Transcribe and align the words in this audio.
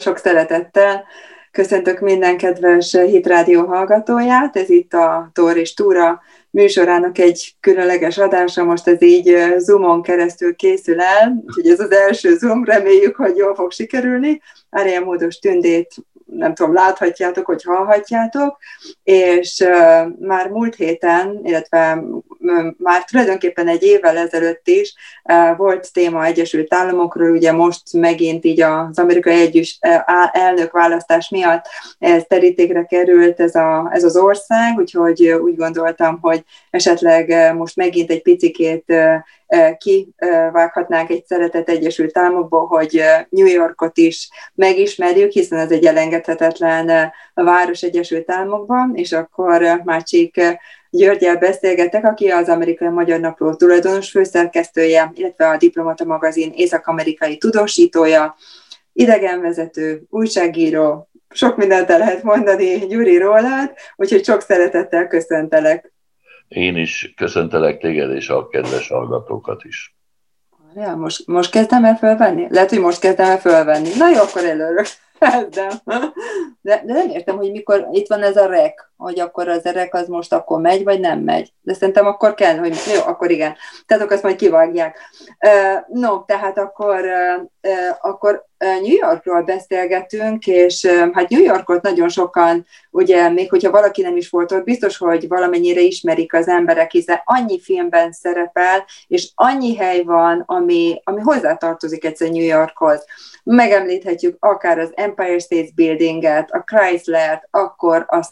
Sok 0.00 0.18
szeretettel 0.18 1.04
köszöntök 1.50 2.00
minden 2.00 2.36
kedves 2.36 2.92
Hitrádió 2.92 3.64
hallgatóját. 3.64 4.56
Ez 4.56 4.70
itt 4.70 4.92
a 4.92 5.30
Tor 5.32 5.56
és 5.56 5.74
Túra 5.74 6.20
műsorának 6.50 7.18
egy 7.18 7.56
különleges 7.60 8.18
adása. 8.18 8.64
Most 8.64 8.88
ez 8.88 9.02
így 9.02 9.36
Zoomon 9.56 10.02
keresztül 10.02 10.56
készül 10.56 11.00
el, 11.00 11.42
úgyhogy 11.46 11.68
ez 11.68 11.80
az 11.80 11.90
első 11.90 12.36
Zoom, 12.36 12.64
reméljük, 12.64 13.16
hogy 13.16 13.36
jól 13.36 13.54
fog 13.54 13.72
sikerülni. 13.72 14.40
Ária 14.70 15.00
Módos 15.00 15.38
Tündét 15.38 15.94
nem 16.30 16.54
tudom, 16.54 16.74
láthatjátok, 16.74 17.46
hogy 17.46 17.62
hallhatjátok, 17.62 18.58
és 19.02 19.64
már 20.20 20.48
múlt 20.48 20.74
héten, 20.74 21.40
illetve 21.44 22.02
már 22.78 23.04
tulajdonképpen 23.04 23.68
egy 23.68 23.82
évvel 23.82 24.16
ezelőtt 24.16 24.68
is 24.68 24.94
volt 25.56 25.92
téma 25.92 26.24
Egyesült 26.24 26.74
Államokról, 26.74 27.30
ugye 27.30 27.52
most 27.52 27.92
megint 27.92 28.44
így 28.44 28.60
az 28.60 28.98
amerikai 28.98 29.40
együtt 29.40 29.78
elnök 30.32 30.72
választás 30.72 31.28
miatt 31.28 31.64
ez 31.98 32.22
terítékre 32.28 32.84
került 32.84 33.40
ez, 33.40 33.54
a, 33.54 33.88
ez 33.92 34.04
az 34.04 34.16
ország, 34.16 34.78
úgyhogy 34.78 35.28
úgy 35.28 35.56
gondoltam, 35.56 36.18
hogy 36.20 36.44
esetleg 36.70 37.54
most 37.54 37.76
megint 37.76 38.10
egy 38.10 38.22
picikét 38.22 38.94
kivághatnánk 39.78 41.10
egy 41.10 41.26
szeretet 41.26 41.68
Egyesült 41.68 42.18
Államokból, 42.18 42.66
hogy 42.66 43.02
New 43.28 43.46
Yorkot 43.46 43.98
is 43.98 44.28
megismerjük, 44.54 45.30
hiszen 45.30 45.58
ez 45.58 45.70
egy 45.70 45.84
elengedhetetlen 45.84 47.12
város 47.34 47.82
Egyesült 47.82 48.30
Államokban, 48.30 48.92
és 48.94 49.12
akkor 49.12 49.80
Mácsik 49.84 50.40
Györgyel 50.90 51.36
beszélgetek, 51.36 52.04
aki 52.04 52.28
az 52.28 52.48
Amerikai 52.48 52.88
Magyar 52.88 53.20
Napló 53.20 53.54
tulajdonos 53.54 54.10
főszerkesztője, 54.10 55.12
illetve 55.14 55.48
a 55.48 55.56
Diplomata 55.56 56.04
magazin 56.04 56.52
észak-amerikai 56.54 57.38
tudósítója, 57.38 58.36
idegenvezető, 58.92 60.02
újságíró, 60.10 61.08
sok 61.30 61.56
mindent 61.56 61.90
el 61.90 61.98
lehet 61.98 62.22
mondani 62.22 62.86
Gyuri 62.86 63.18
rólad, 63.18 63.72
úgyhogy 63.96 64.24
sok 64.24 64.40
szeretettel 64.40 65.06
köszöntelek. 65.06 65.92
Én 66.48 66.76
is 66.76 67.12
köszöntelek 67.16 67.78
téged 67.78 68.10
és 68.10 68.28
a 68.28 68.48
kedves 68.48 68.88
hallgatókat 68.88 69.64
is. 69.64 69.96
Ja, 70.74 70.94
most, 70.94 71.26
most 71.26 71.50
kezdem 71.50 71.84
el 71.84 71.96
fölvenni? 71.96 72.46
Lehet, 72.50 72.70
hogy 72.70 72.80
most 72.80 73.00
kezdem 73.00 73.30
el 73.30 73.38
fölvenni. 73.38 73.88
Na 73.96 74.08
jó, 74.08 74.20
akkor 74.20 74.44
előről 74.44 74.84
kezdem. 75.18 75.70
De, 76.60 76.82
de 76.84 76.92
nem 76.92 77.08
értem, 77.08 77.36
hogy 77.36 77.50
mikor 77.50 77.88
itt 77.92 78.06
van 78.06 78.22
ez 78.22 78.36
a 78.36 78.46
rek, 78.46 78.87
hogy 78.98 79.20
akkor 79.20 79.48
az 79.48 79.62
rek 79.62 79.94
az 79.94 80.08
most 80.08 80.32
akkor 80.32 80.60
megy, 80.60 80.84
vagy 80.84 81.00
nem 81.00 81.18
megy. 81.18 81.52
De 81.60 81.74
szerintem 81.74 82.06
akkor 82.06 82.34
kell, 82.34 82.56
hogy 82.56 82.76
jó, 82.94 83.00
akkor 83.06 83.30
igen. 83.30 83.54
Tehát 83.86 84.02
akkor 84.02 84.14
azt 84.14 84.22
majd 84.22 84.36
kivágják. 84.36 84.98
No, 85.86 86.24
tehát 86.24 86.58
akkor, 86.58 87.04
akkor 88.00 88.46
New 88.58 88.96
Yorkról 89.00 89.42
beszélgetünk, 89.42 90.46
és 90.46 90.86
hát 91.12 91.28
New 91.28 91.42
Yorkot 91.42 91.82
nagyon 91.82 92.08
sokan, 92.08 92.66
ugye 92.90 93.28
még 93.28 93.50
hogyha 93.50 93.70
valaki 93.70 94.02
nem 94.02 94.16
is 94.16 94.28
volt 94.30 94.52
ott, 94.52 94.64
biztos, 94.64 94.96
hogy 94.96 95.28
valamennyire 95.28 95.80
ismerik 95.80 96.34
az 96.34 96.48
emberek, 96.48 96.90
hiszen 96.90 97.20
annyi 97.24 97.60
filmben 97.60 98.12
szerepel, 98.12 98.84
és 99.06 99.30
annyi 99.34 99.76
hely 99.76 100.02
van, 100.02 100.42
ami, 100.46 101.00
ami 101.04 101.20
hozzátartozik 101.20 102.04
egyszer 102.04 102.28
New 102.30 102.44
Yorkhoz. 102.44 103.04
Megemlíthetjük 103.44 104.36
akár 104.40 104.78
az 104.78 104.92
Empire 104.94 105.38
State 105.38 105.70
Buildinget, 105.74 106.50
a 106.50 106.64
Chrysler-t, 106.66 107.48
akkor 107.50 108.04
a 108.08 108.22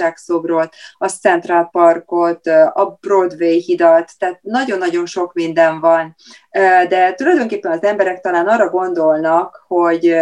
Szabadságszobrot, 0.00 0.74
a 0.98 1.08
Central 1.08 1.68
Parkot, 1.72 2.46
a 2.72 2.98
Broadway 3.00 3.60
hidat, 3.60 4.10
tehát 4.18 4.38
nagyon-nagyon 4.42 5.06
sok 5.06 5.32
minden 5.32 5.80
van. 5.80 6.14
De 6.88 7.12
tulajdonképpen 7.14 7.72
az 7.72 7.82
emberek 7.82 8.20
talán 8.20 8.46
arra 8.46 8.68
gondolnak, 8.68 9.64
hogy 9.66 10.16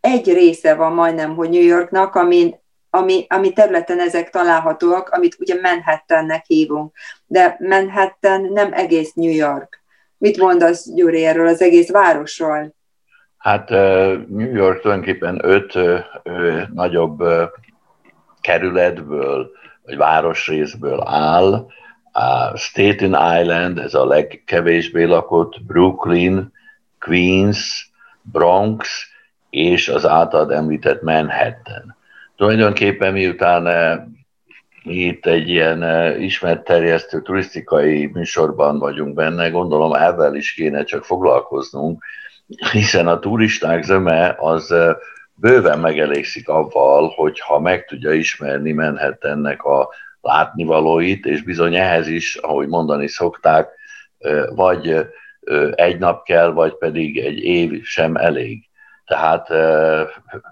egy 0.00 0.32
része 0.32 0.74
van 0.74 0.92
majdnem, 0.92 1.34
hogy 1.34 1.50
New 1.50 1.62
Yorknak, 1.62 2.14
ami, 2.14 2.54
ami, 2.90 3.26
ami 3.28 3.52
területen 3.52 4.00
ezek 4.00 4.30
találhatóak, 4.30 5.08
amit 5.08 5.36
ugye 5.38 5.60
Manhattannek 5.60 6.44
hívunk. 6.46 6.96
De 7.26 7.56
Manhattan 7.58 8.40
nem 8.52 8.72
egész 8.72 9.12
New 9.12 9.32
York. 9.32 9.82
Mit 10.18 10.36
mondasz, 10.36 10.92
Gyuri, 10.94 11.24
erről 11.24 11.46
az 11.46 11.62
egész 11.62 11.90
városról? 11.90 12.74
Hát 13.38 13.68
New 14.28 14.54
York 14.54 14.80
tulajdonképpen 14.80 15.40
öt 15.42 15.78
nagyobb 16.74 17.22
kerületből, 18.48 19.50
vagy 19.84 19.96
városrészből 19.96 21.02
áll. 21.06 21.66
A 22.12 22.56
Staten 22.56 23.40
Island, 23.40 23.78
ez 23.78 23.94
a 23.94 24.06
legkevésbé 24.06 25.04
lakott, 25.04 25.62
Brooklyn, 25.66 26.52
Queens, 27.00 27.90
Bronx 28.22 29.04
és 29.50 29.88
az 29.88 30.06
általad 30.06 30.50
említett 30.50 31.02
Manhattan. 31.02 31.96
Tulajdonképpen 32.36 33.12
miután 33.12 33.62
mi 34.84 34.94
itt 34.94 35.26
egy 35.26 35.48
ilyen 35.48 35.82
ismertterjesztő 36.20 37.22
turisztikai 37.22 38.06
műsorban 38.06 38.78
vagyunk 38.78 39.14
benne, 39.14 39.48
gondolom 39.48 39.92
ezzel 39.92 40.34
is 40.34 40.52
kéne 40.52 40.84
csak 40.84 41.04
foglalkoznunk, 41.04 42.04
hiszen 42.72 43.08
a 43.08 43.18
turisták 43.18 43.82
zöme 43.82 44.36
az 44.38 44.74
bőven 45.40 45.78
megelégszik 45.78 46.48
avval, 46.48 47.12
hogyha 47.16 47.60
meg 47.60 47.84
tudja 47.84 48.12
ismerni 48.12 48.72
Manhattannek 48.72 49.62
a 49.62 49.88
látnivalóit, 50.20 51.26
és 51.26 51.42
bizony 51.42 51.74
ehhez 51.74 52.08
is, 52.08 52.36
ahogy 52.36 52.68
mondani 52.68 53.08
szokták, 53.08 53.68
vagy 54.54 55.06
egy 55.74 55.98
nap 55.98 56.24
kell, 56.24 56.52
vagy 56.52 56.74
pedig 56.74 57.18
egy 57.18 57.38
év 57.38 57.84
sem 57.84 58.16
elég. 58.16 58.68
Tehát 59.04 59.50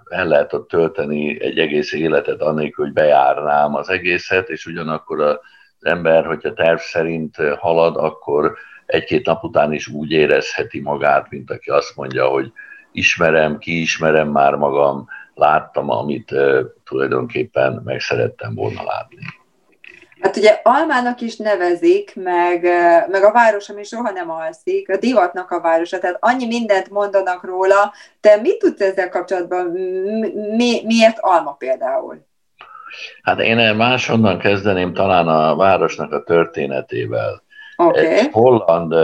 el 0.08 0.26
lehet 0.26 0.52
ott 0.52 0.68
tölteni 0.68 1.42
egy 1.42 1.58
egész 1.58 1.92
életet 1.92 2.40
annélkül, 2.40 2.84
hogy 2.84 2.94
bejárnám 2.94 3.74
az 3.74 3.88
egészet, 3.88 4.48
és 4.48 4.66
ugyanakkor 4.66 5.20
az 5.20 5.38
ember, 5.80 6.26
hogyha 6.26 6.52
terv 6.52 6.78
szerint 6.78 7.36
halad, 7.58 7.96
akkor 7.96 8.56
egy-két 8.86 9.26
nap 9.26 9.42
után 9.42 9.72
is 9.72 9.88
úgy 9.88 10.10
érezheti 10.10 10.80
magát, 10.80 11.30
mint 11.30 11.50
aki 11.50 11.70
azt 11.70 11.96
mondja, 11.96 12.26
hogy 12.26 12.52
ismerem, 12.96 13.58
kiismerem 13.58 14.28
már 14.28 14.54
magam, 14.54 15.08
láttam, 15.34 15.90
amit 15.90 16.34
tulajdonképpen 16.84 17.82
meg 17.84 18.00
szerettem 18.00 18.54
volna 18.54 18.82
látni. 18.82 19.18
Hát 20.20 20.36
ugye 20.36 20.60
Almának 20.62 21.20
is 21.20 21.36
nevezik, 21.36 22.12
meg, 22.14 22.62
meg 23.10 23.22
a 23.24 23.32
város, 23.32 23.68
ami 23.68 23.82
soha 23.82 24.10
nem 24.10 24.30
alszik, 24.30 24.90
a 24.90 24.96
divatnak 24.96 25.50
a 25.50 25.60
városa, 25.60 25.98
tehát 25.98 26.16
annyi 26.20 26.46
mindent 26.46 26.90
mondanak 26.90 27.44
róla. 27.44 27.92
Te 28.20 28.36
mit 28.36 28.58
tudsz 28.58 28.80
ezzel 28.80 29.08
kapcsolatban? 29.08 29.66
Mi, 30.56 30.80
miért 30.84 31.18
Alma 31.20 31.52
például? 31.52 32.26
Hát 33.22 33.40
én 33.40 33.74
máshonnan 33.74 34.38
kezdeném 34.38 34.92
talán 34.92 35.28
a 35.28 35.56
városnak 35.56 36.12
a 36.12 36.22
történetével. 36.22 37.42
Okay. 37.76 38.06
Egy 38.06 38.28
holland 38.32 38.94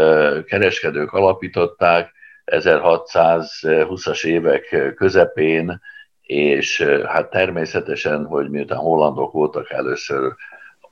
kereskedők 0.45 1.13
alapították 1.13 2.13
1620-as 2.47 4.25
évek 4.25 4.93
közepén, 4.97 5.81
és 6.23 6.83
hát 7.07 7.31
természetesen, 7.31 8.25
hogy 8.25 8.51
miután 8.51 8.79
hollandok 8.79 9.33
voltak 9.33 9.71
először 9.71 10.35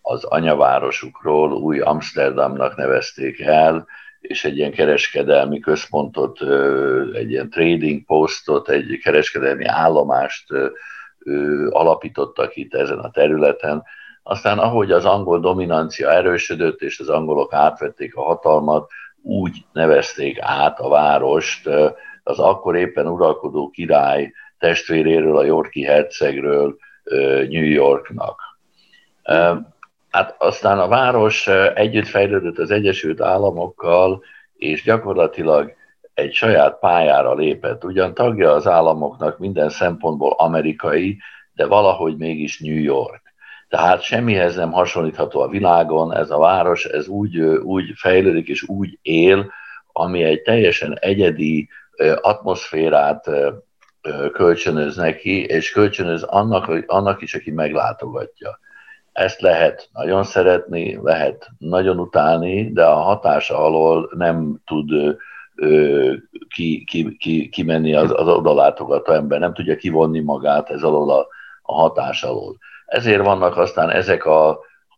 az 0.03 0.25
anyavárosukról 0.25 1.53
új 1.53 1.81
Amsterdamnak 1.81 2.77
nevezték 2.77 3.41
el, 3.41 3.87
és 4.21 4.45
egy 4.45 4.57
ilyen 4.57 4.73
kereskedelmi 4.73 5.59
központot, 5.59 6.41
egy 7.13 7.31
ilyen 7.31 7.51
trading 7.51 8.05
postot, 8.05 8.69
egy 8.69 9.01
kereskedelmi 9.03 9.65
állomást 9.65 10.47
alapítottak 11.71 12.57
itt 12.57 12.75
ezen 12.75 12.99
a 12.99 13.11
területen. 13.11 13.83
Aztán 14.23 14.59
ahogy 14.59 14.93
az 14.93 15.05
angol 15.05 15.41
dominancia 15.41 16.11
erősödött, 16.11 16.81
és 16.81 17.01
az 17.01 17.09
angolok 17.09 17.53
átvették 17.53 18.17
a 18.17 18.23
hatalmat, 18.23 18.91
úgy 19.23 19.65
nevezték 19.73 20.39
át 20.41 20.81
a 20.81 20.89
várost 20.89 21.69
az 22.23 22.39
akkor 22.39 22.77
éppen 22.77 23.07
uralkodó 23.07 23.71
király 23.71 24.33
testvéréről, 24.59 25.37
a 25.37 25.45
Yorki 25.45 25.83
hercegről 25.83 26.77
New 27.49 27.65
Yorknak. 27.65 28.41
Hát 30.11 30.35
aztán 30.39 30.79
a 30.79 30.89
város 30.89 31.47
együtt 31.75 32.07
fejlődött 32.07 32.59
az 32.59 32.71
Egyesült 32.71 33.21
Államokkal, 33.21 34.23
és 34.57 34.83
gyakorlatilag 34.83 35.73
egy 36.15 36.33
saját 36.33 36.79
pályára 36.79 37.35
lépett. 37.35 37.85
Ugyan 37.85 38.15
tagja 38.15 38.53
az 38.53 38.67
államoknak 38.67 39.39
minden 39.39 39.69
szempontból 39.69 40.35
amerikai, 40.39 41.19
de 41.55 41.67
valahogy 41.67 42.17
mégis 42.17 42.59
New 42.59 42.83
York. 42.83 43.20
Tehát 43.71 44.03
semmihez 44.03 44.57
nem 44.57 44.73
hasonlítható 44.73 45.41
a 45.41 45.49
világon, 45.49 46.15
ez 46.15 46.31
a 46.31 46.39
város, 46.39 46.85
ez 46.85 47.09
úgy, 47.09 47.41
úgy 47.41 47.93
fejlődik 47.95 48.49
és 48.49 48.63
úgy 48.63 48.99
él, 49.03 49.53
ami 49.93 50.23
egy 50.23 50.43
teljesen 50.43 50.99
egyedi 51.01 51.69
atmoszférát 52.21 53.31
kölcsönöz 54.33 54.97
neki, 54.97 55.45
és 55.45 55.73
kölcsönöz 55.73 56.23
annak, 56.23 56.85
annak 56.87 57.23
is, 57.23 57.35
aki 57.35 57.51
meglátogatja. 57.51 58.59
Ezt 59.13 59.41
lehet 59.41 59.89
nagyon 59.93 60.25
szeretni, 60.25 60.99
lehet 61.03 61.51
nagyon 61.59 61.99
utálni, 61.99 62.73
de 62.73 62.85
a 62.85 63.01
hatása 63.01 63.59
alól 63.59 64.11
nem 64.17 64.61
tud 64.67 65.17
ki, 66.49 66.85
ki, 66.85 67.17
ki, 67.19 67.49
kimenni 67.49 67.95
az, 67.95 68.13
az 68.17 68.29
odalátogató 68.29 69.13
ember, 69.13 69.41
nem 69.41 69.55
tudja 69.55 69.77
kivonni 69.77 70.21
magát 70.21 70.71
ez 70.71 70.83
alól 70.83 71.11
a, 71.11 71.27
a 71.63 71.75
hatás 71.75 72.23
alól. 72.23 72.57
Ezért 72.91 73.25
vannak 73.25 73.57
aztán 73.57 73.91
ezek 73.91 74.25
a, 74.25 74.49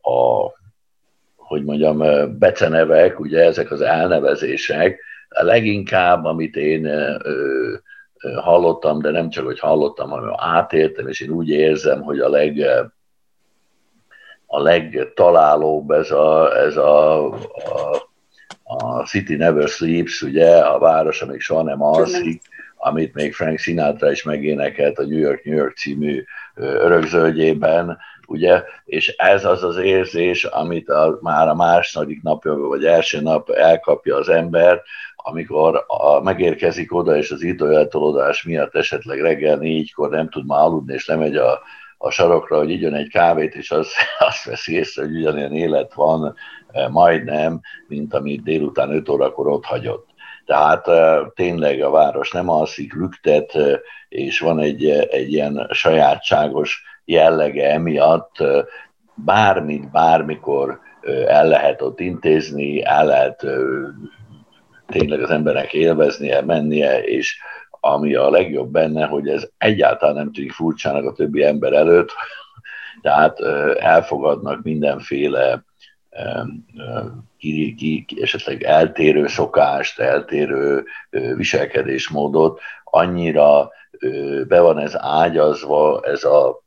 a 0.02 0.50
hogy 1.36 1.64
mondjam, 1.64 1.98
becenevek, 2.38 3.20
ugye 3.20 3.44
ezek 3.44 3.70
az 3.70 3.80
elnevezések, 3.80 5.00
a 5.28 5.42
leginkább, 5.42 6.24
amit 6.24 6.56
én 6.56 6.84
ö, 6.84 7.74
hallottam, 8.36 8.98
de 8.98 9.10
nem 9.10 9.30
csak, 9.30 9.44
hogy 9.44 9.58
hallottam, 9.58 10.10
hanem 10.10 10.34
átéltem, 10.36 11.08
és 11.08 11.20
én 11.20 11.30
úgy 11.30 11.48
érzem, 11.48 12.02
hogy 12.02 12.18
a 12.18 12.28
leg 12.28 12.66
a 14.46 14.60
legtalálóbb 14.60 15.90
ez 15.90 16.10
a, 16.10 16.56
ez 16.56 16.76
a, 16.76 17.26
a, 17.32 18.08
a 18.62 19.06
City 19.06 19.36
Never 19.36 19.68
Sleeps, 19.68 20.22
ugye, 20.22 20.58
a 20.58 20.78
város, 20.78 21.22
amíg 21.22 21.40
soha 21.40 21.62
nem. 21.62 21.82
alszik, 21.82 22.42
amit 22.76 23.14
még 23.14 23.34
Frank 23.34 23.58
Sinatra 23.58 24.10
is 24.10 24.22
megénekelt 24.22 24.98
a 24.98 25.06
New 25.06 25.18
York, 25.18 25.44
New 25.44 25.56
York 25.56 25.76
című 25.76 26.24
örökzöldjében, 26.54 27.98
ugye, 28.26 28.62
és 28.84 29.08
ez 29.08 29.44
az 29.44 29.62
az 29.64 29.76
érzés, 29.76 30.44
amit 30.44 30.88
a, 30.88 31.18
már 31.20 31.48
a 31.48 31.54
második 31.54 32.22
napja, 32.22 32.54
vagy 32.54 32.84
első 32.84 33.20
nap 33.20 33.50
elkapja 33.50 34.16
az 34.16 34.28
ember, 34.28 34.82
amikor 35.16 35.84
a, 35.86 36.20
megérkezik 36.20 36.94
oda, 36.94 37.16
és 37.16 37.30
az 37.30 37.42
időeltolódás 37.42 38.42
miatt 38.42 38.74
esetleg 38.74 39.20
reggel 39.20 39.56
négykor 39.56 40.10
nem 40.10 40.28
tud 40.28 40.46
már 40.46 40.60
aludni, 40.60 40.94
és 40.94 41.06
lemegy 41.06 41.36
a, 41.36 41.60
a 41.98 42.10
sarokra, 42.10 42.56
hogy 42.56 42.70
igyon 42.70 42.94
egy 42.94 43.08
kávét, 43.08 43.54
és 43.54 43.70
az, 43.70 43.88
azt 44.28 44.44
veszi 44.44 44.74
észre, 44.74 45.02
hogy 45.02 45.16
ugyanilyen 45.16 45.54
élet 45.54 45.94
van 45.94 46.34
e, 46.72 46.88
majdnem, 46.88 47.60
mint 47.88 48.14
amit 48.14 48.42
délután 48.42 48.90
5 48.90 49.08
órakor 49.08 49.46
ott 49.46 49.64
hagyott. 49.64 50.11
Tehát 50.52 50.88
tényleg 51.34 51.80
a 51.80 51.90
város 51.90 52.30
nem 52.30 52.48
alszik, 52.48 52.94
lüktet, 52.94 53.52
és 54.08 54.40
van 54.40 54.60
egy, 54.60 54.88
egy 54.90 55.32
ilyen 55.32 55.68
sajátságos 55.70 56.82
jellege 57.04 57.70
emiatt, 57.70 58.36
bármit, 59.14 59.90
bármikor 59.90 60.80
el 61.26 61.46
lehet 61.46 61.82
ott 61.82 62.00
intézni, 62.00 62.84
el 62.84 63.06
lehet 63.06 63.46
tényleg 64.86 65.22
az 65.22 65.30
emberek 65.30 65.72
élveznie, 65.72 66.40
mennie, 66.40 67.02
és 67.02 67.38
ami 67.70 68.14
a 68.14 68.30
legjobb 68.30 68.70
benne, 68.70 69.06
hogy 69.06 69.28
ez 69.28 69.48
egyáltalán 69.58 70.14
nem 70.14 70.32
tűnik 70.32 70.52
furcsának 70.52 71.04
a 71.04 71.12
többi 71.12 71.44
ember 71.44 71.72
előtt, 71.72 72.10
tehát 73.02 73.40
elfogadnak 73.78 74.62
mindenféle 74.62 75.64
ki, 77.42 77.74
ki, 77.74 78.04
ki, 78.04 78.22
esetleg 78.22 78.62
eltérő 78.62 79.26
szokást, 79.26 79.98
eltérő 79.98 80.84
viselkedésmódot, 81.36 82.60
annyira 82.84 83.70
be 84.48 84.60
van 84.60 84.78
ez 84.78 84.92
ágyazva, 84.96 86.00
ez 86.04 86.24
a, 86.24 86.62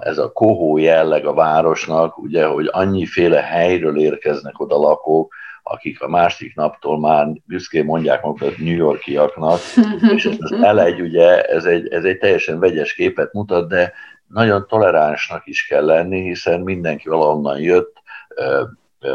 ez 0.00 0.18
a 0.18 0.32
kohó 0.32 0.78
jelleg 0.78 1.26
a 1.26 1.34
városnak, 1.34 2.18
ugye, 2.18 2.46
hogy 2.46 2.68
annyiféle 2.70 3.40
helyről 3.40 3.98
érkeznek 3.98 4.60
oda 4.60 4.76
lakók, 4.76 5.34
akik 5.62 6.02
a 6.02 6.08
másik 6.08 6.54
naptól 6.54 7.00
már 7.00 7.26
büszkén 7.44 7.84
mondják 7.84 8.22
magukat 8.22 8.58
New 8.58 8.76
Yorkiaknak, 8.76 9.58
és 10.16 10.24
ez 10.24 10.36
az 10.38 10.52
elegy, 10.52 11.00
ugye, 11.00 11.42
ez 11.42 11.64
egy, 11.64 11.92
ez 11.92 12.04
egy 12.04 12.18
teljesen 12.18 12.58
vegyes 12.58 12.94
képet 12.94 13.32
mutat, 13.32 13.68
de 13.68 13.92
nagyon 14.26 14.66
toleránsnak 14.68 15.46
is 15.46 15.66
kell 15.66 15.84
lenni, 15.84 16.22
hiszen 16.22 16.60
mindenki 16.60 17.08
valahonnan 17.08 17.60
jött, 17.60 18.00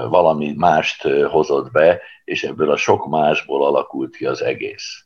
valami 0.09 0.53
mást 0.57 1.07
hozott 1.31 1.71
be, 1.71 1.99
és 2.23 2.43
ebből 2.43 2.71
a 2.71 2.77
sok 2.77 3.07
másból 3.07 3.65
alakult 3.65 4.15
ki 4.15 4.25
az 4.25 4.41
egész. 4.41 5.01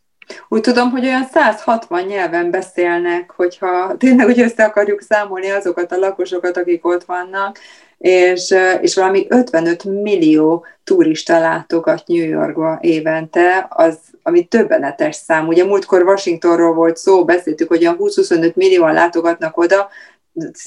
Úgy 0.47 0.61
tudom, 0.61 0.89
hogy 0.89 1.05
olyan 1.05 1.23
160 1.23 2.03
nyelven 2.03 2.51
beszélnek, 2.51 3.31
hogyha 3.35 3.97
tényleg 3.97 4.27
úgy 4.27 4.39
össze 4.39 4.63
akarjuk 4.63 5.01
számolni 5.01 5.49
azokat 5.49 5.91
a 5.91 5.97
lakosokat, 5.97 6.57
akik 6.57 6.85
ott 6.85 7.03
vannak, 7.03 7.59
és, 7.97 8.55
és 8.81 8.95
valami 8.95 9.25
55 9.29 9.83
millió 9.83 10.65
turista 10.83 11.39
látogat 11.39 12.03
New 12.05 12.25
Yorkba 12.25 12.77
évente, 12.81 13.67
az, 13.69 13.97
ami 14.23 14.43
többenetes 14.43 15.15
szám. 15.15 15.47
Ugye 15.47 15.65
múltkor 15.65 16.01
Washingtonról 16.01 16.73
volt 16.73 16.97
szó, 16.97 17.25
beszéltük, 17.25 17.67
hogy 17.67 17.81
olyan 17.81 17.97
20-25 17.99 18.53
millióan 18.53 18.93
látogatnak 18.93 19.57
oda, 19.57 19.89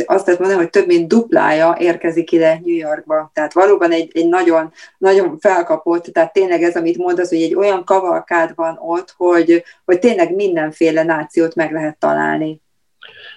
azt 0.07 0.27
lehet 0.27 0.41
mondani, 0.41 0.63
hogy 0.63 0.71
több 0.71 0.87
mint 0.87 1.09
duplája 1.09 1.77
érkezik 1.79 2.33
ide 2.33 2.61
New 2.65 2.77
Yorkba. 2.77 3.31
Tehát 3.35 3.53
valóban 3.53 3.93
egy, 3.93 4.11
egy 4.15 4.29
nagyon, 4.29 4.73
nagyon 4.99 5.39
felkapott, 5.39 6.05
tehát 6.05 6.33
tényleg 6.33 6.63
ez, 6.63 6.77
amit 6.77 6.99
mondasz, 6.99 7.29
hogy 7.29 7.43
egy 7.43 7.55
olyan 7.55 7.85
kavalkád 7.85 8.53
van 8.55 8.79
ott, 8.81 9.15
hogy, 9.17 9.65
hogy 9.85 9.99
tényleg 9.99 10.35
mindenféle 10.35 11.03
nációt 11.03 11.55
meg 11.55 11.73
lehet 11.73 11.99
találni. 11.99 12.63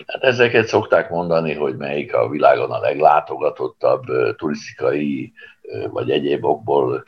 Hát 0.07 0.23
ezeket 0.23 0.67
szokták 0.67 1.09
mondani, 1.09 1.53
hogy 1.53 1.75
melyik 1.77 2.13
a 2.13 2.29
világon 2.29 2.71
a 2.71 2.79
leglátogatottabb 2.79 4.03
turisztikai 4.37 5.33
vagy 5.89 6.09
egyéb 6.09 6.45
okból 6.45 7.03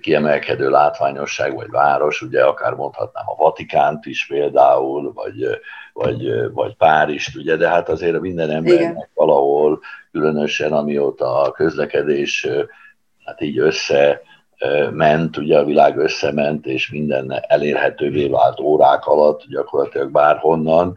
kiemelkedő 0.00 0.70
látványosság 0.70 1.54
vagy 1.54 1.70
város, 1.70 2.22
ugye 2.22 2.44
akár 2.44 2.74
mondhatnám 2.74 3.24
a 3.26 3.42
Vatikánt 3.42 4.06
is 4.06 4.26
például, 4.26 5.12
vagy, 5.12 5.46
vagy, 5.92 6.52
vagy 6.52 6.76
Párizst, 6.76 7.36
ugye, 7.36 7.56
de 7.56 7.68
hát 7.68 7.88
azért 7.88 8.20
minden 8.20 8.50
embernek 8.50 8.80
Igen. 8.80 9.08
valahol, 9.14 9.80
különösen 10.12 10.72
amióta 10.72 11.40
a 11.40 11.52
közlekedés 11.52 12.48
hát 13.24 13.40
így 13.40 13.58
össze 13.58 14.20
ment, 14.90 15.36
ugye 15.36 15.58
a 15.58 15.64
világ 15.64 15.98
összement, 15.98 16.66
és 16.66 16.90
minden 16.90 17.42
elérhetővé 17.48 18.28
vált 18.28 18.60
órák 18.60 19.06
alatt, 19.06 19.44
gyakorlatilag 19.48 20.10
bárhonnan, 20.10 20.94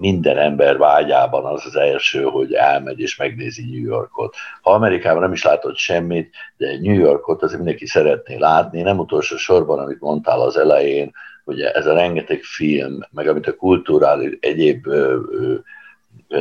minden 0.00 0.38
ember 0.38 0.78
vágyában 0.78 1.44
az 1.44 1.62
az 1.66 1.76
első, 1.76 2.22
hogy 2.22 2.52
elmegy 2.52 3.00
és 3.00 3.16
megnézi 3.16 3.64
New 3.70 3.84
Yorkot. 3.84 4.34
Ha 4.62 4.70
Amerikában 4.70 5.22
nem 5.22 5.32
is 5.32 5.44
látott 5.44 5.76
semmit, 5.76 6.34
de 6.56 6.78
New 6.80 6.98
Yorkot 6.98 7.42
azért 7.42 7.58
mindenki 7.58 7.86
szeretné 7.86 8.36
látni, 8.36 8.82
nem 8.82 8.98
utolsó 8.98 9.36
sorban, 9.36 9.78
amit 9.78 10.00
mondtál 10.00 10.40
az 10.40 10.56
elején, 10.56 11.12
hogy 11.44 11.60
ez 11.60 11.86
a 11.86 11.94
rengeteg 11.94 12.42
film, 12.42 12.98
meg 13.10 13.28
amit 13.28 13.46
a 13.46 13.56
kulturális 13.56 14.36
egyéb 14.40 14.86
ö, 14.86 15.18
ö, 15.30 15.54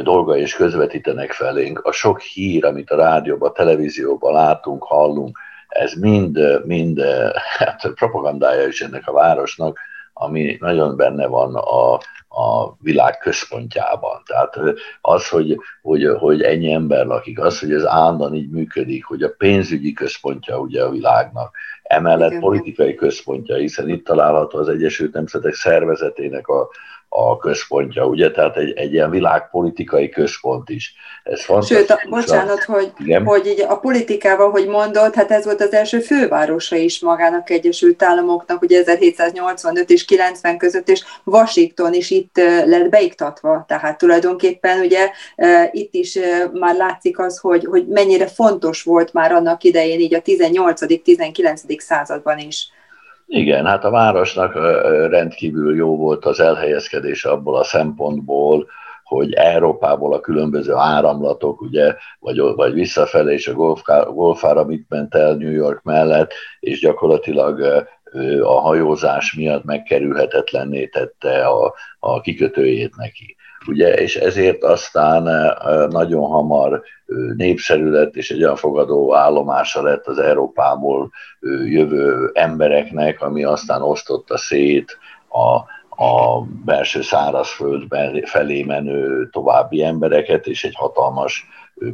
dolga 0.01 0.37
is 0.37 0.55
közvetítenek 0.55 1.31
felénk, 1.31 1.79
a 1.79 1.91
sok 1.91 2.21
hír, 2.21 2.65
amit 2.65 2.89
a 2.89 2.95
rádióban, 2.95 3.49
a 3.49 3.53
televízióban 3.53 4.33
látunk, 4.33 4.83
hallunk, 4.83 5.39
ez 5.67 5.93
mind, 5.93 6.61
mind 6.65 7.01
hát 7.57 7.91
propagandája 7.95 8.67
is 8.67 8.81
ennek 8.81 9.07
a 9.07 9.13
városnak, 9.13 9.79
ami 10.13 10.57
nagyon 10.59 10.95
benne 10.95 11.27
van 11.27 11.55
a, 11.55 11.99
a 12.29 12.75
világ 12.81 13.17
központjában. 13.17 14.21
Tehát 14.25 14.59
az, 15.01 15.27
hogy, 15.27 15.57
hogy, 15.81 16.05
hogy 16.19 16.41
ennyi 16.41 16.71
ember 16.71 17.05
lakik, 17.05 17.39
az, 17.39 17.59
hogy 17.59 17.73
ez 17.73 17.85
állandóan 17.85 18.35
így 18.35 18.49
működik, 18.49 19.05
hogy 19.05 19.23
a 19.23 19.33
pénzügyi 19.37 19.93
központja 19.93 20.59
ugye 20.59 20.83
a 20.83 20.89
világnak, 20.89 21.55
emellett 21.83 22.29
Igen. 22.29 22.41
politikai 22.41 22.95
központja, 22.95 23.55
hiszen 23.55 23.89
itt 23.89 24.05
található 24.05 24.59
az 24.59 24.69
Egyesült 24.69 25.13
Nemzetek 25.13 25.53
Szervezetének 25.53 26.47
a, 26.47 26.69
a 27.09 27.37
központja, 27.37 28.05
ugye? 28.05 28.31
Tehát 28.31 28.57
egy, 28.57 28.77
egy 28.77 28.93
ilyen 28.93 29.09
világpolitikai 29.09 30.09
központ 30.09 30.69
is. 30.69 30.93
Ez 31.23 31.65
Sőt, 31.65 31.89
a, 31.89 31.99
bocsánat, 32.09 32.63
hogy, 32.63 32.91
hogy 33.23 33.45
így 33.45 33.61
a 33.61 33.77
politikával, 33.79 34.49
hogy 34.49 34.67
mondod, 34.67 35.13
hát 35.13 35.31
ez 35.31 35.45
volt 35.45 35.61
az 35.61 35.73
első 35.73 35.99
fővárosa 35.99 36.75
is 36.75 36.99
magának 36.99 37.49
Egyesült 37.49 38.03
Államoknak, 38.03 38.61
ugye 38.61 38.79
1785 38.79 39.89
és 39.89 40.05
90 40.05 40.57
között, 40.57 40.89
és 40.89 41.03
Washington 41.23 41.93
is 41.93 42.09
itt 42.09 42.37
lett 42.65 42.89
beiktatva, 42.89 43.65
tehát 43.67 43.97
tulajdonképpen 43.97 44.79
ugye 44.79 45.09
itt 45.71 45.93
is 45.93 46.19
már 46.53 46.75
látszik 46.75 47.19
az, 47.19 47.37
hogy, 47.37 47.65
hogy 47.65 47.87
mennyire 47.87 48.27
fontos 48.27 48.83
volt 48.83 49.13
már 49.13 49.31
annak 49.31 49.63
idején 49.63 49.99
így 49.99 50.13
a 50.13 50.21
18.-19. 50.21 51.79
században 51.79 52.37
is. 52.37 52.69
Igen, 53.31 53.65
hát 53.65 53.83
a 53.83 53.89
városnak 53.89 54.53
rendkívül 55.09 55.75
jó 55.75 55.97
volt 55.97 56.25
az 56.25 56.39
elhelyezkedése 56.39 57.29
abból 57.29 57.57
a 57.57 57.63
szempontból, 57.63 58.67
hogy 59.03 59.33
Európából 59.33 60.13
a 60.13 60.19
különböző 60.19 60.73
áramlatok, 60.73 61.61
ugye, 61.61 61.95
vagy, 62.19 62.39
vagy 62.39 62.73
visszafelé, 62.73 63.33
és 63.33 63.47
a 63.47 63.53
golfára 64.13 64.63
mit 64.63 64.85
ment 64.89 65.15
el 65.15 65.35
New 65.35 65.51
York 65.51 65.83
mellett, 65.83 66.33
és 66.59 66.79
gyakorlatilag 66.79 67.85
a 68.41 68.59
hajózás 68.59 69.33
miatt 69.33 69.63
megkerülhetetlenné 69.63 70.87
tette 70.87 71.45
a, 71.47 71.73
a 71.99 72.21
kikötőjét 72.21 72.95
neki 72.95 73.35
ugye, 73.69 73.93
és 73.93 74.15
ezért 74.15 74.63
aztán 74.63 75.23
nagyon 75.89 76.27
hamar 76.27 76.81
népszerű 77.35 77.89
lett, 77.89 78.15
és 78.15 78.31
egy 78.31 78.43
olyan 78.43 78.55
fogadó 78.55 79.15
állomása 79.15 79.81
lett 79.81 80.07
az 80.07 80.19
Európából 80.19 81.11
jövő 81.65 82.29
embereknek, 82.33 83.21
ami 83.21 83.43
aztán 83.43 83.81
osztotta 83.81 84.37
szét 84.37 84.97
a, 85.29 85.55
a 86.03 86.41
belső 86.65 87.01
szárazföld 87.01 87.83
felé 88.23 88.63
menő 88.63 89.29
további 89.29 89.83
embereket, 89.83 90.47
és 90.47 90.63
egy 90.63 90.75
hatalmas 90.75 91.47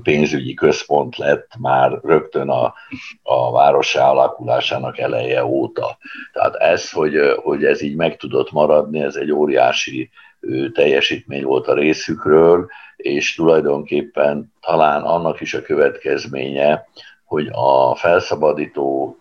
pénzügyi 0.03 0.53
központ 0.53 1.17
lett 1.17 1.51
már 1.60 2.00
rögtön 2.03 2.50
a, 2.50 2.74
a 3.24 3.51
városa 3.51 4.10
alakulásának 4.10 4.98
eleje 4.98 5.46
óta. 5.46 5.98
Tehát 6.34 6.55
ez, 6.55 6.91
hogy, 6.91 7.15
hogy 7.44 7.63
ez 7.63 7.82
így 7.82 7.96
meg 7.96 8.17
tudott 8.17 8.51
maradni, 8.51 9.01
ez 9.01 9.15
egy 9.15 9.32
óriási 9.32 10.10
teljesítmény 10.73 11.43
volt 11.43 11.67
a 11.67 11.73
részükről, 11.73 12.69
és 12.95 13.35
tulajdonképpen 13.35 14.53
talán 14.61 15.01
annak 15.03 15.41
is 15.41 15.53
a 15.53 15.61
következménye, 15.61 16.87
hogy 17.25 17.49
a 17.51 17.95
felszabadító 17.95 19.17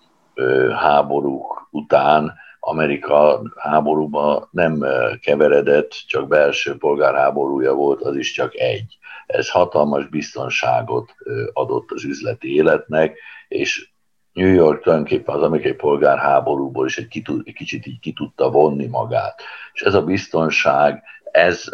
háborúk 0.75 1.69
után 1.71 2.35
Amerika 2.61 3.43
háborúba 3.57 4.49
nem 4.51 4.85
keveredett, 5.21 5.91
csak 6.07 6.29
belső 6.29 6.77
polgárháborúja 6.77 7.75
volt, 7.75 8.03
az 8.03 8.17
is 8.17 8.33
csak 8.33 8.55
egy. 8.55 8.99
Ez 9.27 9.51
hatalmas 9.51 10.09
biztonságot 10.09 11.15
adott 11.53 11.91
az 11.91 12.05
üzleti 12.05 12.55
életnek, 12.55 13.19
és 13.49 13.94
New 14.35 14.53
York 14.53 14.83
tulajdonképpen 14.83 15.35
az 15.35 15.43
amerikai 15.43 15.73
polgárháborúból 15.73 16.87
is 16.87 16.99
egy, 16.99 17.09
kitud, 17.09 17.43
egy 17.45 17.55
kicsit 17.55 17.87
így 17.87 18.01
ki 18.01 18.13
tudta 18.13 18.51
vonni 18.51 18.87
magát. 18.87 19.43
És 19.73 19.83
ez 19.83 19.95
a 19.95 20.03
biztonság, 20.03 21.03
ez 21.31 21.65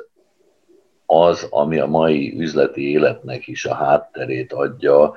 az, 1.07 1.47
ami 1.51 1.79
a 1.79 1.87
mai 1.87 2.39
üzleti 2.39 2.91
életnek 2.91 3.47
is 3.47 3.65
a 3.65 3.75
hátterét 3.75 4.53
adja, 4.53 5.15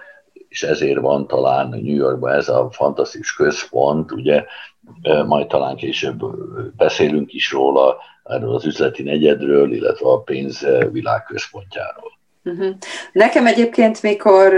és 0.48 0.64
ezért 0.64 1.00
van 1.00 1.28
talán 1.28 1.70
New 1.70 1.96
Yorkban 1.96 2.34
ez 2.34 2.50
a 2.50 2.70
fantasztikus 2.72 3.36
központ, 3.36 4.12
ugye 4.12 4.46
majd 5.26 5.48
talán 5.48 5.76
később 5.76 6.20
beszélünk 6.78 7.34
is 7.34 7.52
róla, 7.52 7.98
erről 8.24 8.56
az 8.56 8.66
üzleti 8.66 9.04
negyedről, 9.04 9.72
illetve 9.74 10.10
a 10.10 10.22
pénz 10.22 10.68
világközpontjáról. 10.92 12.13
Uh-huh. 12.46 12.76
Nekem 13.12 13.48
egyébként, 13.48 14.02
mikor 14.02 14.54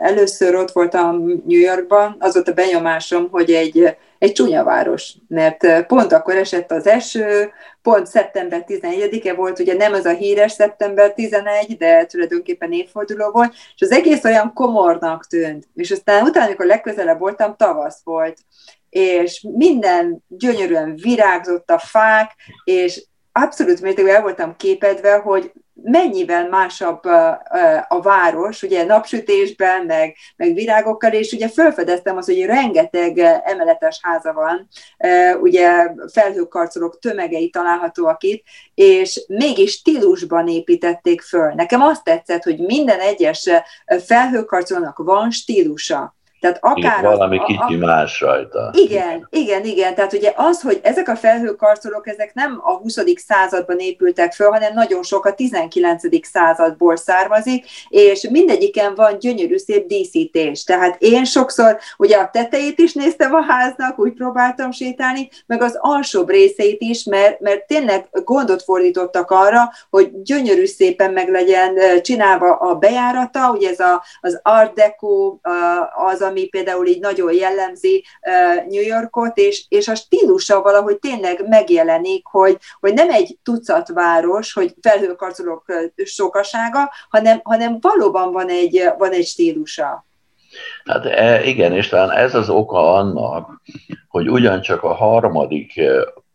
először 0.00 0.54
ott 0.54 0.70
voltam 0.70 1.16
New 1.24 1.60
Yorkban, 1.60 2.16
az 2.18 2.34
volt 2.34 2.48
a 2.48 2.52
benyomásom, 2.52 3.28
hogy 3.30 3.50
egy, 3.50 3.96
egy 4.18 4.32
csúnya 4.32 4.64
város, 4.64 5.14
mert 5.28 5.86
pont 5.86 6.12
akkor 6.12 6.36
esett 6.36 6.70
az 6.70 6.86
eső, 6.86 7.52
pont 7.82 8.06
szeptember 8.06 8.64
11-e 8.68 9.34
volt, 9.34 9.58
ugye 9.58 9.74
nem 9.74 9.92
az 9.92 10.04
a 10.04 10.12
híres 10.12 10.52
szeptember 10.52 11.12
11, 11.12 11.76
de 11.76 12.06
tulajdonképpen 12.06 12.72
évforduló 12.72 13.30
volt, 13.30 13.54
és 13.74 13.82
az 13.82 13.90
egész 13.90 14.24
olyan 14.24 14.52
komornak 14.52 15.26
tűnt. 15.26 15.68
És 15.74 15.90
aztán 15.90 16.24
utána, 16.24 16.46
amikor 16.46 16.66
legközelebb 16.66 17.18
voltam, 17.18 17.56
tavasz 17.56 18.00
volt, 18.04 18.38
és 18.90 19.46
minden 19.56 20.24
gyönyörűen 20.28 20.94
virágzott 21.02 21.70
a 21.70 21.78
fák, 21.78 22.30
és 22.64 23.04
abszolút 23.32 23.80
mértékben 23.80 24.14
el 24.14 24.22
voltam 24.22 24.56
képedve, 24.56 25.16
hogy 25.16 25.52
mennyivel 25.82 26.48
másabb 26.48 27.04
a 27.88 28.00
város, 28.02 28.62
ugye 28.62 28.84
napsütésben, 28.84 29.84
meg, 29.86 30.16
meg 30.36 30.54
virágokkal, 30.54 31.12
és 31.12 31.32
ugye 31.32 31.48
felfedeztem 31.48 32.16
az, 32.16 32.26
hogy 32.26 32.44
rengeteg 32.44 33.18
emeletes 33.44 33.98
háza 34.02 34.32
van, 34.32 34.68
ugye 35.40 35.90
felhőkarcolók 36.12 36.98
tömegei 36.98 37.50
találhatóak 37.50 38.22
itt, 38.22 38.44
és 38.74 39.24
mégis 39.28 39.72
stílusban 39.72 40.48
építették 40.48 41.20
föl. 41.20 41.52
Nekem 41.52 41.82
azt 41.82 42.04
tetszett, 42.04 42.42
hogy 42.42 42.58
minden 42.58 43.00
egyes 43.00 43.50
felhőkarcolónak 44.06 44.98
van 44.98 45.30
stílusa. 45.30 46.16
Tehát 46.44 46.58
akár 46.60 46.98
igen, 46.98 47.02
valami 47.02 47.38
az, 47.38 47.44
kicsi 47.46 47.74
a, 47.74 47.86
más 47.86 48.20
rajta. 48.20 48.70
Igen, 48.72 49.26
igen, 49.30 49.64
igen. 49.64 49.94
Tehát 49.94 50.12
ugye 50.12 50.32
az, 50.36 50.60
hogy 50.60 50.80
ezek 50.82 51.08
a 51.08 51.16
felhőkarcolók, 51.16 52.08
ezek 52.08 52.34
nem 52.34 52.60
a 52.62 52.72
20. 52.72 52.98
században 53.16 53.78
épültek 53.78 54.32
föl, 54.32 54.50
hanem 54.50 54.72
nagyon 54.74 55.02
sok 55.02 55.24
a 55.24 55.34
19. 55.34 56.02
századból 56.26 56.96
származik, 56.96 57.66
és 57.88 58.28
mindegyiken 58.30 58.94
van 58.94 59.18
gyönyörű 59.18 59.56
szép 59.56 59.86
díszítés. 59.86 60.64
Tehát 60.64 60.96
én 60.98 61.24
sokszor 61.24 61.78
ugye 61.96 62.16
a 62.16 62.30
tetejét 62.32 62.78
is 62.78 62.92
néztem 62.92 63.34
a 63.34 63.42
háznak, 63.42 63.98
úgy 63.98 64.12
próbáltam 64.12 64.70
sétálni, 64.70 65.28
meg 65.46 65.62
az 65.62 65.76
alsóbb 65.80 66.28
részeit 66.30 66.80
is, 66.80 67.04
mert, 67.04 67.40
mert 67.40 67.66
tényleg 67.66 68.08
gondot 68.10 68.62
fordítottak 68.62 69.30
arra, 69.30 69.70
hogy 69.90 70.22
gyönyörű 70.22 70.66
szépen 70.66 71.12
meg 71.12 71.28
legyen 71.28 71.78
csinálva 72.02 72.56
a 72.56 72.74
bejárata, 72.74 73.50
ugye 73.50 73.68
ez 73.70 73.80
a, 73.80 74.02
az 74.20 74.40
art 74.42 74.74
deco, 74.74 75.36
az, 75.94 76.20
ami 76.20 76.33
például 76.50 76.86
így 76.86 77.00
nagyon 77.00 77.32
jellemzi 77.32 78.04
New 78.68 78.82
Yorkot, 78.82 79.36
és, 79.36 79.64
és 79.68 79.88
a 79.88 79.94
stílusa 79.94 80.62
valahogy 80.62 80.98
tényleg 80.98 81.48
megjelenik, 81.48 82.26
hogy, 82.26 82.56
hogy 82.80 82.94
nem 82.94 83.10
egy 83.10 83.36
tucat 83.42 83.88
város, 83.88 84.52
hogy 84.52 84.74
felhőkarcolók 84.80 85.64
sokasága, 86.04 86.90
hanem, 87.08 87.40
hanem 87.42 87.78
valóban 87.80 88.32
van 88.32 88.48
egy, 88.48 88.82
van 88.98 89.10
egy 89.10 89.26
stílusa. 89.26 90.04
Hát 90.84 91.06
e, 91.06 91.44
igen, 91.44 91.72
és 91.72 91.88
talán 91.88 92.10
ez 92.10 92.34
az 92.34 92.48
oka 92.48 92.94
annak, 92.94 93.60
hogy 94.08 94.30
ugyancsak 94.30 94.82
a 94.82 94.94
harmadik 94.94 95.80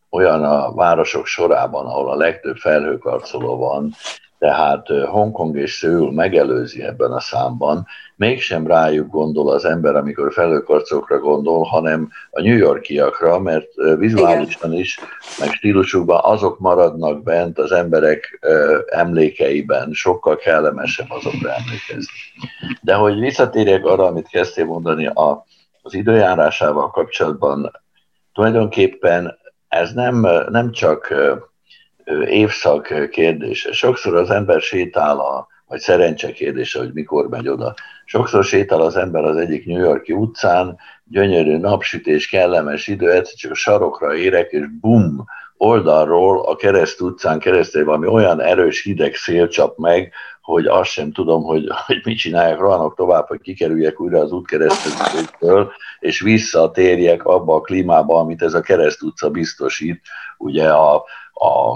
olyan 0.10 0.44
a 0.44 0.74
városok 0.74 1.26
sorában, 1.26 1.86
ahol 1.86 2.12
a 2.12 2.16
legtöbb 2.16 2.56
felhőkarcoló 2.56 3.58
van, 3.58 3.94
tehát 4.40 4.88
Hongkong 4.88 5.58
és 5.58 5.74
Szőül 5.74 6.12
megelőzi 6.12 6.84
ebben 6.84 7.12
a 7.12 7.20
számban, 7.20 7.88
mégsem 8.16 8.68
rájuk 8.68 9.10
gondol 9.12 9.52
az 9.52 9.66
ember, 9.66 9.96
amikor 9.96 10.34
felőkarcokra 10.34 11.20
gondol, 11.20 11.64
hanem 11.64 12.10
a 12.32 12.42
New 12.42 12.58
Yorkiakra, 12.58 13.40
mert 13.40 13.68
vizuálisan 13.98 14.74
is, 14.74 15.00
meg 15.40 15.52
stílusukban 15.52 16.20
azok 16.24 16.60
maradnak 16.60 17.24
bent 17.24 17.58
az 17.58 17.72
emberek 17.72 18.40
emlékeiben, 18.90 19.92
sokkal 19.92 20.36
kellemesebb 20.36 21.10
azokra 21.10 21.50
emlékezni. 21.54 22.18
De 22.82 22.94
hogy 22.94 23.20
visszatérjek 23.20 23.86
arra, 23.86 24.06
amit 24.06 24.28
kezdtél 24.28 24.66
mondani 24.66 25.08
a, 25.08 25.46
az 25.82 25.94
időjárásával 25.94 26.92
kapcsolatban, 26.92 27.72
tulajdonképpen 28.34 29.38
ez 29.68 29.94
nem, 29.94 30.28
nem 30.50 30.72
csak 30.72 31.14
évszak 32.26 33.10
kérdése. 33.12 33.72
Sokszor 33.72 34.16
az 34.16 34.30
ember 34.30 34.62
sétál, 34.62 35.20
a, 35.20 35.48
vagy 35.68 35.80
szerencse 35.80 36.32
kérdése, 36.32 36.80
hogy 36.80 36.94
mikor 36.94 37.30
megy 37.30 37.48
oda. 37.48 37.74
Sokszor 38.06 38.44
sétál 38.44 38.82
az 38.82 38.96
ember 38.96 39.24
az 39.24 39.38
egyik 39.38 39.66
New 39.66 39.80
Yorki 39.80 40.14
utcán, 40.14 40.78
gyönyörű 41.06 41.58
napsütés, 41.58 42.28
kellemes 42.28 42.88
idő, 42.88 43.12
egyszer 43.12 43.36
csak 43.36 43.56
sarokra 43.56 44.16
érek, 44.16 44.52
és 44.52 44.66
bum, 44.82 45.26
oldalról 45.58 46.46
a 46.46 46.56
kereszt 46.56 47.02
utcán 47.02 47.40
keresztül 47.40 47.86
valami 47.86 48.08
olyan 48.08 48.42
erős 48.42 48.84
hideg 48.84 49.16
szél 49.16 49.48
csap 49.48 49.78
meg, 49.78 50.14
hogy 50.42 50.66
azt 50.66 50.90
sem 50.90 51.12
tudom, 51.12 51.44
hogy, 51.44 51.68
hogy 51.86 52.02
mit 52.04 52.18
csináljak, 52.18 52.60
rohanok 52.60 52.96
tovább, 52.96 53.28
hogy 53.28 53.42
kikerüljek 53.42 54.00
újra 54.00 54.20
az 54.20 54.32
útkeresztezésből, 54.32 55.72
és 56.00 56.22
visszatérjek 56.22 57.26
abba 57.26 57.56
a 57.56 57.62
klímába, 57.62 58.20
amit 58.20 58.42
ez 58.42 58.54
a 58.54 58.62
kereszt 58.62 59.02
utca 59.02 59.30
biztosít, 59.30 60.02
ugye 60.38 60.70
a, 60.70 61.04
a, 61.40 61.72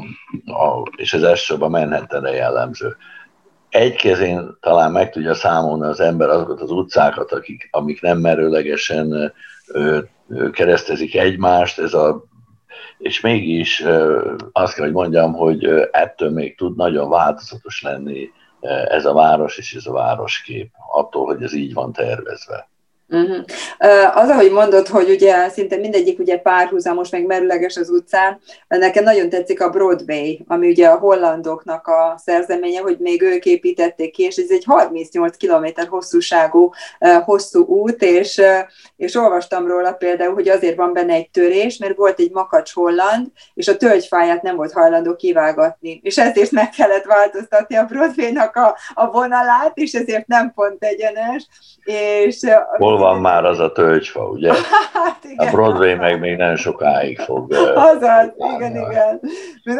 a, 0.51 0.91
és 0.95 1.13
ez 1.13 1.23
elsősorban 1.23 1.69
Manhattanre 1.69 2.31
jellemző. 2.31 2.95
Egy 3.69 3.95
kezén 3.95 4.57
talán 4.61 4.91
meg 4.91 5.11
tudja 5.11 5.33
számolni 5.33 5.85
az 5.85 5.99
ember 5.99 6.29
azokat 6.29 6.61
az 6.61 6.71
utcákat, 6.71 7.31
akik, 7.31 7.67
amik 7.71 8.01
nem 8.01 8.17
merőlegesen 8.17 9.33
ö, 9.67 9.99
ö, 10.27 10.49
keresztezik 10.49 11.15
egymást, 11.15 11.79
ez 11.79 11.93
a 11.93 12.23
és 12.97 13.21
mégis 13.21 13.81
ö, 13.81 14.31
azt 14.51 14.73
kell, 14.73 14.85
hogy 14.85 14.93
mondjam, 14.93 15.33
hogy 15.33 15.65
ettől 15.91 16.29
még 16.29 16.57
tud 16.57 16.75
nagyon 16.75 17.09
változatos 17.09 17.81
lenni 17.81 18.29
ez 18.87 19.05
a 19.05 19.13
város 19.13 19.57
és 19.57 19.73
ez 19.73 19.85
a 19.85 19.91
városkép, 19.91 20.71
attól, 20.91 21.25
hogy 21.25 21.43
ez 21.43 21.53
így 21.53 21.73
van 21.73 21.91
tervezve. 21.91 22.69
Uh-huh. 23.13 23.43
Az, 24.13 24.29
ahogy 24.29 24.51
mondod, 24.51 24.87
hogy 24.87 25.09
ugye 25.09 25.49
szinte 25.49 25.77
mindegyik 25.77 26.19
ugye 26.19 26.37
párhuzamos, 26.37 27.09
meg 27.09 27.25
merüleges 27.25 27.75
az 27.75 27.89
utcán, 27.89 28.39
nekem 28.67 29.03
nagyon 29.03 29.29
tetszik 29.29 29.61
a 29.61 29.69
Broadway, 29.69 30.39
ami 30.47 30.69
ugye 30.69 30.87
a 30.87 30.97
hollandoknak 30.97 31.87
a 31.87 32.15
szerzeménye, 32.17 32.79
hogy 32.79 32.97
még 32.99 33.21
ők 33.21 33.45
építették 33.45 34.11
ki, 34.11 34.23
és 34.23 34.35
ez 34.35 34.49
egy 34.49 34.63
38 34.63 35.37
km 35.37 35.87
hosszúságú 35.89 36.73
hosszú 37.23 37.65
út, 37.65 38.01
és, 38.01 38.41
és 38.95 39.15
olvastam 39.15 39.67
róla 39.67 39.91
például, 39.91 40.33
hogy 40.33 40.49
azért 40.49 40.75
van 40.75 40.93
benne 40.93 41.13
egy 41.13 41.29
törés, 41.29 41.77
mert 41.77 41.95
volt 41.95 42.19
egy 42.19 42.31
makacs 42.31 42.73
holland, 42.73 43.27
és 43.53 43.67
a 43.67 43.77
tölgyfáját 43.77 44.41
nem 44.41 44.55
volt 44.55 44.71
hajlandó 44.71 45.15
kivágatni, 45.15 45.99
és 46.03 46.17
ezért 46.17 46.51
meg 46.51 46.69
kellett 46.69 47.03
változtatni 47.03 47.75
a 47.75 47.85
Broadway-nak 47.85 48.55
a, 48.55 48.77
a 48.93 49.11
vonalát, 49.11 49.77
és 49.77 49.93
ezért 49.93 50.27
nem 50.27 50.51
pont 50.55 50.83
egyenes, 50.83 51.47
és 51.83 52.39
Hol 52.77 52.97
van 53.03 53.21
már 53.21 53.45
az 53.45 53.59
a 53.59 53.71
tölgyfa, 53.71 54.27
ugye? 54.27 54.53
Hát 54.93 55.23
igen. 55.23 55.47
A 55.47 55.51
Broadway 55.51 55.95
meg 55.95 56.19
még 56.19 56.35
nem 56.37 56.55
sokáig 56.55 57.19
fog. 57.19 57.53
Azaz, 57.75 58.33
igen, 58.55 58.75
igen. 58.75 59.19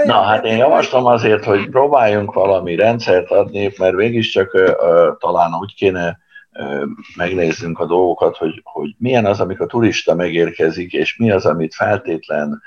Na, 0.06 0.22
hát 0.22 0.46
én 0.46 0.58
javaslom 0.58 1.06
azért, 1.06 1.44
hogy 1.44 1.70
próbáljunk 1.70 2.34
valami 2.34 2.76
rendszert 2.76 3.32
adni, 3.32 3.74
mert 3.78 3.96
mégiscsak 3.96 4.54
uh, 4.54 5.18
talán 5.18 5.52
úgy 5.60 5.76
kéne 5.76 6.20
uh, 6.52 6.84
megnézzünk 7.18 7.80
a 7.80 7.86
dolgokat, 7.86 8.38
hogy, 8.38 8.62
hogy 8.64 8.96
milyen 8.98 9.26
az, 9.26 9.40
amikor 9.40 9.66
a 9.66 9.70
turista 9.70 10.16
megérkezik, 10.16 10.94
és 10.94 11.18
mi 11.18 11.32
az, 11.32 11.46
amit 11.46 11.76
feltétlen 11.76 12.62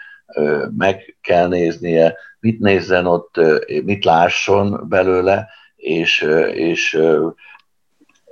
meg 0.76 1.16
kell 1.20 1.48
néznie, 1.48 2.16
mit 2.40 2.60
nézzen 2.60 3.06
ott, 3.06 3.40
mit 3.84 4.04
lásson 4.04 4.84
belőle, 4.88 5.48
és, 5.76 6.26
és 6.52 6.98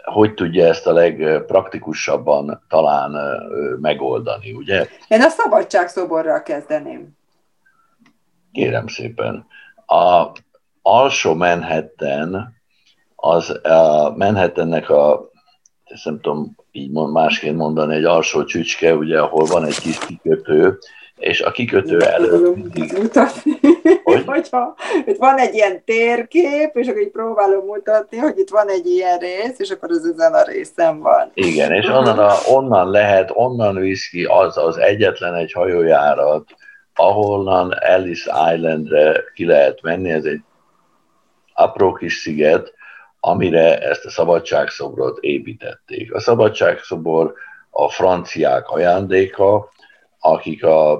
hogy 0.04 0.34
tudja 0.34 0.66
ezt 0.66 0.87
a 0.87 0.92
legpraktikusabban 0.92 2.64
talán 2.68 3.40
megoldani, 3.80 4.52
ugye? 4.52 4.87
Én 5.08 5.23
a 5.23 5.28
szabadságszoborral 5.28 6.42
kezdeném. 6.42 7.16
Kérem 8.52 8.87
szépen. 8.87 9.46
A 9.87 10.26
alsó 10.82 11.34
Manhattan, 11.34 12.54
az 13.16 13.50
a 13.66 14.14
Manhattannek 14.16 14.90
a, 14.90 15.30
ezt 15.84 16.04
nem 16.04 16.20
tudom 16.20 16.56
így 16.73 16.90
mond, 16.90 17.12
másként 17.12 17.56
mondani, 17.56 17.94
egy 17.94 18.04
alsó 18.04 18.44
csücske, 18.44 18.94
ugye, 18.94 19.20
ahol 19.20 19.44
van 19.44 19.64
egy 19.64 19.78
kis 19.78 19.99
kikötő, 19.99 20.78
és 21.18 21.40
a 21.40 21.50
kikötő 21.50 22.00
előtt 22.00 22.54
mindig... 22.54 22.92
Mutatni. 22.99 23.52
Hogy? 24.04 24.25
Hogyha 24.26 24.75
itt 25.06 25.16
van 25.16 25.38
egy 25.38 25.54
ilyen 25.54 25.85
térkép, 25.85 26.76
és 26.76 26.88
akkor 26.88 27.00
így 27.00 27.11
próbálom 27.11 27.64
mutatni, 27.64 28.16
hogy 28.16 28.38
itt 28.38 28.50
van 28.50 28.68
egy 28.68 28.87
ilyen 28.87 29.18
rész, 29.18 29.59
és 29.59 29.71
akkor 29.71 29.90
az 29.90 30.06
ezen 30.06 30.35
a 30.35 30.42
részen 30.42 31.00
van. 31.00 31.30
Igen, 31.35 31.73
és 31.73 31.87
onnan, 31.87 32.18
a, 32.18 32.33
onnan 32.49 32.90
lehet, 32.90 33.30
onnan 33.33 33.75
visz 33.75 34.09
ki 34.09 34.25
az 34.25 34.56
az 34.56 34.76
egyetlen 34.76 35.35
egy 35.35 35.52
hajójárat, 35.52 36.44
ahonnan 36.94 37.75
Ellis 37.80 38.28
Islandre 38.52 39.25
ki 39.35 39.44
lehet 39.44 39.83
menni, 39.83 40.11
ez 40.11 40.25
egy 40.25 40.40
apró 41.54 41.92
kis 41.92 42.14
sziget, 42.14 42.73
amire 43.21 43.78
ezt 43.78 44.04
a 44.04 44.11
szabadságszobrot 44.11 45.18
építették. 45.21 46.14
A 46.14 46.21
szabadságszobor 46.21 47.35
a 47.71 47.88
franciák 47.88 48.68
ajándéka, 48.68 49.73
akik 50.26 50.64
a, 50.64 50.93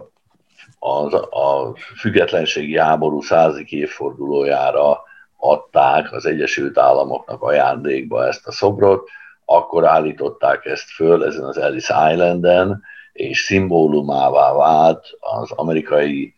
a, 0.79 1.15
a 1.31 1.75
függetlenségi 1.97 2.79
háború 2.79 3.21
százik 3.21 3.73
évfordulójára 3.73 5.03
adták 5.37 6.13
az 6.13 6.27
Egyesült 6.27 6.79
Államoknak 6.79 7.43
ajándékba 7.43 8.27
ezt 8.27 8.47
a 8.47 8.53
szobrot, 8.53 9.09
akkor 9.45 9.87
állították 9.87 10.65
ezt 10.65 10.91
föl 10.91 11.25
ezen 11.25 11.45
az 11.45 11.59
Ellis 11.59 11.83
Islanden, 11.83 12.83
és 13.13 13.41
szimbólumává 13.41 14.53
vált 14.53 15.07
az 15.21 15.51
amerikai 15.51 16.35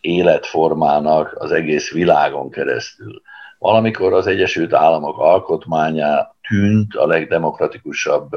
életformának 0.00 1.36
az 1.38 1.52
egész 1.52 1.92
világon 1.92 2.50
keresztül. 2.50 3.22
Valamikor 3.62 4.12
az 4.12 4.26
Egyesült 4.26 4.72
Államok 4.72 5.18
alkotmánya 5.18 6.36
tűnt 6.48 6.94
a 6.94 7.06
legdemokratikusabb 7.06 8.30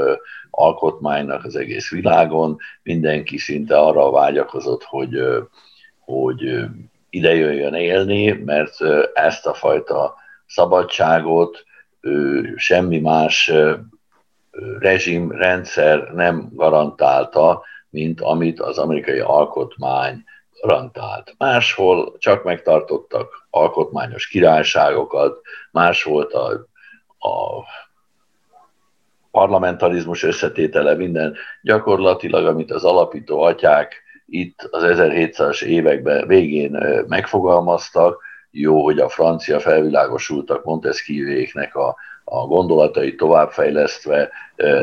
alkotmánynak 0.50 1.44
az 1.46 1.56
egész 1.56 1.90
világon, 1.90 2.58
mindenki 2.84 3.38
szinte 3.38 3.78
arra 3.78 4.12
vágyakozott, 4.12 4.84
hogy, 4.84 5.20
hogy 6.00 6.66
ide 7.10 7.36
jöjjön 7.36 7.74
élni, 7.74 8.32
mert 8.32 8.78
ezt 9.14 9.46
a 9.46 9.54
fajta 9.54 10.16
szabadságot 10.48 11.64
semmi 12.56 13.00
más 13.00 13.52
rezsim, 14.80 15.32
rendszer 15.32 16.12
nem 16.14 16.50
garantálta, 16.54 17.64
mint 17.90 18.22
amit 18.22 18.60
az 18.60 18.78
amerikai 18.78 19.20
alkotmány 19.20 20.24
garantált. 20.66 21.36
Máshol 21.38 22.16
csak 22.18 22.44
megtartottak 22.44 23.48
alkotmányos 23.50 24.28
királyságokat, 24.28 25.42
más 25.72 26.04
volt 26.04 26.34
a, 26.34 26.50
a 27.20 27.64
parlamentarizmus 29.32 30.24
összetétele, 30.24 30.96
minden 30.96 31.36
gyakorlatilag, 31.62 32.46
amit 32.46 32.72
az 32.72 32.84
alapító 32.84 33.42
atyák 33.42 34.04
itt 34.26 34.68
az 34.72 34.84
1700-as 34.86 35.64
években 35.64 36.28
végén 36.28 36.78
megfogalmaztak, 37.08 38.24
jó, 38.52 38.84
hogy 38.84 39.00
a 39.00 39.10
francia 39.10 39.60
felvilágosultak 39.60 40.64
Montesquieuéknek 40.64 41.76
a, 41.76 41.96
a 42.24 42.46
gondolatai 42.46 43.16
továbbfejlesztve, 43.16 44.30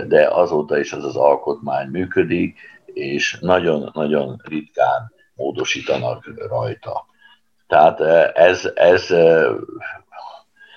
de 0.06 0.28
azóta 0.28 0.78
is 0.78 0.92
az 0.92 1.04
az 1.04 1.16
alkotmány 1.16 1.88
működik, 1.88 2.58
és 2.84 3.38
nagyon-nagyon 3.40 4.42
ritkán 4.44 5.12
módosítanak 5.42 6.30
rajta. 6.48 7.06
Tehát 7.66 8.00
ez, 8.36 8.70
ez 8.74 9.06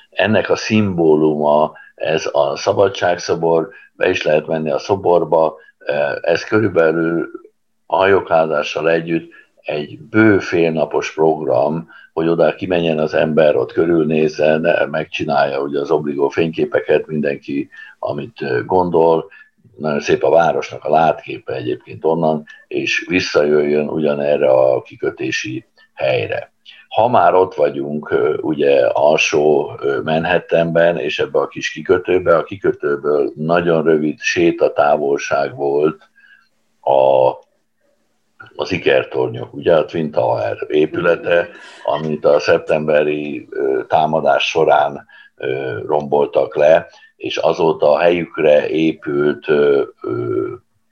ennek 0.10 0.50
a 0.50 0.56
szimbóluma, 0.56 1.74
ez 1.96 2.30
a 2.32 2.56
szabadságszobor, 2.56 3.70
be 3.94 4.10
is 4.10 4.24
lehet 4.24 4.48
menni 4.48 4.72
a 4.72 4.80
szoborba, 4.80 5.56
ez 6.22 6.44
körülbelül 6.44 7.30
a 7.86 7.96
hajókázással 7.96 8.90
együtt 8.90 9.32
egy 9.62 10.00
bő 10.00 10.40
félnapos 10.40 11.14
program, 11.14 11.90
hogy 12.14 12.28
oda 12.28 12.56
kimenjen 12.56 13.00
az 13.00 13.14
ember, 13.14 13.56
ott 13.56 13.72
körülnézzen, 13.72 14.90
megcsinálja 14.90 15.62
ugye 15.62 15.80
az 15.80 15.92
obligó 15.92 16.30
fényképeket, 16.30 17.08
mindenki, 17.08 17.70
amit 18.00 18.66
gondol, 18.66 19.30
nagyon 19.78 20.00
szép 20.00 20.24
a 20.24 20.30
városnak 20.30 20.84
a 20.84 20.90
látképe 20.90 21.54
egyébként 21.54 22.06
onnan, 22.06 22.44
és 22.68 23.06
visszajöjjön 23.08 23.88
ugyanerre 23.88 24.50
a 24.50 24.82
kikötési 24.82 25.66
helyre. 25.94 26.54
Ha 26.88 27.08
már 27.08 27.34
ott 27.34 27.54
vagyunk 27.54 28.16
ugye 28.42 28.86
alsó 28.88 29.72
Manhattanben, 30.04 30.98
és 30.98 31.20
ebbe 31.20 31.40
a 31.40 31.48
kis 31.48 31.72
kikötőbe, 31.72 32.36
a 32.36 32.44
kikötőből 32.44 33.32
nagyon 33.36 33.84
rövid 33.84 34.20
sétatávolság 34.20 35.56
volt 35.56 36.10
a 36.82 37.34
az 38.56 38.72
ikertornyok, 38.72 39.54
ugye 39.54 39.76
a 39.76 39.86
Twin 39.86 40.12
Tower 40.12 40.58
épülete, 40.68 41.48
amit 41.84 42.26
a 42.26 42.40
szeptemberi 42.40 43.48
támadás 43.88 44.50
során 44.50 45.08
romboltak 45.86 46.56
le, 46.56 46.88
és 47.16 47.38
azóta 47.38 47.92
a 47.92 48.00
helyükre 48.00 48.70
épült 48.70 49.46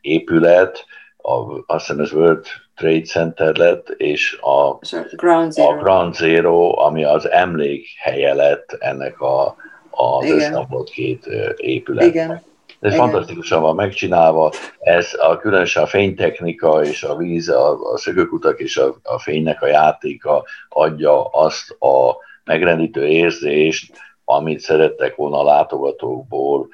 épület, 0.02 0.86
a, 1.18 1.34
azt 1.74 1.86
hiszem 1.86 2.00
ez 2.00 2.14
World 2.14 2.46
Trade 2.76 3.02
Center 3.02 3.56
lett, 3.56 3.90
és 3.90 4.38
a, 4.42 4.70
a, 4.70 4.80
Ground 5.16 5.52
Zero. 5.52 5.70
a 5.70 5.78
Ground 5.78 6.14
Zero, 6.14 6.80
ami 6.80 7.04
az 7.04 7.30
emlékhelye 7.30 8.34
lett 8.34 8.78
ennek 8.80 9.22
a, 9.22 9.56
az 9.90 10.30
összeomlott 10.30 10.90
két 10.90 11.26
épület. 11.58 12.06
Igen. 12.06 12.42
Ez 12.80 12.94
Igen. 12.94 13.06
fantasztikusan 13.06 13.62
van 13.62 13.76
megcsinálva, 13.76 14.52
ez 14.80 15.14
a 15.20 15.38
különösen 15.38 15.84
a 15.84 15.88
fénytechnika 15.88 16.84
és 16.84 17.04
a 17.04 17.16
víz, 17.16 17.50
a, 17.50 17.92
a 17.94 17.98
szögökutak 17.98 18.60
és 18.60 18.78
a, 18.78 18.96
a 19.04 19.20
fénynek 19.20 19.62
a 19.62 19.68
játéka 19.68 20.44
adja 20.70 21.26
azt 21.26 21.72
a 21.80 22.16
megrendítő 22.44 23.08
érzést, 23.08 23.98
amit 24.26 24.60
szerettek 24.60 25.16
volna 25.16 25.40
a 25.40 25.44
látogatókból 25.44 26.68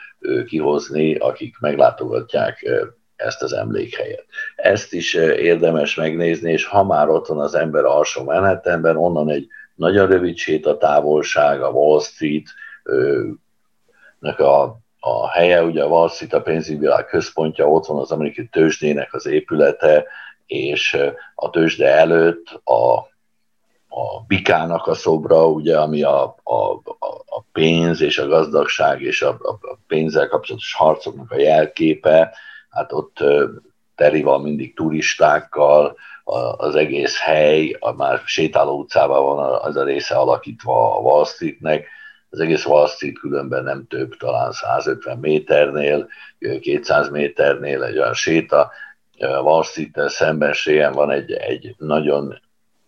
kihozni, 0.46 1.16
akik 1.16 1.60
meglátogatják 1.60 2.70
ezt 3.16 3.42
az 3.42 3.54
emlékhelyet. 3.54 4.26
Ezt 4.56 4.94
is 4.94 5.14
érdemes 5.14 5.96
megnézni, 5.96 6.52
és 6.52 6.66
ha 6.66 6.84
már 6.84 7.10
ott 7.10 7.28
van 7.28 7.40
az 7.40 7.56
ember 7.56 7.84
alsó 7.84 8.24
Manhattanben, 8.24 8.98
onnan 8.98 9.30
egy 9.30 9.48
nagyon 9.76 10.08
rövid 10.08 10.38
távolság 10.80 11.62
a 11.62 11.70
Wall 11.70 12.00
Street 12.00 12.46
a 14.40 14.80
a 15.00 15.30
helye, 15.30 15.64
ugye 15.64 15.84
a 15.84 15.88
Wall 15.88 16.10
Street 16.10 16.34
a 16.34 16.42
pénzügyvilág 16.42 17.06
központja, 17.06 17.70
ott 17.70 17.86
van 17.86 18.00
az 18.00 18.12
amerikai 18.12 18.48
tőzsdének 18.48 19.14
az 19.14 19.26
épülete, 19.26 20.06
és 20.46 20.98
a 21.36 21.50
tőzsde 21.50 21.88
előtt 21.88 22.62
a, 22.64 23.08
a 23.90 24.24
bikának 24.28 24.88
a 24.88 24.94
szobra, 24.94 25.48
ugye, 25.48 25.80
ami 25.80 26.04
a, 26.04 26.36
a, 26.44 26.74
a 27.26 27.44
pénz 27.52 28.02
és 28.02 28.18
a 28.18 28.28
gazdagság 28.28 29.02
és 29.02 29.22
a, 29.22 29.30
a 29.62 29.78
pénzzel 29.88 30.28
kapcsolatos 30.28 30.74
harcoknak 30.74 31.32
a 31.32 31.40
jelképe, 31.40 32.36
hát 32.70 32.94
ott 32.94 33.18
teri 33.96 34.22
van 34.22 34.42
mindig 34.42 34.76
turistákkal, 34.76 35.98
az 36.58 36.76
egész 36.76 37.20
hely, 37.20 37.76
a 37.80 37.92
már 37.92 38.22
sétáló 38.26 38.80
utcában 38.80 39.36
van 39.36 39.60
az 39.62 39.76
a 39.76 39.84
része 39.84 40.16
alakítva 40.16 40.98
a 40.98 41.00
Wall 41.00 41.26
Streetnek, 41.26 41.88
az 42.30 42.40
egész 42.40 42.66
Wall 42.66 42.88
Street 42.88 43.20
különben 43.20 43.64
nem 43.64 43.86
több, 43.88 44.18
talán 44.18 44.52
150 44.52 45.18
méternél, 45.18 46.08
200 46.62 47.10
méternél 47.10 47.84
egy 47.84 47.98
olyan 47.98 48.14
séta. 48.14 48.72
Wall 49.20 49.64
Street-tel 49.64 50.10
szemben 50.10 50.54
van 50.92 51.12
egy, 51.12 51.32
egy 51.32 51.76
nagyon 51.78 52.40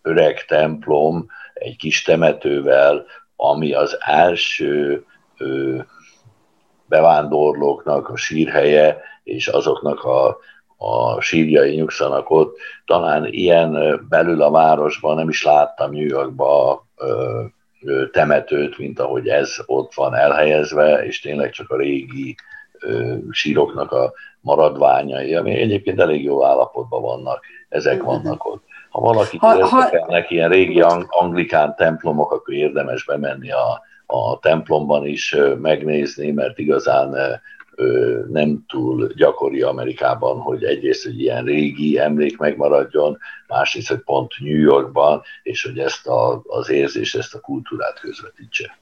öreg 0.02 0.46
templom, 0.46 1.28
egy 1.54 1.78
kis 1.78 2.02
temetővel, 2.02 3.06
ami 3.36 3.74
az 3.74 3.98
első 4.00 5.06
ö, 5.38 5.78
bevándorlóknak 6.86 8.10
a 8.10 8.16
sírhelye, 8.16 9.02
és 9.24 9.48
azoknak 9.48 10.04
a, 10.04 10.38
a 10.78 11.22
sírjai 11.22 11.76
nyugszanak 11.76 12.30
ott. 12.30 12.58
Talán 12.86 13.26
ilyen 13.26 14.02
belül 14.10 14.42
a 14.42 14.52
városban 14.52 15.16
nem 15.16 15.30
is 15.30 15.44
láttam 15.44 15.92
New 15.92 16.08
Yorkban 16.08 16.80
temetőt, 18.12 18.78
mint 18.78 19.00
ahogy 19.00 19.28
ez 19.28 19.56
ott 19.66 19.94
van 19.94 20.16
elhelyezve, 20.16 21.06
és 21.06 21.22
tényleg 21.22 21.50
csak 21.52 21.70
a 21.70 21.78
régi 21.78 22.36
síroknak 23.32 23.92
a 23.92 24.14
maradványai, 24.42 25.36
ami 25.36 25.52
egyébként 25.52 26.00
elég 26.00 26.24
jó 26.24 26.46
állapotban 26.46 27.02
vannak, 27.02 27.44
ezek 27.70 28.04
vannak 28.04 28.46
ott. 28.46 28.64
Ha 28.92 29.00
valaki 29.00 29.38
ha, 29.38 29.68
ha, 29.68 29.90
ilyen 30.28 30.50
régi 30.50 30.82
anglikán 31.08 31.76
templomok, 31.76 32.32
akkor 32.32 32.54
érdemes 32.54 33.06
bemenni 33.06 33.52
a, 33.52 33.82
a 34.06 34.40
templomban 34.40 35.06
is 35.06 35.36
megnézni, 35.62 36.32
mert 36.32 36.58
igazán 36.60 37.42
nem 38.32 38.66
túl 38.68 39.08
gyakori 39.16 39.62
Amerikában, 39.62 40.40
hogy 40.40 40.64
egyrészt 40.64 41.06
egy 41.06 41.20
ilyen 41.22 41.44
régi 41.44 42.00
emlék 42.00 42.38
megmaradjon, 42.38 43.18
másrészt, 43.48 43.88
hogy 43.88 44.00
pont 44.00 44.32
New 44.40 44.60
Yorkban, 44.60 45.22
és 45.44 45.64
hogy 45.64 45.80
ezt 45.80 46.08
a, 46.08 46.42
az 46.46 46.70
érzést, 46.70 47.18
ezt 47.18 47.34
a 47.34 47.40
kultúrát 47.40 48.00
közvetítse. 48.00 48.78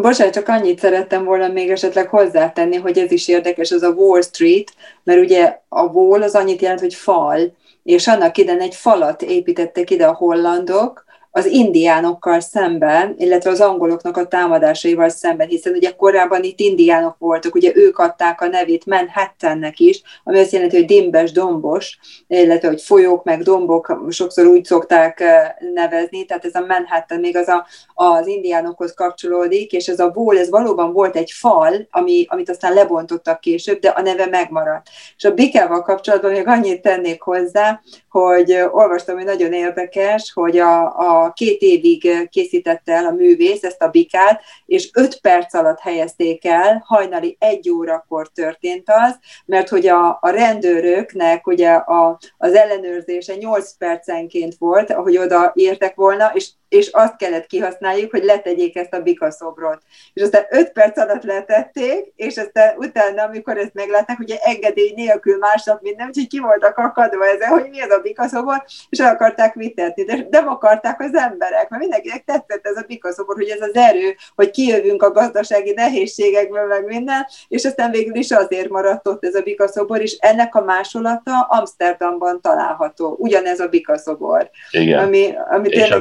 Bocsánat, 0.00 0.34
csak 0.34 0.48
annyit 0.48 0.78
szerettem 0.78 1.24
volna 1.24 1.48
még 1.48 1.70
esetleg 1.70 2.08
hozzátenni, 2.08 2.76
hogy 2.76 2.98
ez 2.98 3.12
is 3.12 3.28
érdekes, 3.28 3.70
az 3.70 3.82
a 3.82 3.90
Wall 3.90 4.22
Street, 4.22 4.74
mert 5.02 5.20
ugye 5.20 5.60
a 5.68 5.82
wall 5.82 6.22
az 6.22 6.34
annyit 6.34 6.60
jelent, 6.60 6.80
hogy 6.80 6.94
fal, 6.94 7.38
és 7.86 8.06
annak 8.06 8.38
ide 8.38 8.56
egy 8.58 8.74
falat 8.74 9.22
építettek 9.22 9.90
ide 9.90 10.06
a 10.06 10.14
hollandok, 10.14 11.04
az 11.36 11.46
indiánokkal 11.46 12.40
szemben, 12.40 13.14
illetve 13.18 13.50
az 13.50 13.60
angoloknak 13.60 14.16
a 14.16 14.26
támadásaival 14.26 15.08
szemben, 15.08 15.48
hiszen 15.48 15.72
ugye 15.72 15.90
korábban 15.90 16.42
itt 16.42 16.60
indiánok 16.60 17.16
voltak, 17.18 17.54
ugye 17.54 17.72
ők 17.74 17.98
adták 17.98 18.40
a 18.40 18.46
nevét 18.46 18.86
Manhattannek 18.86 19.78
is, 19.78 20.02
ami 20.24 20.38
azt 20.38 20.52
jelenti, 20.52 20.76
hogy 20.76 20.84
dimbes, 20.84 21.32
dombos, 21.32 21.98
illetve 22.28 22.68
hogy 22.68 22.82
folyók 22.82 23.24
meg 23.24 23.42
dombok 23.42 24.06
sokszor 24.08 24.46
úgy 24.46 24.64
szokták 24.64 25.20
eh, 25.20 25.54
nevezni, 25.74 26.24
tehát 26.24 26.44
ez 26.44 26.54
a 26.54 26.66
Manhattan 26.66 27.20
még 27.20 27.36
az 27.36 27.48
a, 27.48 27.66
az 27.94 28.26
indiánokhoz 28.26 28.94
kapcsolódik, 28.94 29.72
és 29.72 29.86
ez 29.86 30.00
a 30.00 30.10
ból, 30.10 30.38
ez 30.38 30.50
valóban 30.50 30.92
volt 30.92 31.16
egy 31.16 31.30
fal, 31.30 31.86
ami, 31.90 32.26
amit 32.28 32.50
aztán 32.50 32.74
lebontottak 32.74 33.40
később, 33.40 33.78
de 33.78 33.88
a 33.88 34.00
neve 34.00 34.26
megmaradt. 34.26 34.88
És 35.16 35.24
a 35.24 35.34
Bikával 35.34 35.82
kapcsolatban 35.82 36.30
még 36.30 36.46
annyit 36.46 36.82
tennék 36.82 37.20
hozzá, 37.20 37.80
hogy 38.08 38.50
eh, 38.50 38.74
olvastam, 38.74 39.16
hogy 39.16 39.24
nagyon 39.24 39.52
érdekes, 39.52 40.32
hogy 40.32 40.58
a, 40.58 40.84
a 40.84 41.25
két 41.32 41.60
évig 41.60 42.28
készítette 42.30 42.92
el 42.92 43.06
a 43.06 43.10
művész 43.10 43.62
ezt 43.62 43.82
a 43.82 43.88
bikát, 43.88 44.42
és 44.66 44.90
öt 44.94 45.20
perc 45.20 45.54
alatt 45.54 45.80
helyezték 45.80 46.44
el, 46.44 46.82
hajnali 46.86 47.36
egy 47.40 47.70
órakor 47.70 48.28
történt 48.28 48.90
az, 48.90 49.18
mert 49.46 49.68
hogy 49.68 49.86
a, 49.86 50.18
a 50.20 50.30
rendőröknek 50.30 51.46
ugye 51.46 51.70
a, 51.70 52.18
az 52.38 52.54
ellenőrzése 52.54 53.34
8 53.36 53.76
percenként 53.76 54.54
volt, 54.58 54.90
ahogy 54.90 55.16
oda 55.16 55.52
értek 55.54 55.94
volna, 55.94 56.30
és 56.34 56.50
és 56.68 56.88
azt 56.92 57.16
kellett 57.16 57.46
kihasználjuk, 57.46 58.10
hogy 58.10 58.24
letegyék 58.24 58.76
ezt 58.76 58.94
a 58.94 59.00
bikaszobrot. 59.00 59.82
És 60.12 60.22
aztán 60.22 60.46
öt 60.50 60.72
perc 60.72 60.98
alatt 60.98 61.22
letették, 61.22 62.12
és 62.16 62.36
aztán 62.36 62.76
utána, 62.76 63.22
amikor 63.22 63.56
ezt 63.56 63.74
meglátták, 63.74 64.18
ugye 64.18 64.36
engedély 64.38 64.92
nélkül 64.94 65.38
másnap 65.38 65.82
minden, 65.82 66.06
úgyhogy 66.06 66.28
ki 66.28 66.38
voltak 66.38 66.76
akadva 66.76 67.26
ezzel, 67.26 67.48
hogy 67.48 67.68
mi 67.70 67.80
ez 67.80 67.90
a 67.90 67.98
bikaszobor, 67.98 68.64
és 68.88 68.98
el 68.98 69.14
akarták 69.14 69.54
vitetni, 69.54 70.04
de 70.04 70.26
nem 70.30 70.48
akarták 70.48 71.00
az 71.00 71.14
emberek, 71.14 71.68
mert 71.68 71.82
mindenkinek 71.82 72.24
tetszett 72.24 72.66
ez 72.66 72.76
a 72.76 72.84
bikaszobor, 72.86 73.34
hogy 73.34 73.48
ez 73.48 73.60
az 73.60 73.74
erő, 73.74 74.16
hogy 74.34 74.50
kijövünk 74.50 75.02
a 75.02 75.10
gazdasági 75.10 75.72
nehézségekből, 75.72 76.66
meg 76.66 76.84
minden, 76.84 77.26
és 77.48 77.64
aztán 77.64 77.90
végül 77.90 78.14
is 78.14 78.30
azért 78.30 78.68
maradt 78.68 79.08
ott 79.08 79.24
ez 79.24 79.34
a 79.34 79.42
bikaszobor, 79.42 80.00
és 80.00 80.16
ennek 80.20 80.54
a 80.54 80.64
másolata 80.64 81.46
Amsterdamban 81.48 82.40
található, 82.40 83.16
ugyanez 83.18 83.60
a 83.60 83.68
bikaszobor. 83.68 84.50
Igen. 84.70 85.04
Ami, 85.04 85.34
ami 85.50 85.68
és 85.68 85.90
a, 85.90 85.96
a 85.96 86.00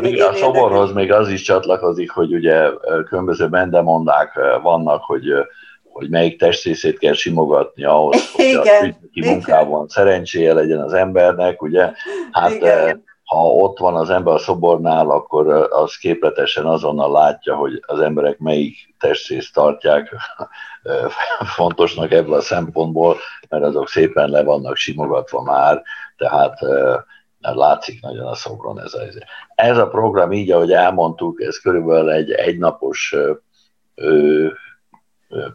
szoborhoz 0.56 0.94
még 0.94 1.12
az 1.12 1.30
is 1.30 1.42
csatlakozik, 1.42 2.12
hogy 2.12 2.34
ugye 2.34 2.70
különböző 3.06 3.48
bendemondák 3.48 4.40
vannak, 4.62 5.04
hogy 5.04 5.34
hogy 5.96 6.10
melyik 6.10 6.40
testrészét 6.40 6.98
kell 6.98 7.14
simogatni 7.14 7.84
ahhoz, 7.84 8.32
hogy 8.36 8.46
igen, 8.46 8.98
a 9.14 9.26
munkában 9.26 9.88
szerencséje 9.88 10.54
legyen 10.54 10.80
az 10.80 10.94
embernek, 10.94 11.62
ugye? 11.62 11.92
Hát 12.32 12.52
igen. 12.52 13.04
ha 13.24 13.38
ott 13.38 13.80
van 13.80 13.96
az 13.96 14.10
ember 14.10 14.34
a 14.34 14.38
szobornál, 14.38 15.10
akkor 15.10 15.68
az 15.72 15.96
képletesen 15.96 16.66
azonnal 16.66 17.12
látja, 17.12 17.56
hogy 17.56 17.84
az 17.86 18.00
emberek 18.00 18.38
melyik 18.40 18.76
testrészt 19.00 19.54
tartják 19.54 20.16
fontosnak 21.56 22.12
ebből 22.12 22.34
a 22.34 22.42
szempontból, 22.42 23.18
mert 23.50 23.64
azok 23.64 23.90
szépen 23.90 24.30
le 24.30 24.44
vannak 24.44 24.76
simogatva 24.76 25.42
már, 25.42 25.82
tehát 26.18 26.60
látszik 27.54 28.02
nagyon 28.02 28.28
a 28.28 28.36
szobron 28.36 28.80
ez 28.80 28.94
a, 28.94 29.02
ez 29.56 29.78
a 29.78 29.88
program 29.88 30.32
így, 30.32 30.52
ahogy 30.52 30.72
elmondtuk, 30.72 31.42
ez 31.42 31.58
körülbelül 31.58 32.12
egy 32.12 32.32
egynapos 32.32 33.16
ö, 33.96 34.48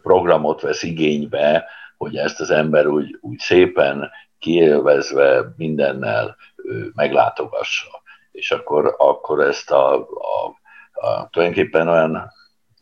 programot 0.01 0.61
vesz 0.61 0.83
igénybe, 0.83 1.65
hogy 1.97 2.15
ezt 2.15 2.39
az 2.39 2.49
ember 2.49 2.87
úgy, 2.87 3.17
úgy 3.21 3.37
szépen 3.37 4.09
kiélvezve 4.39 5.53
mindennel 5.57 6.35
meglátogassa. 6.93 7.87
És 8.31 8.51
akkor, 8.51 8.95
akkor 8.97 9.39
ezt 9.39 9.71
a, 9.71 9.95
a, 9.95 10.59
a 10.93 11.29
tulajdonképpen 11.29 11.87
olyan 11.87 12.31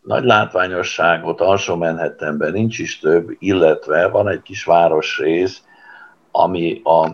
nagy 0.01 0.23
látványosságot 0.23 1.41
alsó 1.41 1.75
Manhattanben 1.75 2.51
nincs 2.51 2.79
is 2.79 2.99
több, 2.99 3.35
illetve 3.39 4.07
van 4.07 4.27
egy 4.27 4.41
kis 4.41 4.63
városrész, 4.63 5.63
ami 6.31 6.81
a 6.83 7.09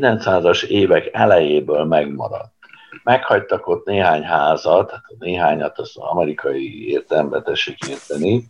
900-as 0.00 0.64
évek 0.64 1.08
elejéből 1.12 1.84
megmaradt. 1.84 2.54
Meghagytak 3.02 3.66
ott 3.66 3.86
néhány 3.86 4.22
házat, 4.22 4.90
hát 4.90 5.02
néhányat 5.18 5.78
az 5.78 5.96
amerikai 5.96 6.90
értelembe 6.90 7.42
tessék 7.42 7.76
érteni, 7.88 8.44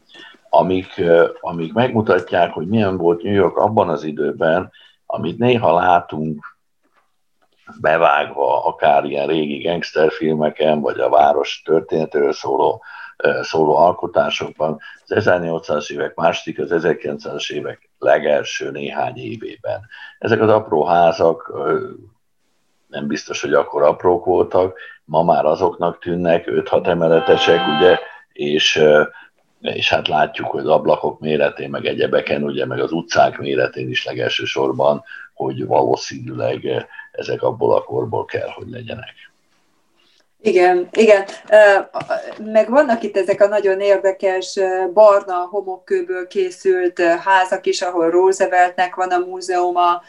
amik, 0.51 1.03
amik 1.41 1.73
megmutatják, 1.73 2.53
hogy 2.53 2.67
milyen 2.67 2.97
volt 2.97 3.23
New 3.23 3.33
York 3.33 3.57
abban 3.57 3.89
az 3.89 4.05
időben, 4.05 4.71
amit 5.07 5.39
néha 5.39 5.75
látunk 5.75 6.57
bevágva, 7.81 8.65
akár 8.65 9.05
ilyen 9.05 9.27
régi 9.27 9.63
gangsterfilmeken, 9.63 10.81
vagy 10.81 11.01
a 11.01 11.09
város 11.09 11.63
történetéről 11.65 12.33
szóló, 12.33 12.83
szóló 13.43 13.77
alkotásokban, 13.77 14.79
az 15.07 15.29
1800-as 15.29 15.91
évek 15.91 16.15
második, 16.15 16.59
az 16.59 16.71
1900-as 16.73 17.51
évek 17.53 17.86
legelső 17.99 18.71
néhány 18.71 19.17
évében. 19.17 19.81
Ezek 20.19 20.41
az 20.41 20.49
apró 20.49 20.85
házak 20.85 21.53
nem 22.87 23.07
biztos, 23.07 23.41
hogy 23.41 23.53
akkor 23.53 23.83
aprók 23.83 24.25
voltak, 24.25 24.79
ma 25.05 25.23
már 25.23 25.45
azoknak 25.45 25.99
tűnnek, 25.99 26.45
5-6 26.47 26.87
emeletesek, 26.87 27.61
ugye, 27.77 27.99
és, 28.33 28.83
és 29.61 29.89
hát 29.89 30.09
látjuk, 30.09 30.51
hogy 30.51 30.61
az 30.61 30.69
ablakok 30.69 31.21
méretén, 31.21 31.71
meg 31.71 31.87
egyebeken, 31.87 32.43
ugye, 32.43 32.67
meg 32.67 32.81
az 32.81 32.93
utcák 32.93 33.39
méretén 33.39 33.89
is 33.89 34.05
legelső 34.05 34.45
sorban, 34.45 35.05
hogy 35.35 35.67
valószínűleg 35.67 36.87
ezek 37.13 37.43
abból 37.43 37.75
a 37.75 37.83
korból 37.83 38.25
kell, 38.25 38.49
hogy 38.49 38.69
legyenek. 38.69 39.15
Igen, 40.41 40.89
igen. 40.93 41.25
Meg 42.39 42.71
vannak 42.71 43.03
itt 43.03 43.17
ezek 43.17 43.41
a 43.41 43.47
nagyon 43.47 43.81
érdekes 43.81 44.59
barna 44.93 45.35
homokkőből 45.35 46.27
készült 46.27 47.01
házak 47.01 47.67
is, 47.67 47.83
ahol 47.83 48.11
Rooseveltnek 48.11 48.95
van 48.95 49.11
a 49.11 49.19
múzeuma, 49.19 50.03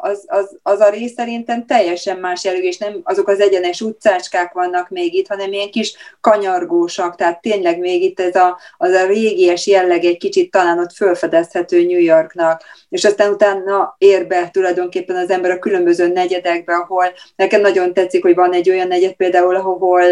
az, 0.00 0.24
az, 0.26 0.56
az 0.62 0.80
a 0.80 0.90
rész 0.90 1.12
szerintem 1.12 1.66
teljesen 1.66 2.18
más 2.18 2.44
jelű, 2.44 2.60
és 2.60 2.78
nem 2.78 3.00
azok 3.02 3.28
az 3.28 3.40
egyenes 3.40 3.80
utcácskák 3.80 4.52
vannak 4.52 4.88
még 4.88 5.14
itt, 5.14 5.26
hanem 5.26 5.52
ilyen 5.52 5.70
kis 5.70 5.94
kanyargósak, 6.20 7.16
tehát 7.16 7.40
tényleg 7.40 7.78
még 7.78 8.02
itt 8.02 8.20
ez 8.20 8.34
a, 8.34 8.58
az 8.76 8.92
a 8.92 9.06
régies 9.06 9.66
jelleg 9.66 10.04
egy 10.04 10.18
kicsit 10.18 10.50
talán 10.50 10.78
ott 10.78 10.92
fölfedezhető 10.92 11.84
New 11.84 12.00
Yorknak, 12.00 12.62
és 12.88 13.04
aztán 13.04 13.32
utána 13.32 13.94
ér 13.98 14.26
be 14.26 14.50
tulajdonképpen 14.50 15.16
az 15.16 15.30
ember 15.30 15.50
a 15.50 15.58
különböző 15.58 16.08
negyedekbe, 16.08 16.74
ahol 16.74 17.04
nekem 17.36 17.60
nagyon 17.60 17.94
tetszik, 17.94 18.22
hogy 18.22 18.34
van 18.34 18.52
egy 18.52 18.70
olyan 18.70 18.88
negyed 18.88 19.12
például, 19.12 19.56
ahol 19.56 20.02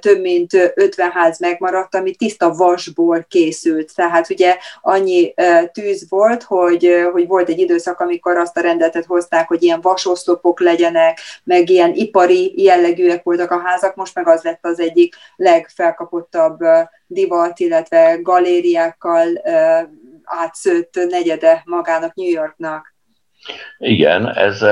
több 0.00 0.20
mint 0.20 0.72
50 0.74 1.10
ház 1.10 1.38
megmaradt, 1.38 1.94
ami 1.94 2.14
tiszta 2.14 2.54
vasból 2.54 3.26
készült, 3.28 3.94
tehát 3.94 4.30
ugye 4.30 4.56
annyi 4.82 5.34
tűz 5.72 6.06
volt, 6.08 6.42
hogy, 6.42 7.08
hogy 7.12 7.26
volt 7.26 7.48
egy 7.48 7.58
időszak, 7.58 8.00
amikor 8.00 8.36
azt 8.36 8.57
a 8.58 8.60
rendeletet 8.60 9.04
hozták, 9.04 9.48
hogy 9.48 9.62
ilyen 9.62 9.80
vasoszlopok 9.80 10.60
legyenek, 10.60 11.18
meg 11.44 11.70
ilyen 11.70 11.92
ipari 11.94 12.62
jellegűek 12.62 13.22
voltak 13.22 13.50
a 13.50 13.62
házak, 13.64 13.94
most 13.94 14.14
meg 14.14 14.28
az 14.28 14.42
lett 14.42 14.64
az 14.64 14.80
egyik 14.80 15.14
legfelkapottabb 15.36 16.58
divat, 17.06 17.58
illetve 17.58 18.18
galériákkal 18.22 19.28
átszőtt 20.24 20.94
negyede 21.08 21.62
magának 21.64 22.14
New 22.14 22.30
Yorknak. 22.30 22.94
Igen, 23.78 24.28
ez 24.28 24.62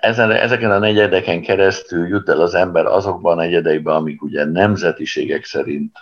ezen, 0.00 0.30
ezeken 0.30 0.70
a 0.70 0.78
negyedeken 0.78 1.42
keresztül 1.42 2.06
jut 2.06 2.28
el 2.28 2.40
az 2.40 2.54
ember 2.54 2.86
azokban 2.86 3.38
a 3.38 3.42
negyedekben, 3.42 3.94
amik 3.94 4.22
ugye 4.22 4.44
nemzetiségek 4.44 5.44
szerint 5.44 5.98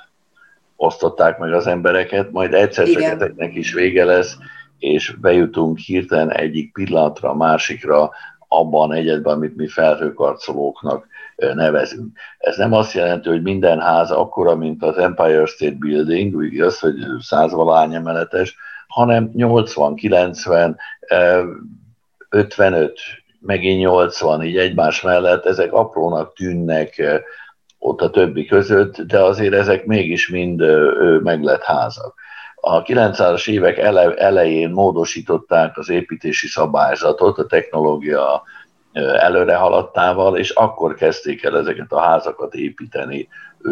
osztották 0.77 1.38
meg 1.38 1.53
az 1.53 1.66
embereket, 1.66 2.31
majd 2.31 2.55
egyszer 2.55 2.87
csak 2.88 3.03
ezeknek 3.03 3.55
is 3.55 3.73
vége 3.73 4.05
lesz, 4.05 4.37
és 4.83 5.16
bejutunk 5.21 5.79
hirtelen 5.79 6.31
egyik 6.31 6.73
pillanatra 6.73 7.31
a 7.31 7.35
másikra 7.35 8.11
abban 8.49 8.90
a 8.90 8.95
negyedben, 8.95 9.35
amit 9.35 9.57
mi 9.57 9.66
felhőkarcolóknak 9.66 11.07
nevezünk. 11.37 12.18
Ez 12.38 12.57
nem 12.57 12.73
azt 12.73 12.92
jelenti, 12.92 13.29
hogy 13.29 13.42
minden 13.42 13.81
ház 13.81 14.11
akkora, 14.11 14.57
mint 14.57 14.83
az 14.83 14.97
Empire 14.97 15.47
State 15.47 15.77
Building, 15.79 16.45
igaz, 16.45 16.79
hogy 16.79 16.95
százvalány 17.21 17.95
emeletes, 17.95 18.57
hanem 18.87 19.31
80, 19.35 19.95
90, 19.95 20.77
55, 22.29 23.01
megint 23.40 23.81
80, 23.81 24.42
így 24.42 24.57
egymás 24.57 25.03
mellett, 25.03 25.45
ezek 25.45 25.73
aprónak 25.73 26.35
tűnnek 26.35 27.03
ott 27.79 28.01
a 28.01 28.11
többi 28.11 28.45
között, 28.45 29.01
de 29.01 29.23
azért 29.23 29.55
ezek 29.55 29.87
mégis 29.87 30.29
mind 30.29 30.62
meglett 31.23 31.62
házak. 31.62 32.21
A 32.64 32.83
900-as 32.83 33.48
évek 33.48 33.79
ele, 33.79 34.14
elején 34.14 34.70
módosították 34.70 35.79
az 35.79 35.88
építési 35.88 36.46
szabályzatot 36.46 37.38
a 37.38 37.46
technológia 37.46 38.42
előre 39.18 39.55
haladtával, 39.55 40.37
és 40.37 40.51
akkor 40.51 40.94
kezdték 40.94 41.44
el 41.44 41.59
ezeket 41.59 41.92
a 41.92 42.01
házakat 42.01 42.55
építeni 42.55 43.29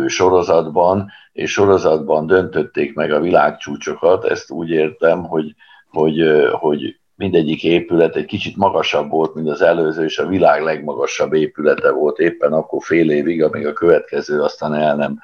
sorozatban, 0.07 1.11
és 1.33 1.53
sorozatban 1.53 2.27
döntötték 2.27 2.95
meg 2.95 3.13
a 3.13 3.21
világcsúcsokat, 3.21 4.25
ezt 4.25 4.51
úgy 4.51 4.71
értem, 4.71 5.25
hogy, 5.25 5.55
hogy, 5.89 6.49
hogy 6.53 6.99
mindegyik 7.15 7.65
épület 7.65 8.17
egy 8.17 8.25
kicsit 8.25 8.57
magasabb 8.57 9.11
volt, 9.11 9.35
mint 9.35 9.49
az 9.49 9.63
előző, 9.63 10.05
és 10.05 10.19
a 10.19 10.27
világ 10.27 10.63
legmagasabb 10.63 11.33
épülete 11.33 11.91
volt 11.91 12.19
éppen 12.19 12.53
akkor 12.53 12.83
fél 12.83 13.11
évig, 13.11 13.43
amíg 13.43 13.67
a 13.67 13.73
következő 13.73 14.41
aztán 14.41 14.75
el 14.75 14.97
nem 14.97 15.19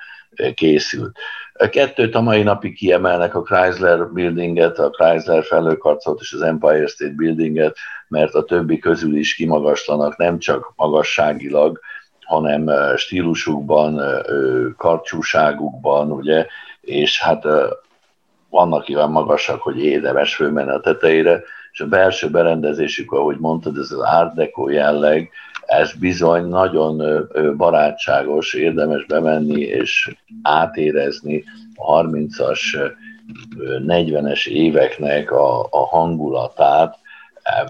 készült. 0.54 1.18
Kettőt 1.70 2.14
a 2.14 2.20
mai 2.20 2.42
napig 2.42 2.74
kiemelnek 2.74 3.34
a 3.34 3.42
Chrysler 3.42 4.06
Buildinget, 4.12 4.78
a 4.78 4.90
Chrysler 4.90 5.44
felőkarcot 5.44 6.20
és 6.20 6.32
az 6.32 6.40
Empire 6.40 6.86
State 6.86 7.14
Buildinget, 7.16 7.76
mert 8.08 8.34
a 8.34 8.44
többi 8.44 8.78
közül 8.78 9.16
is 9.16 9.34
kimagaslanak, 9.34 10.16
nem 10.16 10.38
csak 10.38 10.72
magasságilag, 10.76 11.80
hanem 12.26 12.96
stílusukban, 12.96 14.00
karcsúságukban, 14.76 16.10
ugye, 16.10 16.46
és 16.80 17.20
hát 17.20 17.44
vannak 18.50 18.88
olyan 18.88 19.10
magasak, 19.10 19.62
hogy 19.62 19.84
érdemes 19.84 20.34
fölmenni 20.34 20.70
a 20.70 20.80
tetejére, 20.80 21.42
és 21.72 21.80
a 21.80 21.86
belső 21.86 22.30
berendezésük, 22.30 23.12
ahogy 23.12 23.36
mondtad, 23.38 23.78
ez 23.78 23.90
az 23.90 24.00
Art 24.00 24.34
Deco 24.34 24.68
jelleg, 24.68 25.30
ez 25.66 25.92
bizony 25.92 26.44
nagyon 26.44 27.26
barátságos, 27.56 28.54
érdemes 28.54 29.04
bemenni 29.04 29.60
és 29.60 30.16
átérezni 30.42 31.44
a 31.74 32.02
30-as, 32.02 32.90
40-es 33.86 34.46
éveknek 34.46 35.30
a, 35.30 35.60
a 35.70 35.86
hangulatát. 35.86 36.98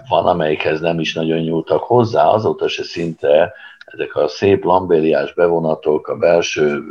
Van, 0.09 0.25
amelyikhez 0.25 0.79
nem 0.79 0.99
is 0.99 1.13
nagyon 1.13 1.39
nyúltak 1.39 1.83
hozzá, 1.83 2.25
azóta 2.25 2.67
se 2.67 2.83
szinte 2.83 3.53
ezek 3.85 4.15
a 4.15 4.27
szép 4.27 4.63
lambériás 4.63 5.33
bevonatok, 5.33 6.07
a 6.07 6.15
belső 6.15 6.83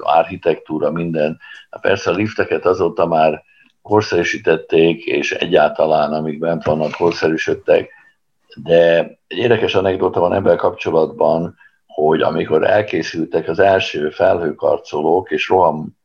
architektúra, 0.00 0.90
minden. 0.90 1.38
Persze 1.80 2.10
a 2.10 2.14
lifteket 2.14 2.66
azóta 2.66 3.06
már 3.06 3.42
korszerűsítették, 3.82 5.04
és 5.04 5.32
egyáltalán, 5.32 6.12
amik 6.12 6.38
bent 6.38 6.64
vannak, 6.64 6.90
korszerűsödtek, 6.90 7.97
de 8.62 8.98
egy 9.26 9.38
érdekes 9.38 9.74
anekdota 9.74 10.20
van 10.20 10.32
ebben 10.32 10.56
kapcsolatban, 10.56 11.56
hogy 11.86 12.20
amikor 12.20 12.64
elkészültek 12.64 13.48
az 13.48 13.58
első 13.58 14.10
felhőkarcolók, 14.10 15.30
és 15.30 15.48
roham 15.48 15.96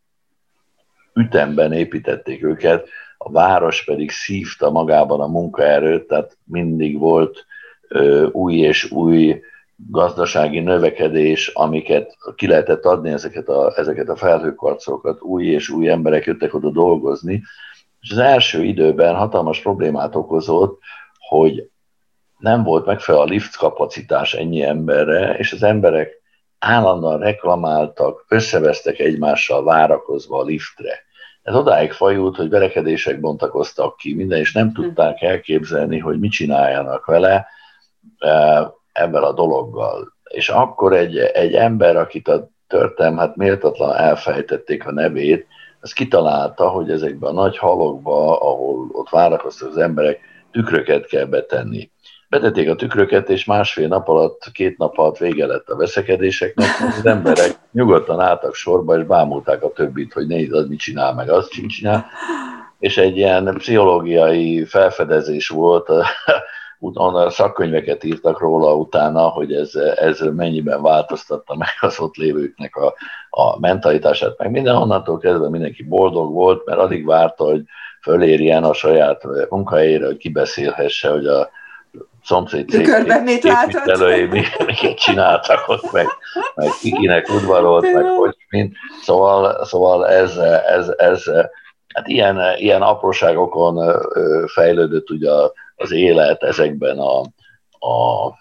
ütemben 1.13 1.73
építették 1.73 2.43
őket, 2.43 2.87
a 3.17 3.31
város 3.31 3.83
pedig 3.83 4.11
szívta 4.11 4.71
magában 4.71 5.21
a 5.21 5.27
munkaerőt, 5.27 6.07
tehát 6.07 6.37
mindig 6.43 6.97
volt 6.97 7.45
ö, 7.87 8.27
új 8.31 8.55
és 8.55 8.91
új 8.91 9.41
gazdasági 9.75 10.59
növekedés, 10.59 11.47
amiket 11.47 12.17
ki 12.35 12.47
lehetett 12.47 12.85
adni 12.85 13.09
ezeket 13.09 13.49
a, 13.49 13.73
ezeket 13.75 14.09
a 14.09 14.15
felhőkarcolókat, 14.15 15.21
új 15.21 15.45
és 15.45 15.69
új 15.69 15.89
emberek 15.89 16.25
jöttek 16.25 16.53
oda 16.53 16.69
dolgozni, 16.69 17.43
és 18.01 18.11
az 18.11 18.17
első 18.17 18.63
időben 18.63 19.15
hatalmas 19.15 19.61
problémát 19.61 20.15
okozott, 20.15 20.79
hogy 21.27 21.71
nem 22.43 22.63
volt 22.63 22.85
megfelelő 22.85 23.23
a 23.23 23.27
lift 23.27 23.57
kapacitás 23.57 24.33
ennyi 24.33 24.63
emberre, 24.63 25.33
és 25.37 25.53
az 25.53 25.63
emberek 25.63 26.21
állandóan 26.59 27.19
reklamáltak, 27.19 28.25
összevesztek 28.27 28.99
egymással 28.99 29.63
várakozva 29.63 30.39
a 30.39 30.43
liftre. 30.43 30.99
Ez 31.43 31.55
odáig 31.55 31.91
fajult, 31.91 32.35
hogy 32.35 32.49
verekedések 32.49 33.19
bontakoztak 33.19 33.97
ki, 33.97 34.13
minden, 34.13 34.39
és 34.39 34.53
nem 34.53 34.73
tudták 34.73 35.21
elképzelni, 35.21 35.99
hogy 35.99 36.19
mit 36.19 36.31
csináljanak 36.31 37.05
vele 37.05 37.47
e, 38.17 38.71
ebben 38.91 39.23
a 39.23 39.31
dologgal. 39.31 40.13
És 40.23 40.49
akkor 40.49 40.93
egy, 40.93 41.17
egy 41.17 41.53
ember, 41.53 41.95
akit 41.95 42.27
a 42.27 42.49
történelm, 42.67 43.17
hát 43.17 43.35
méltatlan 43.35 43.95
elfejtették 43.95 44.87
a 44.87 44.91
nevét, 44.91 45.47
az 45.79 45.93
kitalálta, 45.93 46.69
hogy 46.69 46.91
ezekben 46.91 47.29
a 47.29 47.41
nagy 47.41 47.57
halokba, 47.57 48.39
ahol 48.39 48.89
ott 48.91 49.09
várakoztak 49.09 49.69
az 49.69 49.77
emberek, 49.77 50.19
tükröket 50.51 51.05
kell 51.05 51.25
betenni. 51.25 51.91
Betették 52.33 52.69
a 52.69 52.75
tükröket, 52.75 53.29
és 53.29 53.45
másfél 53.45 53.87
nap 53.87 54.07
alatt, 54.07 54.51
két 54.51 54.77
nap 54.77 54.97
alatt 54.97 55.17
vége 55.17 55.45
lett 55.45 55.69
a 55.69 55.75
veszekedéseknek, 55.75 56.67
az 56.97 57.05
emberek 57.05 57.55
nyugodtan 57.71 58.19
álltak 58.19 58.55
sorba, 58.55 58.97
és 58.97 59.05
bámulták 59.05 59.63
a 59.63 59.71
többit, 59.71 60.13
hogy 60.13 60.27
nézd, 60.27 60.53
az 60.53 60.67
mit 60.67 60.79
csinál, 60.79 61.13
meg 61.13 61.29
azt 61.29 61.49
csinál. 61.49 62.05
És 62.79 62.97
egy 62.97 63.17
ilyen 63.17 63.53
pszichológiai 63.57 64.65
felfedezés 64.65 65.47
volt, 65.47 65.89
utána 66.79 67.29
szakkönyveket 67.29 68.03
írtak 68.03 68.39
róla 68.39 68.75
utána, 68.75 69.21
hogy 69.21 69.53
ez, 69.53 69.75
ez 69.95 70.19
mennyiben 70.19 70.81
változtatta 70.81 71.55
meg 71.55 71.69
az 71.79 71.99
ott 71.99 72.15
lévőknek 72.15 72.75
a, 72.75 72.93
a 73.29 73.59
mentalitását, 73.59 74.37
meg 74.37 74.51
minden 74.51 74.75
onnantól 74.75 75.17
kezdve 75.17 75.49
mindenki 75.49 75.83
boldog 75.83 76.33
volt, 76.33 76.65
mert 76.65 76.79
addig 76.79 77.05
várta, 77.05 77.43
hogy 77.43 77.63
fölérjen 78.01 78.63
a 78.63 78.73
saját 78.73 79.23
munkahelyére, 79.49 80.05
hogy 80.05 80.17
kibeszélhesse, 80.17 81.09
hogy 81.09 81.27
a 81.27 81.49
szomszéd 82.23 82.65
Tükörben 82.65 83.23
mit 83.23 83.43
látott? 83.43 83.85
miket 84.65 84.97
csináltak 84.97 85.67
ott, 85.67 85.91
meg, 85.91 86.07
meg 86.55 86.69
kikinek 86.81 87.29
udvarolt, 87.29 87.93
meg 87.93 88.05
hogy 88.05 88.35
mint. 88.49 88.75
Szóval, 89.01 89.65
szóval 89.65 90.07
ez, 90.07 90.37
ez, 90.67 90.87
ez, 90.97 91.23
hát 91.93 92.07
ilyen, 92.07 92.39
ilyen 92.57 92.81
apróságokon 92.81 94.01
fejlődött 94.53 95.09
ugye 95.09 95.31
az 95.75 95.91
élet 95.91 96.43
ezekben 96.43 96.97
a, 96.97 97.19
a 97.87 98.31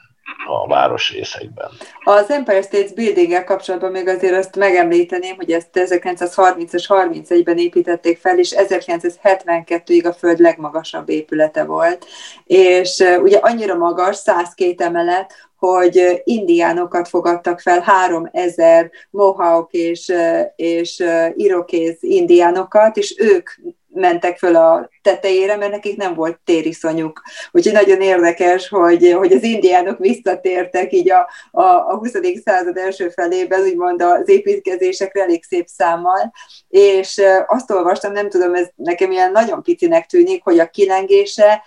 a 0.46 0.66
városrészekben. 0.66 1.70
Az 2.04 2.30
Empire 2.30 2.62
State 2.62 2.94
building 2.94 3.44
kapcsolatban 3.44 3.90
még 3.90 4.08
azért 4.08 4.36
azt 4.36 4.56
megemlíteném, 4.56 5.36
hogy 5.36 5.50
ezt 5.50 5.68
1930-as 5.72 6.84
31-ben 6.86 7.58
építették 7.58 8.18
fel, 8.18 8.38
és 8.38 8.54
1972-ig 8.56 10.08
a 10.08 10.12
föld 10.12 10.38
legmagasabb 10.38 11.08
épülete 11.08 11.64
volt. 11.64 12.06
És 12.44 13.04
ugye 13.22 13.38
annyira 13.38 13.74
magas, 13.74 14.16
102 14.16 14.80
emelet, 14.80 15.32
hogy 15.58 16.22
indiánokat 16.24 17.08
fogadtak 17.08 17.60
fel, 17.60 17.80
3000 17.80 18.90
mohawk 19.10 19.72
és, 19.72 20.12
és 20.56 21.04
irokéz 21.34 21.96
indiánokat, 22.00 22.96
és 22.96 23.14
ők 23.18 23.50
mentek 23.94 24.38
föl 24.38 24.56
a 24.56 24.88
tetejére, 25.02 25.56
mert 25.56 25.70
nekik 25.70 25.96
nem 25.96 26.14
volt 26.14 26.40
tériszonyuk. 26.44 27.22
Úgyhogy 27.50 27.72
nagyon 27.72 28.00
érdekes, 28.00 28.68
hogy, 28.68 29.12
hogy 29.12 29.32
az 29.32 29.42
indiánok 29.42 29.98
visszatértek 29.98 30.92
így 30.92 31.10
a, 31.10 31.28
a, 31.50 31.62
a 31.62 31.96
20. 31.96 32.10
század 32.44 32.76
első 32.76 33.08
felében, 33.08 33.60
úgymond 33.60 34.02
az 34.02 34.28
építkezésekre 34.28 35.22
elég 35.22 35.44
szép 35.44 35.66
számmal, 35.66 36.32
és 36.68 37.20
azt 37.46 37.70
olvastam, 37.70 38.12
nem 38.12 38.28
tudom, 38.28 38.54
ez 38.54 38.68
nekem 38.74 39.10
ilyen 39.10 39.32
nagyon 39.32 39.62
picinek 39.62 40.06
tűnik, 40.06 40.42
hogy 40.42 40.58
a 40.58 40.70
kilengése 40.70 41.62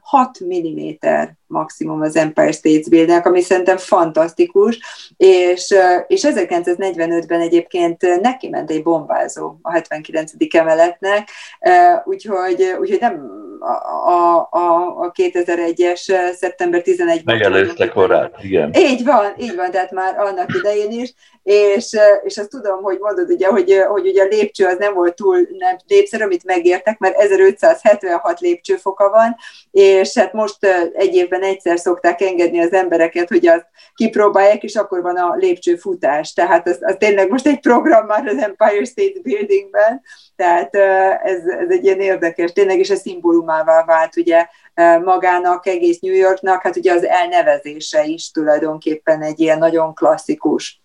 6 0.00 0.38
mm 0.44 0.88
maximum 1.46 2.00
az 2.00 2.16
Empire 2.16 2.52
State 2.52 2.88
Building, 2.88 3.26
ami 3.26 3.40
szerintem 3.40 3.76
fantasztikus, 3.76 4.78
és, 5.16 5.74
és 6.06 6.26
1945-ben 6.28 7.40
egyébként 7.40 8.20
neki 8.20 8.48
ment 8.48 8.70
egy 8.70 8.82
bombázó 8.82 9.58
a 9.62 9.72
79. 9.72 10.32
emeletnek, 10.54 11.28
úgyhogy, 12.04 12.74
úgyhogy 12.80 13.00
nem 13.00 13.39
a, 13.60 14.48
a, 14.50 14.86
a 14.98 15.12
2001-es 15.12 16.32
szeptember 16.34 16.82
11-ben. 16.84 17.22
Megelőzte 17.24 17.88
korát, 17.88 18.34
igen. 18.42 18.74
Így 18.74 19.04
van, 19.04 19.34
így 19.38 19.56
van, 19.56 19.70
tehát 19.70 19.90
már 19.90 20.18
annak 20.18 20.54
idején 20.54 20.90
is, 20.90 21.14
és, 21.42 21.96
és 22.24 22.38
azt 22.38 22.48
tudom, 22.48 22.82
hogy 22.82 22.98
mondod 22.98 23.30
ugye, 23.30 23.46
hogy, 23.46 23.82
hogy 23.88 24.06
ugye 24.06 24.22
a 24.22 24.26
lépcső 24.26 24.66
az 24.66 24.76
nem 24.78 24.94
volt 24.94 25.14
túl 25.14 25.48
nem 25.58 25.76
lépszer, 25.86 26.22
amit 26.22 26.44
megértek, 26.44 26.98
mert 26.98 27.18
1576 27.18 28.40
lépcsőfoka 28.40 29.10
van, 29.10 29.36
és 29.70 30.18
hát 30.18 30.32
most 30.32 30.66
egy 30.92 31.14
évben 31.14 31.42
egyszer 31.42 31.78
szokták 31.78 32.20
engedni 32.20 32.60
az 32.60 32.72
embereket, 32.72 33.28
hogy 33.28 33.46
azt 33.46 33.66
kipróbálják, 33.94 34.62
és 34.62 34.76
akkor 34.76 35.02
van 35.02 35.16
a 35.16 35.34
lépcsőfutás. 35.34 36.32
Tehát 36.32 36.68
az, 36.68 36.78
az 36.80 36.96
tényleg 36.98 37.30
most 37.30 37.46
egy 37.46 37.60
program 37.60 38.06
már 38.06 38.26
az 38.26 38.36
Empire 38.36 38.84
State 38.84 39.20
Buildingben, 39.22 40.02
tehát 40.36 40.74
ez, 41.24 41.46
ez 41.46 41.68
egy 41.68 41.84
ilyen 41.84 42.00
érdekes, 42.00 42.52
tényleg 42.52 42.78
is 42.78 42.90
a 42.90 42.96
szimbólumává 43.50 43.84
vált 43.84 44.16
ugye 44.16 44.46
magának, 45.04 45.66
egész 45.66 45.98
New 45.98 46.14
Yorknak, 46.14 46.62
hát 46.62 46.76
ugye 46.76 46.92
az 46.92 47.04
elnevezése 47.04 48.04
is 48.04 48.30
tulajdonképpen 48.30 49.22
egy 49.22 49.40
ilyen 49.40 49.58
nagyon 49.58 49.94
klasszikus. 49.94 50.80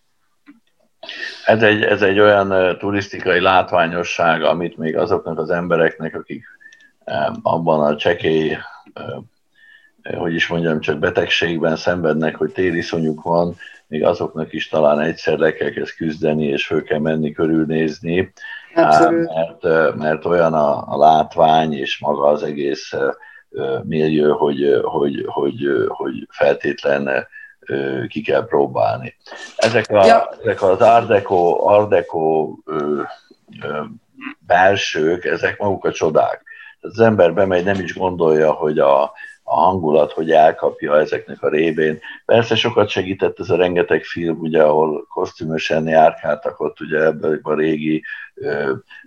Ez 1.45 1.62
egy, 1.62 1.84
ez 1.84 2.01
egy 2.01 2.19
olyan 2.19 2.78
turisztikai 2.78 3.39
látványosság, 3.39 4.43
amit 4.43 4.78
még 4.78 4.97
azoknak 4.97 5.38
az 5.39 5.49
embereknek, 5.49 6.15
akik 6.15 6.43
abban 7.41 7.86
a 7.86 7.95
csekély 7.95 8.58
hogy 10.17 10.34
is 10.34 10.47
mondjam, 10.47 10.80
csak 10.80 10.99
betegségben 10.99 11.75
szenvednek, 11.75 12.36
hogy 12.36 12.51
tériszonyuk 12.51 13.21
van, 13.21 13.56
még 13.88 14.04
azoknak 14.04 14.54
is 14.54 14.67
talán 14.67 14.99
egyszer 14.99 15.38
le 15.38 15.54
kell 15.54 15.69
kezd 15.69 15.95
küzdeni, 15.95 16.45
és 16.45 16.65
föl 16.65 16.84
kell 16.84 16.99
menni 16.99 17.32
körülnézni, 17.32 18.34
mert, 18.75 19.95
mert 19.95 20.25
olyan 20.25 20.53
a, 20.53 20.93
a 20.93 20.97
látvány 20.97 21.73
és 21.73 21.99
maga 21.99 22.27
az 22.27 22.43
egész 22.43 22.93
millió, 23.83 24.38
hogy, 24.38 24.79
hogy, 24.83 25.25
hogy, 25.27 25.67
hogy 25.88 26.27
feltétlen 26.29 27.27
ki 28.07 28.21
kell 28.21 28.45
próbálni. 28.45 29.15
Ezek, 29.55 29.89
a, 29.89 30.05
ja. 30.05 30.29
ezek 30.41 30.61
az 30.61 30.81
Ardeco 30.81 32.57
ö, 32.65 33.01
ö, 33.61 33.81
belsők, 34.39 35.25
ezek 35.25 35.57
maguk 35.57 35.85
a 35.85 35.91
csodák. 35.91 36.43
Az 36.79 36.99
ember 36.99 37.33
bemegy, 37.33 37.63
nem 37.63 37.79
is 37.79 37.95
gondolja, 37.95 38.51
hogy 38.51 38.79
a, 38.79 39.13
a 39.56 39.60
hangulat, 39.60 40.12
hogy 40.12 40.32
elkapja 40.32 41.00
ezeknek 41.00 41.44
a 41.44 41.50
révén. 41.50 42.00
Persze 42.26 42.56
sokat 42.56 42.89
segített 42.89 43.39
ez 43.39 43.50
a 43.50 43.56
rengeteg 43.56 44.04
film, 44.04 44.39
ugye, 44.39 44.63
ahol 44.63 45.06
kosztümösen 45.10 45.88
járkáltak 45.88 46.60
ott 46.60 46.80
ugye 46.80 47.00
ebben 47.00 47.39
a 47.44 47.54
régi 47.54 48.04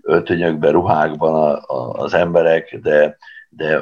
öltönyökben, 0.03 0.73
ruhákban 0.73 1.35
a, 1.35 1.75
a, 1.75 1.93
az 1.93 2.15
emberek, 2.15 2.79
de, 2.83 3.17
de 3.49 3.81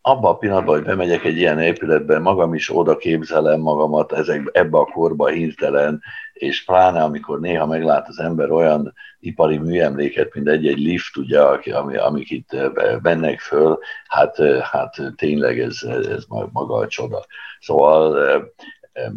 abban 0.00 0.32
a 0.32 0.36
pillanatban, 0.36 0.74
hogy 0.74 0.84
bemegyek 0.84 1.24
egy 1.24 1.36
ilyen 1.36 1.60
épületbe, 1.60 2.18
magam 2.18 2.54
is 2.54 2.76
oda 2.76 2.96
képzelem 2.96 3.60
magamat 3.60 4.12
ezek, 4.12 4.50
ebbe 4.52 4.78
a 4.78 4.84
korba 4.84 5.26
hirtelen, 5.26 6.02
és 6.38 6.64
pláne 6.64 7.02
amikor 7.02 7.40
néha 7.40 7.66
meglát 7.66 8.08
az 8.08 8.18
ember 8.18 8.50
olyan 8.50 8.94
ipari 9.20 9.58
műemléket, 9.58 10.34
mint 10.34 10.48
egy-egy 10.48 10.78
lift, 10.78 11.16
ugye, 11.16 11.40
ami, 11.72 11.96
amik 11.96 12.30
itt 12.30 12.56
bennek 13.02 13.40
föl, 13.40 13.78
hát, 14.08 14.36
hát 14.62 14.96
tényleg 15.16 15.60
ez, 15.60 15.82
ez 15.82 16.24
maga 16.52 16.74
a 16.74 16.86
csoda. 16.86 17.26
Szóval 17.60 18.18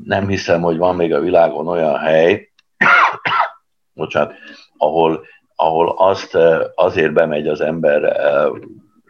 nem 0.03 0.27
hiszem, 0.27 0.61
hogy 0.61 0.77
van 0.77 0.95
még 0.95 1.13
a 1.13 1.19
világon 1.19 1.67
olyan 1.67 1.97
hely, 1.97 2.51
bocsánat, 3.93 4.33
ahol, 4.77 5.25
ahol 5.55 5.89
azt 5.97 6.37
azért 6.75 7.13
bemegy 7.13 7.47
az 7.47 7.61
ember 7.61 8.03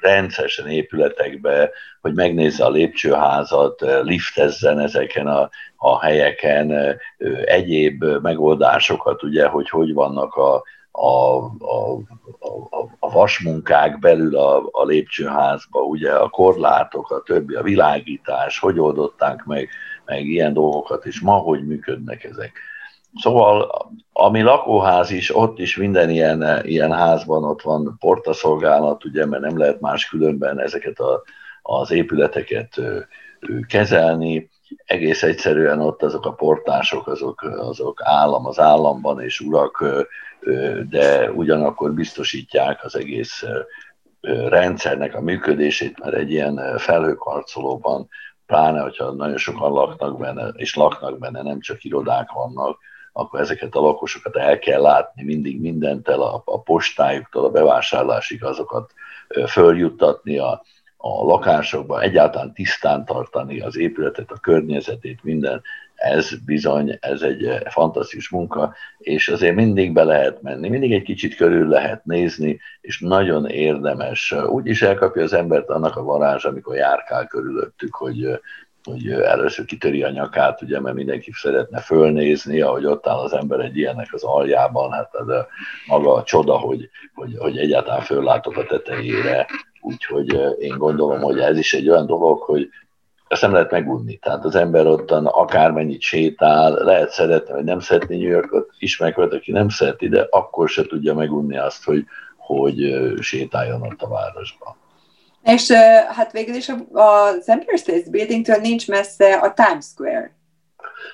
rendszeresen 0.01 0.67
épületekbe, 0.67 1.69
hogy 2.01 2.13
megnézze 2.13 2.65
a 2.65 2.69
lépcsőházat, 2.69 3.85
liftezzen 4.03 4.79
ezeken 4.79 5.27
a, 5.27 5.49
a 5.75 6.01
helyeken, 6.01 6.97
egyéb 7.45 8.03
megoldásokat, 8.21 9.23
ugye, 9.23 9.47
hogy 9.47 9.69
hogy 9.69 9.93
vannak 9.93 10.35
a, 10.35 10.63
a, 10.91 11.35
a, 11.59 11.93
a, 12.39 12.89
a 12.99 13.11
vasmunkák 13.11 13.99
belül 13.99 14.37
a, 14.37 14.69
a 14.71 14.85
lépcsőházba, 14.85 15.81
ugye 15.81 16.13
a 16.13 16.29
korlátok, 16.29 17.11
a 17.11 17.21
többi, 17.21 17.55
a 17.55 17.61
világítás, 17.61 18.59
hogy 18.59 18.79
oldották 18.79 19.43
meg, 19.43 19.69
meg 20.05 20.25
ilyen 20.25 20.53
dolgokat, 20.53 21.05
és 21.05 21.19
ma 21.19 21.33
hogy 21.33 21.67
működnek 21.67 22.23
ezek. 22.23 22.51
Szóval, 23.15 23.71
ami 24.13 24.41
lakóház 24.41 25.11
is, 25.11 25.35
ott 25.35 25.59
is 25.59 25.77
minden 25.77 26.09
ilyen, 26.09 26.65
ilyen 26.65 26.91
házban 26.93 27.43
ott 27.43 27.61
van 27.61 27.95
portaszolgálat, 27.99 29.05
ugye, 29.05 29.25
mert 29.25 29.41
nem 29.41 29.57
lehet 29.57 29.79
más 29.79 30.05
különben 30.05 30.59
ezeket 30.59 30.99
a, 30.99 31.21
az 31.61 31.91
épületeket 31.91 32.81
kezelni. 33.67 34.49
Egész 34.85 35.23
egyszerűen 35.23 35.81
ott 35.81 36.03
azok 36.03 36.25
a 36.25 36.33
portások, 36.33 37.07
azok, 37.07 37.41
azok 37.41 38.01
állam 38.03 38.45
az 38.45 38.59
államban 38.59 39.21
és 39.21 39.39
urak, 39.39 39.83
de 40.89 41.31
ugyanakkor 41.31 41.93
biztosítják 41.93 42.83
az 42.83 42.95
egész 42.95 43.43
rendszernek 44.47 45.15
a 45.15 45.21
működését, 45.21 45.99
mert 45.99 46.15
egy 46.15 46.31
ilyen 46.31 46.77
felhőkarcolóban, 46.77 48.07
pláne, 48.45 48.81
hogyha 48.81 49.11
nagyon 49.11 49.37
sokan 49.37 49.71
laknak 49.71 50.19
benne, 50.19 50.47
és 50.47 50.75
laknak 50.75 51.19
benne, 51.19 51.41
nem 51.41 51.59
csak 51.59 51.83
irodák 51.83 52.31
vannak, 52.31 52.79
akkor 53.11 53.39
ezeket 53.39 53.75
a 53.75 53.81
lakosokat 53.81 54.35
el 54.35 54.59
kell 54.59 54.81
látni, 54.81 55.23
mindig 55.23 55.61
mindent 55.61 56.07
el 56.07 56.21
a, 56.21 56.41
a 56.45 56.61
postájuktól 56.61 57.45
a 57.45 57.49
bevásárlásig 57.49 58.43
azokat 58.43 58.93
följuttatni 59.47 60.37
a, 60.37 60.63
a 60.97 61.23
lakásokba, 61.23 62.01
egyáltalán 62.01 62.53
tisztán 62.53 63.05
tartani 63.05 63.59
az 63.59 63.77
épületet, 63.77 64.31
a 64.31 64.39
környezetét, 64.39 65.23
minden, 65.23 65.61
ez 65.95 66.45
bizony, 66.45 66.97
ez 67.01 67.21
egy 67.21 67.57
fantasztikus 67.69 68.29
munka, 68.29 68.73
és 68.97 69.29
azért 69.29 69.55
mindig 69.55 69.93
be 69.93 70.03
lehet 70.03 70.41
menni, 70.41 70.69
mindig 70.69 70.93
egy 70.93 71.03
kicsit 71.03 71.35
körül 71.35 71.67
lehet 71.67 72.05
nézni, 72.05 72.59
és 72.81 72.99
nagyon 72.99 73.45
érdemes. 73.45 74.35
Úgy 74.47 74.67
is 74.67 74.81
elkapja 74.81 75.23
az 75.23 75.33
embert 75.33 75.69
annak 75.69 75.95
a 75.95 76.03
varázs, 76.03 76.45
amikor 76.45 76.75
járkál 76.75 77.27
körülöttük, 77.27 77.95
hogy 77.95 78.39
hogy 78.83 79.11
először 79.11 79.65
kitöri 79.65 80.03
a 80.03 80.09
nyakát, 80.09 80.61
ugye, 80.61 80.79
mert 80.79 80.95
mindenki 80.95 81.31
szeretne 81.33 81.79
fölnézni, 81.79 82.61
ahogy 82.61 82.85
ott 82.85 83.07
áll 83.07 83.19
az 83.19 83.33
ember 83.33 83.59
egy 83.59 83.77
ilyennek 83.77 84.13
az 84.13 84.23
aljában, 84.23 84.91
hát 84.91 85.15
ez 85.15 85.27
a, 85.27 85.47
maga 85.87 86.13
a 86.13 86.23
csoda, 86.23 86.57
hogy, 86.57 86.89
hogy, 87.13 87.35
hogy 87.37 87.57
egyáltalán 87.57 88.01
föllátok 88.01 88.57
a 88.57 88.65
tetejére, 88.65 89.47
úgyhogy 89.81 90.39
én 90.59 90.77
gondolom, 90.77 91.21
hogy 91.21 91.39
ez 91.39 91.57
is 91.57 91.73
egy 91.73 91.89
olyan 91.89 92.05
dolog, 92.05 92.41
hogy 92.41 92.69
ezt 93.27 93.41
nem 93.41 93.51
lehet 93.51 93.71
megunni. 93.71 94.17
Tehát 94.17 94.45
az 94.45 94.55
ember 94.55 94.87
ottan 94.87 95.25
akármennyit 95.25 96.01
sétál, 96.01 96.71
lehet 96.71 97.09
szeretni, 97.09 97.53
vagy 97.53 97.63
nem 97.63 97.79
szeretni 97.79 98.17
New 98.17 98.29
Yorkot, 98.29 98.69
ismerek 98.79 99.17
olyat, 99.17 99.33
aki 99.33 99.51
nem 99.51 99.69
szereti, 99.69 100.07
de 100.07 100.27
akkor 100.29 100.69
se 100.69 100.83
tudja 100.83 101.13
megunni 101.13 101.57
azt, 101.57 101.83
hogy, 101.83 102.05
hogy 102.37 102.99
sétáljon 103.19 103.81
ott 103.81 104.01
a 104.01 104.07
városban. 104.07 104.75
És 105.43 105.71
hát 106.07 106.31
végül 106.31 106.55
is 106.55 106.71
az 106.91 107.49
Empire 107.49 107.77
State 107.77 108.09
Buildingtől 108.09 108.57
nincs 108.57 108.87
messze 108.87 109.33
a 109.33 109.53
Times 109.53 109.85
Square. 109.85 110.37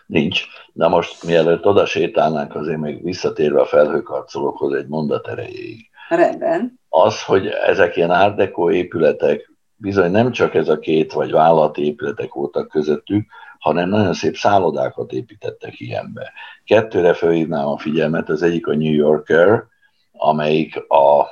Nincs. 0.06 0.44
Na 0.74 0.88
most 0.88 1.24
mielőtt 1.24 1.66
oda 1.66 1.86
sétálnánk, 1.86 2.56
azért 2.56 2.80
még 2.80 3.04
visszatérve 3.04 3.62
a 3.62 3.66
felhőkarcolókhoz 3.66 4.74
egy 4.74 4.88
mondat 4.88 5.28
erejéig. 5.28 5.90
Rendben. 6.10 6.80
Az, 6.90 7.24
hogy 7.24 7.48
ezek 7.48 7.96
ilyen 7.96 8.12
árdekó 8.12 8.72
épületek, 8.72 9.52
bizony 9.76 10.12
nem 10.12 10.32
csak 10.32 10.56
ez 10.56 10.70
a 10.70 10.80
két 10.80 11.14
vagy 11.14 11.32
vállalati 11.32 11.86
épületek 11.86 12.34
voltak 12.34 12.68
közöttük, 12.68 13.26
hanem 13.60 13.90
nagyon 13.90 14.14
szép 14.14 14.36
szállodákat 14.36 15.12
építettek 15.12 15.80
ilyenbe. 15.80 16.32
Kettőre 16.66 17.14
felhívnám 17.14 17.68
a 17.68 17.78
figyelmet, 17.78 18.30
az 18.30 18.42
egyik 18.42 18.68
a 18.68 18.76
New 18.76 18.94
Yorker, 18.94 19.64
amelyik 20.12 20.90
a 20.90 21.28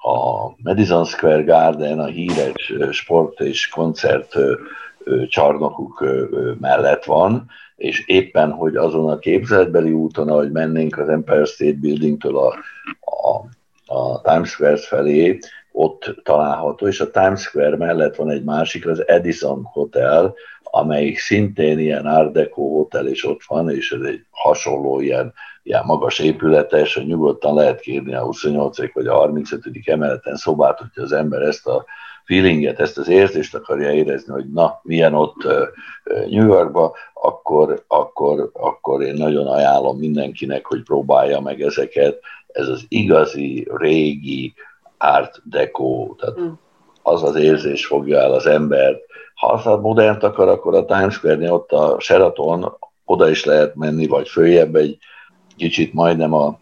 a 0.00 0.48
Madison 0.56 1.04
Square 1.04 1.42
Garden, 1.42 1.98
a 1.98 2.06
híres 2.06 2.72
sport 2.90 3.40
és 3.40 3.68
koncert 3.68 4.34
csarnokuk 5.28 6.04
mellett 6.60 7.04
van, 7.04 7.46
és 7.76 8.06
éppen, 8.06 8.50
hogy 8.50 8.76
azon 8.76 9.10
a 9.10 9.18
képzeletbeli 9.18 9.92
úton, 9.92 10.28
ahogy 10.28 10.50
mennénk 10.50 10.98
az 10.98 11.08
Empire 11.08 11.44
State 11.44 11.78
Buildingtől 11.80 12.38
a, 12.38 12.54
a, 13.00 13.48
a 13.94 14.20
Times 14.20 14.50
Square 14.50 14.76
felé, 14.76 15.38
ott 15.72 16.14
található, 16.22 16.86
és 16.86 17.00
a 17.00 17.10
Times 17.10 17.40
Square 17.40 17.76
mellett 17.76 18.16
van 18.16 18.30
egy 18.30 18.44
másik, 18.44 18.86
az 18.86 19.08
Edison 19.08 19.62
Hotel, 19.64 20.34
amelyik 20.62 21.18
szintén 21.18 21.78
ilyen 21.78 22.06
Art 22.06 22.32
Deco 22.32 22.62
hotel, 22.62 23.06
és 23.06 23.24
ott 23.24 23.40
van, 23.46 23.70
és 23.70 23.92
ez 23.92 24.00
egy 24.00 24.24
hasonló 24.30 25.00
ilyen 25.00 25.32
ilyen 25.62 25.82
magas 25.86 26.18
épületes, 26.18 26.94
hogy 26.94 27.06
nyugodtan 27.06 27.54
lehet 27.54 27.80
kérni 27.80 28.14
a 28.14 28.22
28. 28.22 28.92
vagy 28.92 29.06
a 29.06 29.14
35. 29.14 29.62
emeleten 29.84 30.36
szobát, 30.36 30.78
hogyha 30.78 31.02
az 31.02 31.12
ember 31.12 31.42
ezt 31.42 31.66
a 31.66 31.84
feelinget, 32.24 32.80
ezt 32.80 32.98
az 32.98 33.08
érzést 33.08 33.54
akarja 33.54 33.92
érezni, 33.92 34.32
hogy 34.32 34.48
na, 34.52 34.80
milyen 34.82 35.14
ott 35.14 35.46
New 36.04 36.46
Yorkba, 36.46 36.94
akkor, 37.14 37.84
akkor, 37.86 38.50
akkor 38.52 39.02
én 39.02 39.14
nagyon 39.14 39.46
ajánlom 39.46 39.98
mindenkinek, 39.98 40.66
hogy 40.66 40.82
próbálja 40.82 41.40
meg 41.40 41.60
ezeket. 41.60 42.20
Ez 42.46 42.68
az 42.68 42.84
igazi, 42.88 43.68
régi 43.74 44.54
art 44.98 45.40
deco, 45.44 46.14
tehát 46.18 46.40
mm. 46.40 46.48
az 47.02 47.22
az 47.22 47.36
érzés 47.36 47.86
fogja 47.86 48.18
el 48.18 48.32
az 48.32 48.46
embert. 48.46 49.00
Ha 49.34 49.46
az 49.46 49.80
modernt 49.80 50.22
akar, 50.22 50.48
akkor 50.48 50.74
a 50.74 50.84
Times 50.84 51.14
Square-nél 51.14 51.52
ott 51.52 51.72
a 51.72 51.96
Sheraton, 52.00 52.76
oda 53.04 53.30
is 53.30 53.44
lehet 53.44 53.74
menni, 53.74 54.06
vagy 54.06 54.28
följebb 54.28 54.74
egy 54.74 54.98
kicsit 55.60 55.92
majdnem 55.92 56.32
a 56.32 56.58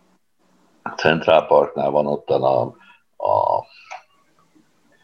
Central 0.96 1.46
Parknál 1.46 1.90
van 1.90 2.06
ott 2.06 2.30
a, 2.30 2.61
a 3.16 3.64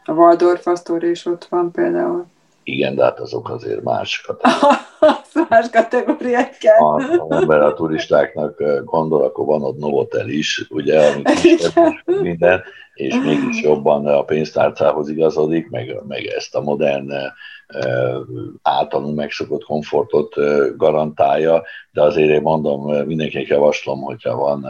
a 0.04 0.12
Waldorf 0.12 0.66
Astoria 0.66 1.10
is 1.10 1.26
ott 1.26 1.44
van 1.44 1.70
például. 1.70 2.26
Igen, 2.62 2.94
de 2.94 3.04
hát 3.04 3.18
azok 3.20 3.50
azért 3.50 3.82
más 3.82 4.20
kategóriák. 4.20 4.82
más 5.48 5.70
kategóriák 5.70 6.56
kell. 6.58 6.76
Ha 6.76 7.26
ember 7.28 7.62
a 7.62 7.74
turistáknak 7.74 8.62
gondol, 8.84 9.22
akkor 9.22 9.46
van 9.46 9.62
ott 9.62 9.78
Novotel 9.78 10.28
is, 10.28 10.66
ugye, 10.70 11.00
amit 11.00 11.28
is 11.44 11.72
minden, 12.06 12.62
és 12.94 13.14
mégis 13.14 13.62
jobban 13.62 14.06
a 14.06 14.22
pénztárcához 14.22 15.08
igazodik, 15.08 15.70
meg, 15.70 15.96
meg 16.06 16.26
ezt 16.26 16.54
a 16.54 16.60
modern 16.60 17.12
általunk 18.62 19.16
megszokott 19.16 19.64
komfortot 19.64 20.34
garantálja, 20.76 21.62
de 21.92 22.02
azért 22.02 22.30
én 22.30 22.42
mondom, 22.42 23.06
mindenkinek 23.06 23.46
javaslom, 23.46 24.00
hogyha 24.00 24.36
van 24.36 24.66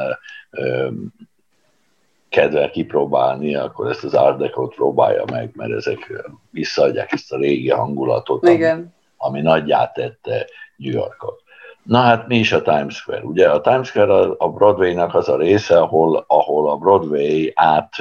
kedvel 2.29 2.71
kipróbálni, 2.71 3.55
akkor 3.55 3.91
ezt 3.91 4.05
az 4.05 4.15
Art 4.15 4.39
Deco-t 4.39 4.75
próbálja 4.75 5.25
meg, 5.33 5.51
mert 5.55 5.73
ezek 5.73 6.29
visszaadják 6.51 7.13
ezt 7.13 7.33
a 7.33 7.37
régi 7.37 7.71
hangulatot, 7.71 8.49
Igen. 8.49 8.77
ami, 8.77 8.85
ami 9.25 9.41
nagyját 9.41 9.93
tette 9.93 10.47
New 10.77 10.93
Yorkot. 10.93 11.43
Na 11.83 11.99
hát 11.99 12.27
mi 12.27 12.39
is 12.39 12.53
a 12.53 12.63
Times 12.63 12.95
Square? 12.95 13.23
Ugye 13.23 13.49
a 13.51 13.61
Times 13.61 13.89
Square 13.89 14.35
a 14.39 14.49
Broadway-nak 14.49 15.15
az 15.15 15.29
a 15.29 15.37
része, 15.37 15.79
ahol, 15.79 16.25
ahol 16.29 16.71
a 16.71 16.77
Broadway 16.77 17.53
át 17.55 17.93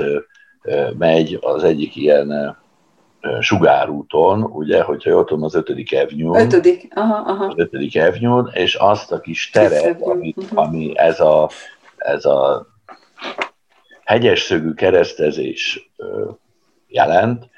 megy 0.98 1.38
az 1.42 1.64
egyik 1.64 1.96
ilyen 1.96 2.58
sugárúton, 3.40 4.44
ugye, 4.44 4.82
hogyha 4.82 5.10
jól 5.10 5.24
tudom, 5.26 5.44
az 5.44 5.56
5. 5.56 5.70
avenue 5.92 6.42
Ötödik, 6.42 6.88
aha, 6.96 7.16
aha. 7.16 7.46
Az 7.46 7.54
5. 7.58 7.96
avenue 7.96 8.52
és 8.54 8.76
azt 8.76 9.12
a 9.12 9.20
kis 9.20 9.50
teret, 9.50 10.02
ami, 10.02 10.34
uh-huh. 10.36 10.60
ami 10.60 10.92
ez 10.96 11.20
a, 11.20 11.50
ez 11.98 12.26
a 12.26 12.68
hegyes 14.04 14.42
szögű 14.42 14.74
keresztezés 14.74 15.92
jelent, 16.88 17.50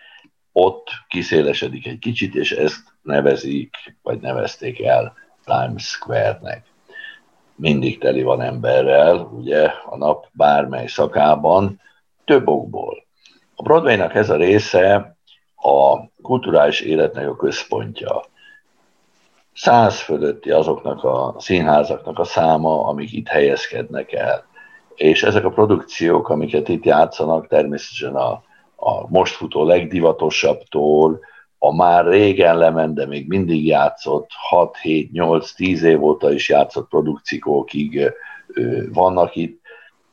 ott 0.58 0.88
kiszélesedik 1.08 1.88
egy 1.88 2.00
kicsit, 2.00 2.36
és 2.36 2.52
ezt 2.52 2.84
nevezik, 3.02 3.76
vagy 4.02 4.20
nevezték 4.20 4.82
el 4.84 5.14
Times 5.46 5.84
Square-nek. 5.84 6.64
Mindig 7.56 8.00
teli 8.00 8.24
van 8.24 8.42
emberrel, 8.42 9.18
ugye, 9.18 9.72
a 9.86 9.98
nap 9.98 10.28
bármely 10.32 10.88
szakában, 10.88 11.82
több 12.26 12.48
okból. 12.48 13.06
A 13.56 13.62
Broadway-nak 13.62 14.16
ez 14.16 14.30
a 14.30 14.36
része 14.36 15.18
a 15.56 16.06
kulturális 16.22 16.80
életnek 16.80 17.30
a 17.30 17.36
központja. 17.36 18.24
Száz 19.54 20.00
fölötti 20.00 20.52
azoknak 20.52 21.04
a 21.04 21.36
színházaknak 21.38 22.20
a 22.20 22.24
száma, 22.24 22.88
amik 22.88 23.12
itt 23.12 23.28
helyezkednek 23.28 24.12
el. 24.14 24.46
És 24.96 25.24
ezek 25.24 25.46
a 25.46 25.50
produkciók, 25.50 26.30
amiket 26.30 26.70
itt 26.70 26.86
játszanak, 26.86 27.48
természetesen 27.48 28.16
a, 28.16 28.44
a 28.88 29.08
most 29.10 29.36
futó 29.36 29.66
legdivatosabbtól, 29.66 31.20
a 31.58 31.76
már 31.76 32.06
régen 32.06 32.58
lement, 32.58 32.94
de 32.94 33.06
még 33.06 33.28
mindig 33.28 33.66
játszott, 33.66 34.30
6, 34.50 34.78
7, 34.78 35.12
8, 35.12 35.52
10 35.52 35.84
év 35.84 36.04
óta 36.04 36.32
is 36.32 36.50
játszott 36.50 36.88
produkciókig 36.88 38.14
vannak 38.94 39.36
itt, 39.36 39.62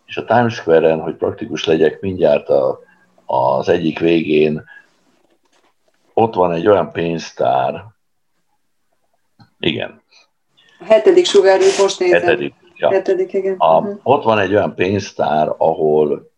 és 0.07 0.16
a 0.16 0.25
Times 0.25 0.55
Square-en, 0.55 1.01
hogy 1.01 1.14
praktikus 1.14 1.64
legyek, 1.64 2.01
mindjárt 2.01 2.49
a, 2.49 2.81
az 3.27 3.68
egyik 3.68 3.99
végén 3.99 4.64
ott 6.14 6.35
van 6.35 6.53
egy 6.53 6.66
olyan 6.66 6.93
pénztár, 6.93 7.85
igen. 9.59 10.03
A 10.79 10.85
hetedik 10.85 11.27
sugárút 11.27 11.79
most 11.79 11.99
nézem. 11.99 12.20
Hetedik, 12.20 12.55
ja. 12.77 12.91
hetedik 12.91 13.33
igen. 13.33 13.55
A, 13.59 13.79
uh-huh. 13.79 13.99
Ott 14.03 14.25
van 14.25 14.39
egy 14.39 14.55
olyan 14.55 14.75
pénztár, 14.75 15.55
ahol 15.57 16.31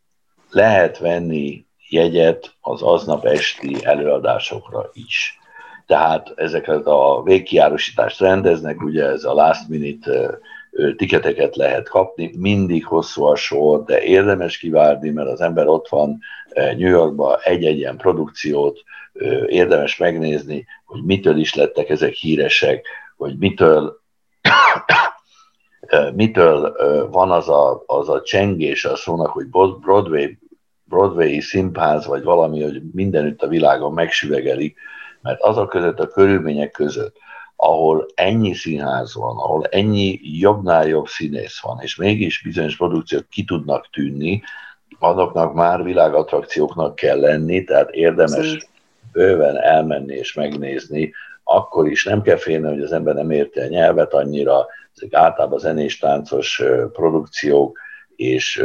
lehet 0.50 0.98
venni 0.98 1.63
jegyet 1.94 2.54
az 2.60 2.82
aznap 2.82 3.24
esti 3.24 3.76
előadásokra 3.84 4.90
is. 4.92 5.38
Tehát 5.86 6.32
ezeket 6.36 6.86
a 6.86 7.22
végkiárosítást 7.24 8.20
rendeznek, 8.20 8.82
ugye 8.82 9.04
ez 9.04 9.24
a 9.24 9.32
last 9.32 9.68
minute 9.68 10.38
tiketeket 10.96 11.56
lehet 11.56 11.88
kapni, 11.88 12.30
mindig 12.38 12.86
hosszú 12.86 13.22
a 13.22 13.36
sor, 13.36 13.84
de 13.84 14.02
érdemes 14.02 14.58
kivárni, 14.58 15.10
mert 15.10 15.28
az 15.28 15.40
ember 15.40 15.66
ott 15.66 15.88
van 15.88 16.18
New 16.54 16.88
Yorkban 16.88 17.38
egy-egy 17.42 17.78
ilyen 17.78 17.96
produkciót, 17.96 18.82
érdemes 19.46 19.96
megnézni, 19.96 20.66
hogy 20.84 21.04
mitől 21.04 21.38
is 21.38 21.54
lettek 21.54 21.88
ezek 21.88 22.12
híresek, 22.12 22.86
hogy 23.16 23.38
mitől 23.38 24.00
mitől 26.14 26.76
van 27.10 27.30
az 27.30 27.48
a, 27.48 27.82
az 27.86 28.08
a 28.08 28.22
csengés 28.22 28.84
a 28.84 28.96
szónak, 28.96 29.28
hogy 29.28 29.46
Broadway, 29.80 30.38
Broadway 30.94 31.40
színház, 31.40 32.06
vagy 32.06 32.22
valami, 32.22 32.62
hogy 32.62 32.82
mindenütt 32.92 33.42
a 33.42 33.48
világon 33.48 33.92
megsüvegelik, 33.92 34.76
mert 35.22 35.40
azok 35.40 35.68
között 35.68 36.00
a 36.00 36.08
körülmények 36.08 36.70
között, 36.70 37.16
ahol 37.56 38.06
ennyi 38.14 38.54
színház 38.54 39.14
van, 39.14 39.36
ahol 39.36 39.66
ennyi 39.66 40.20
jobbnál 40.22 40.86
jobb 40.86 41.06
színész 41.06 41.60
van, 41.60 41.78
és 41.80 41.96
mégis 41.96 42.42
bizonyos 42.42 42.76
produkciók 42.76 43.28
ki 43.28 43.44
tudnak 43.44 43.90
tűnni, 43.90 44.42
azoknak 44.98 45.54
már 45.54 45.82
világattrakcióknak 45.82 46.94
kell 46.94 47.20
lenni, 47.20 47.64
tehát 47.64 47.90
érdemes 47.90 48.68
bőven 49.12 49.56
elmenni 49.56 50.14
és 50.14 50.34
megnézni, 50.34 51.12
akkor 51.44 51.88
is 51.88 52.04
nem 52.04 52.22
kell 52.22 52.36
félni, 52.36 52.68
hogy 52.68 52.82
az 52.82 52.92
ember 52.92 53.14
nem 53.14 53.30
érti 53.30 53.60
a 53.60 53.66
nyelvet 53.66 54.14
annyira, 54.14 54.66
ezek 54.96 55.14
általában 55.14 55.58
zenés, 55.58 55.98
táncos 55.98 56.62
produkciók, 56.92 57.78
és, 58.16 58.62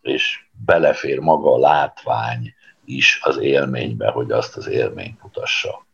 és 0.00 0.47
belefér 0.64 1.18
maga 1.18 1.52
a 1.52 1.58
látvány 1.58 2.54
is 2.84 3.20
az 3.22 3.38
élménybe, 3.38 4.10
hogy 4.10 4.30
azt 4.30 4.56
az 4.56 4.68
élményt 4.68 5.22
mutassa. 5.22 5.86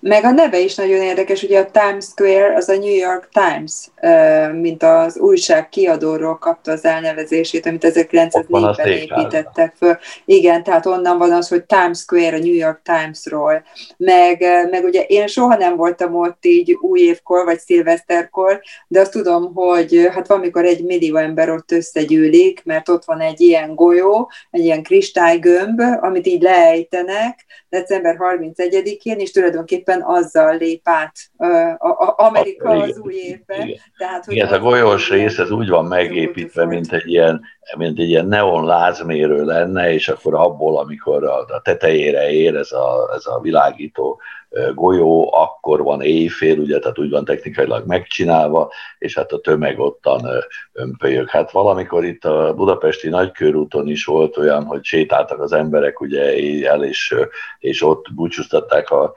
Meg 0.00 0.24
a 0.24 0.30
neve 0.30 0.58
is 0.58 0.74
nagyon 0.74 1.02
érdekes, 1.02 1.42
ugye 1.42 1.60
a 1.60 1.70
Times 1.70 2.04
Square 2.04 2.54
az 2.56 2.68
a 2.68 2.76
New 2.76 2.94
York 2.94 3.28
Times, 3.32 3.72
mint 4.60 4.82
az 4.82 5.18
újság 5.18 5.68
kiadóról 5.68 6.38
kapta 6.38 6.72
az 6.72 6.84
elnevezését, 6.84 7.66
amit 7.66 7.86
1904-ben 7.88 8.86
építettek 8.86 9.74
föl. 9.78 9.98
Igen, 10.24 10.62
tehát 10.62 10.86
onnan 10.86 11.18
van 11.18 11.32
az, 11.32 11.48
hogy 11.48 11.64
Times 11.64 11.98
Square 11.98 12.36
a 12.36 12.38
New 12.38 12.54
York 12.54 12.80
Times-ról. 12.82 13.64
Meg, 13.96 14.44
meg 14.70 14.84
ugye 14.84 15.02
én 15.02 15.26
soha 15.26 15.56
nem 15.56 15.76
voltam 15.76 16.14
ott 16.14 16.44
így 16.44 16.72
új 16.80 17.00
évkor, 17.00 17.44
vagy 17.44 17.58
szilveszterkor, 17.58 18.60
de 18.88 19.00
azt 19.00 19.12
tudom, 19.12 19.54
hogy 19.54 20.08
hát 20.12 20.26
valamikor 20.26 20.64
egy 20.64 20.84
millió 20.84 21.16
ember 21.16 21.50
ott 21.50 21.72
összegyűlik, 21.72 22.64
mert 22.64 22.88
ott 22.88 23.04
van 23.04 23.20
egy 23.20 23.40
ilyen 23.40 23.74
golyó, 23.74 24.30
egy 24.50 24.64
ilyen 24.64 24.82
kristálygömb, 24.82 25.80
amit 26.00 26.26
így 26.26 26.42
leejtenek 26.42 27.46
december 27.70 28.16
31-én, 28.18 29.18
és 29.18 29.30
tulajdonképpen 29.30 29.87
tulajdonképpen 29.88 30.02
azzal 30.02 30.56
lép 30.56 30.80
át 30.84 31.14
a, 31.36 31.46
a, 31.88 32.14
Amerika 32.16 32.68
a, 32.68 32.82
az 32.82 32.98
új 32.98 33.14
évbe. 33.14 33.64
Igen, 33.64 33.78
Tehát, 33.98 34.24
hogy 34.24 34.34
igen 34.34 34.46
ez 34.46 34.52
a 34.52 34.58
golyós 34.58 35.10
rész, 35.10 35.38
ez 35.38 35.50
úgy 35.50 35.68
van 35.68 35.84
megépítve, 35.84 36.64
mint 36.64 36.92
egy 36.92 37.10
ilyen, 37.10 37.40
mint 37.76 37.98
egy 37.98 38.08
ilyen 38.08 38.26
neon 38.26 38.64
lázmérő 38.64 39.44
lenne, 39.44 39.92
és 39.92 40.08
akkor 40.08 40.34
abból, 40.34 40.78
amikor 40.78 41.24
a, 41.24 41.38
a 41.38 41.60
tetejére 41.62 42.30
ér 42.30 42.54
ez 42.54 42.72
a, 42.72 43.10
ez 43.14 43.26
a 43.26 43.40
világító 43.40 44.20
golyó, 44.74 45.34
akkor 45.34 45.82
van 45.82 46.00
éjfél, 46.00 46.58
ugye, 46.58 46.78
tehát 46.78 46.98
úgy 46.98 47.10
van 47.10 47.24
technikailag 47.24 47.86
megcsinálva, 47.86 48.72
és 48.98 49.14
hát 49.14 49.32
a 49.32 49.40
tömeg 49.40 49.78
ottan 49.78 50.28
ömpölyök. 50.72 51.30
Hát 51.30 51.50
valamikor 51.50 52.04
itt 52.04 52.24
a 52.24 52.54
budapesti 52.54 53.08
nagykörúton 53.08 53.88
is 53.88 54.04
volt 54.04 54.36
olyan, 54.36 54.64
hogy 54.64 54.84
sétáltak 54.84 55.40
az 55.40 55.52
emberek 55.52 56.00
ugye 56.00 56.34
éjjel, 56.34 56.84
és, 56.84 57.14
és 57.58 57.82
ott 57.82 58.14
búcsúztatták 58.14 58.90
a 58.90 59.12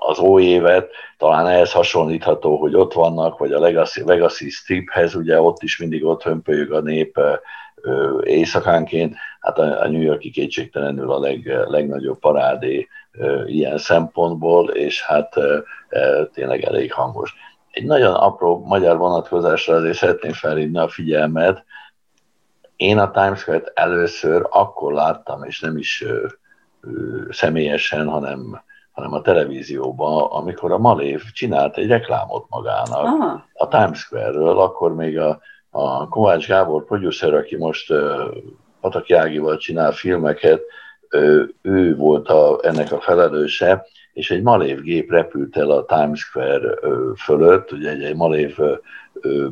az 0.00 0.18
ój 0.18 0.44
évet, 0.44 0.90
talán 1.16 1.46
ehhez 1.46 1.72
hasonlítható, 1.72 2.56
hogy 2.56 2.74
ott 2.74 2.92
vannak, 2.92 3.38
vagy 3.38 3.52
a 3.52 3.60
Legacy, 3.60 4.02
Legacy 4.04 4.50
Striphez, 4.50 5.14
ugye 5.14 5.40
ott 5.40 5.62
is 5.62 5.78
mindig 5.78 6.04
ott 6.04 6.22
hömpölyög 6.22 6.72
a 6.72 6.80
nép 6.80 7.20
éjszakánként, 8.22 9.14
hát 9.40 9.58
a, 9.58 9.80
a 9.80 9.88
New 9.88 10.00
Yorki 10.00 10.30
kétségtelenül 10.30 11.10
a 11.10 11.18
leg, 11.18 11.46
legnagyobb 11.66 12.18
parádé 12.18 12.88
ilyen 13.46 13.78
szempontból, 13.78 14.70
és 14.70 15.02
hát 15.02 15.34
tényleg 16.32 16.62
elég 16.62 16.92
hangos. 16.92 17.34
Egy 17.70 17.84
nagyon 17.84 18.14
apró 18.14 18.64
magyar 18.66 18.96
vonatkozásra 18.96 19.74
azért 19.74 19.96
szeretném 19.96 20.32
felhívni 20.32 20.78
a 20.78 20.88
figyelmet. 20.88 21.64
Én 22.76 22.98
a 22.98 23.10
Times 23.10 23.40
Square-t 23.40 23.72
először 23.74 24.46
akkor 24.50 24.92
láttam, 24.92 25.44
és 25.44 25.60
nem 25.60 25.76
is 25.76 26.04
személyesen, 27.30 28.08
hanem 28.08 28.66
hanem 28.98 29.12
a 29.12 29.22
televízióban, 29.22 30.30
amikor 30.30 30.72
a 30.72 30.78
Malév 30.78 31.22
csinált 31.32 31.76
egy 31.76 31.86
reklámot 31.86 32.46
magának 32.48 33.04
Aha. 33.04 33.44
a 33.52 33.68
Times 33.68 33.98
Square-ről, 33.98 34.58
akkor 34.58 34.94
még 34.94 35.18
a, 35.18 35.40
a 35.70 36.08
Kovács 36.08 36.46
Gábor 36.46 36.84
producer, 36.84 37.34
aki 37.34 37.56
most 37.56 37.92
Pataki 38.80 39.14
Ágival 39.14 39.56
csinál 39.56 39.92
filmeket, 39.92 40.60
ő, 41.10 41.54
ő 41.62 41.96
volt 41.96 42.28
a, 42.28 42.58
ennek 42.62 42.92
a 42.92 43.00
felelőse, 43.00 43.86
és 44.12 44.30
egy 44.30 44.42
Malév 44.42 44.80
gép 44.80 45.10
repült 45.10 45.56
el 45.56 45.70
a 45.70 45.84
Times 45.84 46.20
Square 46.20 46.74
fölött, 47.16 47.72
ugye 47.72 47.90
egy, 47.90 48.02
egy 48.02 48.16
Malév 48.16 48.56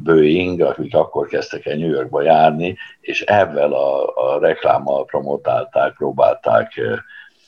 Boeing, 0.03 0.61
akik 0.61 0.95
akkor 0.95 1.27
kezdtek 1.27 1.67
el 1.67 1.77
New 1.77 1.91
Yorkba 1.91 2.23
járni, 2.23 2.77
és 3.01 3.21
ebben 3.21 3.73
a, 3.73 4.07
a 4.07 4.39
reklámmal 4.39 5.05
promotálták, 5.05 5.95
próbálták 5.97 6.81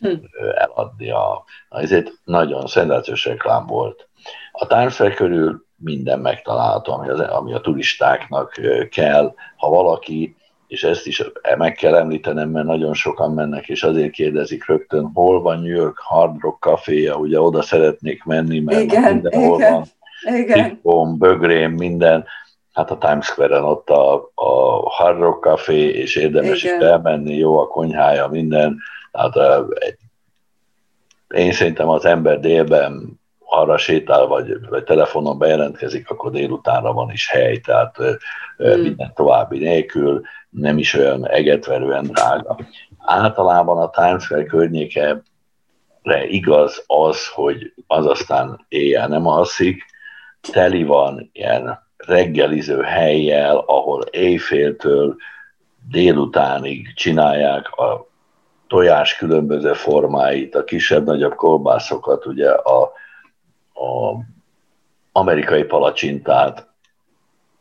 hm. 0.00 0.14
eladni. 0.54 1.10
A, 1.10 1.44
ezért 1.68 2.12
nagyon 2.24 2.66
szenzációs 2.66 3.24
reklám 3.24 3.66
volt. 3.66 4.08
A 4.52 4.90
Square 4.90 5.14
körül 5.14 5.66
minden 5.76 6.20
megtalálható, 6.20 6.92
ami, 6.92 7.08
az, 7.08 7.20
ami 7.20 7.54
a 7.54 7.60
turistáknak 7.60 8.60
kell. 8.90 9.34
Ha 9.56 9.68
valaki, 9.68 10.36
és 10.66 10.84
ezt 10.84 11.06
is 11.06 11.22
meg 11.58 11.72
kell 11.72 11.94
említenem, 11.94 12.50
mert 12.50 12.66
nagyon 12.66 12.94
sokan 12.94 13.32
mennek, 13.32 13.68
és 13.68 13.82
azért 13.82 14.10
kérdezik 14.10 14.66
rögtön, 14.66 15.10
hol 15.14 15.42
van 15.42 15.60
New 15.60 15.76
York 15.76 15.98
Hard 15.98 16.40
Rock 16.40 16.62
Café-ja, 16.62 17.14
ugye 17.14 17.40
oda 17.40 17.62
szeretnék 17.62 18.24
menni, 18.24 18.60
mert 18.60 18.80
igen, 18.80 19.12
mindenhol 19.12 19.58
igen, 19.58 19.72
van 19.72 19.84
igen. 20.34 20.68
Tippom, 20.68 21.18
bögrém, 21.18 21.72
minden. 21.72 22.24
Hát 22.72 22.90
a 22.90 22.98
Times 22.98 23.26
Square-en 23.26 23.64
ott 23.64 23.90
a, 23.90 24.30
a 24.34 24.90
Hard 24.90 25.18
Rock 25.18 25.44
Café, 25.44 25.88
és 25.88 26.16
érdemes 26.16 26.62
Igen. 26.62 26.82
elmenni, 26.82 27.34
jó 27.34 27.58
a 27.58 27.66
konyhája, 27.66 28.28
minden. 28.28 28.78
Tehát 29.26 29.66
én 31.28 31.52
szerintem 31.52 31.88
az 31.88 32.04
ember 32.04 32.40
délben 32.40 33.20
arra 33.38 33.78
sétál, 33.78 34.26
vagy, 34.26 34.68
vagy 34.68 34.84
telefonon 34.84 35.38
bejelentkezik, 35.38 36.10
akkor 36.10 36.30
délutánra 36.30 36.92
van 36.92 37.10
is 37.10 37.30
hely, 37.30 37.56
tehát 37.56 37.96
hmm. 38.56 38.80
minden 38.80 39.12
további 39.14 39.58
nélkül, 39.58 40.22
nem 40.50 40.78
is 40.78 40.94
olyan 40.94 41.28
egetverően 41.28 42.04
drága. 42.04 42.58
Általában 42.98 43.78
a 43.78 43.90
Times 43.90 44.22
Square 44.22 44.44
környéke 44.44 45.22
igaz 46.28 46.84
az, 46.86 47.28
hogy 47.28 47.72
az 47.86 48.06
aztán 48.06 48.64
éjjel 48.68 49.08
nem 49.08 49.26
alszik, 49.26 49.84
teli 50.52 50.84
van 50.84 51.30
ilyen 51.32 51.86
reggeliző 51.96 52.82
helyjel, 52.82 53.56
ahol 53.56 54.02
éjféltől 54.02 55.16
délutánig 55.90 56.94
csinálják 56.94 57.72
a 57.72 58.07
tojás 58.68 59.16
különböző 59.16 59.72
formáit, 59.72 60.54
a 60.54 60.64
kisebb-nagyobb 60.64 61.34
kolbászokat, 61.34 62.26
ugye 62.26 62.50
a, 62.50 62.82
a 63.74 64.14
amerikai 65.12 65.64
palacsintát, 65.64 66.67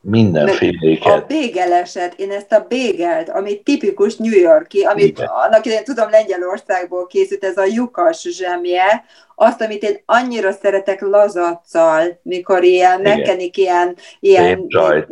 mindenféléket. 0.02 1.14
A 1.14 1.26
bégeleset, 1.28 2.14
én 2.20 2.32
ezt 2.32 2.52
a 2.52 2.66
bégelt, 2.68 3.30
ami 3.30 3.62
tipikus 3.62 4.16
New 4.16 4.39
Yorki, 4.39 4.84
amit 4.84 5.18
Igen. 5.18 5.28
annak 5.28 5.66
idején 5.66 5.84
tudom 5.84 6.10
Lengyelországból 6.10 7.08
készült, 7.08 7.43
ez 7.43 7.58
a 7.58 7.66
lyukas 7.66 8.22
zsemje, 8.22 9.06
azt, 9.39 9.62
amit 9.62 9.84
én 9.84 10.02
annyira 10.06 10.52
szeretek 10.52 11.02
lazaccal, 11.02 12.20
mikor 12.22 12.64
ilyen 12.64 13.00
igen. 13.00 13.18
megkenik 13.18 13.58
ilyen, 13.58 13.95
ilyen 14.20 14.68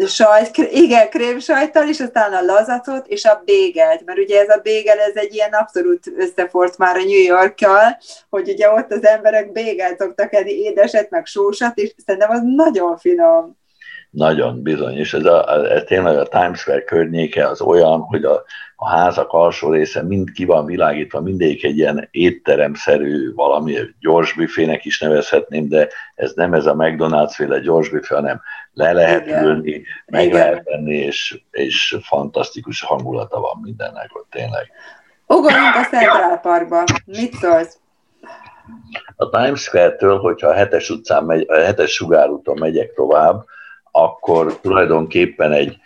sajt, 0.08 0.58
igen, 0.58 1.10
krémsajttal, 1.10 1.88
és 1.88 2.00
aztán 2.00 2.34
a 2.34 2.42
lazacot 2.42 3.08
és 3.08 3.26
a 3.26 3.42
bégelt, 3.46 4.06
mert 4.06 4.20
ugye 4.20 4.40
ez 4.40 4.50
a 4.50 4.60
bégel, 4.64 5.00
ez 5.00 5.16
egy 5.16 5.34
ilyen 5.34 5.54
abszolút 5.54 6.12
összefort 6.18 6.78
már 6.78 6.96
a 6.96 7.04
New 7.04 7.24
Yorkkal, 7.24 7.98
hogy 8.30 8.50
ugye 8.50 8.72
ott 8.72 8.92
az 8.92 9.06
emberek 9.06 9.52
bégelt 9.52 10.00
szoktak 10.00 10.34
enni, 10.34 10.52
édeset, 10.52 11.10
meg 11.10 11.26
sósat, 11.26 11.78
és 11.78 11.94
szerintem 12.06 12.32
az 12.32 12.42
nagyon 12.56 12.98
finom. 12.98 13.58
Nagyon 14.16 14.62
bizony, 14.62 14.98
és 14.98 15.14
ez, 15.14 15.26
a, 15.26 15.72
ez 15.72 15.84
tényleg 15.84 16.18
a 16.18 16.26
Times 16.26 16.60
Square 16.60 16.84
környéke 16.84 17.48
az 17.48 17.62
olyan, 17.62 18.00
hogy 18.00 18.24
a, 18.24 18.44
a 18.76 18.90
házak 18.90 19.32
alsó 19.32 19.72
része 19.72 20.04
mind 20.04 20.32
ki 20.32 20.46
van 20.46 20.66
világítva, 20.66 21.22
mindegyik 21.22 21.64
egy 21.64 21.78
ilyen 21.78 22.08
étteremszerű, 22.12 23.34
valami 23.34 23.78
gyors 24.00 24.34
büfének 24.34 24.86
is 24.86 25.00
nevezhetném, 25.00 25.68
de 25.68 25.88
ez 26.16 26.32
nem 26.34 26.54
ez 26.54 26.66
a 26.66 26.76
McDonald's 26.76 27.34
féle 27.36 27.60
gyors 27.60 27.90
büfé, 27.90 28.16
hanem 28.16 28.42
le 28.74 28.92
lehet 28.92 29.26
Igen. 29.26 29.44
ülni, 29.44 29.84
meg 30.06 30.26
Igen. 30.26 30.38
lehet 30.38 30.64
venni, 30.64 30.96
és, 30.96 31.42
és 31.52 31.98
fantasztikus 32.02 32.84
hangulata 32.84 33.40
van 33.40 33.60
mindennek 33.62 34.10
ott 34.14 34.28
tényleg. 34.30 34.72
Ugorjunk 35.28 35.76
a 35.76 35.84
Central 35.84 36.38
Parkba. 36.38 36.84
Mit 37.06 37.34
szólsz? 37.34 37.78
A 39.16 39.30
Times 39.30 39.62
Square-től, 39.62 40.20
hogyha 40.20 40.48
a 40.48 40.54
hetes 40.54 40.90
utcán 40.90 41.24
megy, 41.24 41.46
a 41.50 41.56
hetes 41.56 41.92
sugárúton 41.92 42.58
megyek 42.58 42.94
tovább, 42.94 43.46
akkor 43.96 44.60
tulajdonképpen 44.60 45.52
egy 45.52 45.78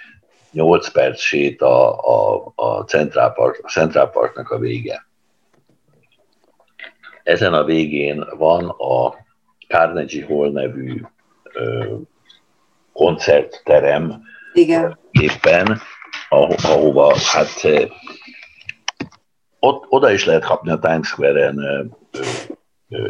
8 0.52 0.92
perc 0.92 1.20
sét 1.20 1.62
a, 1.62 2.00
a, 2.00 2.52
a, 2.56 2.84
Central, 2.84 3.32
Park, 3.32 3.60
a 3.64 3.70
Central 3.70 4.10
Parknak 4.10 4.50
a 4.50 4.58
vége. 4.58 5.08
Ezen 7.24 7.54
a 7.54 7.64
végén 7.64 8.28
van 8.38 8.70
a 8.70 9.16
Carnegie 9.68 10.26
Hall 10.26 10.52
nevű 10.52 11.02
ö, 11.54 11.96
koncertterem, 12.94 14.22
Igen. 14.54 15.00
éppen, 15.12 15.82
ahova 16.30 17.16
hát 17.34 17.68
ott, 19.60 19.86
oda 19.90 20.12
is 20.12 20.26
lehet 20.26 20.46
kapni 20.46 20.72
a 20.72 20.80
Times 20.80 21.08
Square-en 21.08 21.60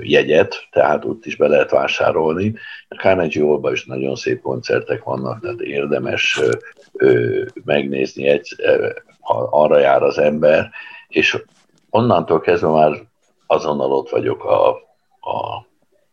jegyet, 0.02 0.68
tehát 0.72 1.06
ott 1.06 1.26
is 1.26 1.36
be 1.36 1.48
lehet 1.48 1.72
vásárolni. 1.72 2.54
A 2.88 2.96
Carnegie 2.96 3.44
hall 3.44 3.72
is 3.72 3.86
nagyon 3.86 4.16
szép 4.16 4.42
koncertek 4.42 5.04
vannak, 5.04 5.40
tehát 5.42 5.60
érdemes 5.60 6.42
ö, 6.94 7.46
megnézni, 7.66 8.28
egy, 8.28 8.56
ha 9.20 9.48
arra 9.52 9.80
jár 9.80 10.04
az 10.04 10.18
ember, 10.18 10.70
és 11.08 11.44
onnantól 11.90 12.40
kezdve 12.40 12.70
már 12.70 12.92
azonnal 13.48 13.92
ott 13.92 14.10
vagyok 14.10 14.44
a, 14.44 14.70
a 15.20 15.66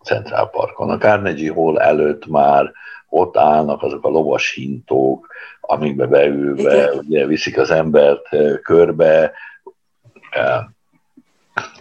Central 0.04 0.50
Parkon. 0.50 0.90
A 0.90 0.98
Carnegie 0.98 1.52
Hall 1.52 1.78
előtt 1.78 2.26
már 2.26 2.72
ott 3.08 3.36
állnak 3.36 3.82
azok 3.82 4.04
a 4.04 4.08
lovas 4.08 4.52
hintók, 4.52 5.26
amikbe 5.60 6.06
beülve 6.06 6.92
ugye 6.92 7.26
viszik 7.26 7.58
az 7.58 7.70
embert 7.70 8.28
körbe, 8.62 9.32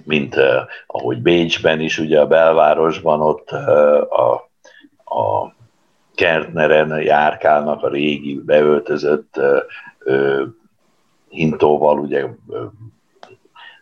mint 0.04 0.36
uh, 0.36 0.44
ahogy 0.88 1.22
Bécsben 1.22 1.80
is, 1.80 1.98
ugye 1.98 2.20
a 2.20 2.28
belvárosban 2.28 3.22
ott 3.22 3.52
uh, 3.52 4.20
a, 4.20 4.50
a 5.20 5.54
Kertneren 6.16 7.02
járkálnak 7.02 7.84
a 7.84 7.90
régi 7.90 8.42
beöltözött 8.46 9.36
uh, 9.38 10.42
hintóval, 11.30 12.00
ugye 12.00 12.26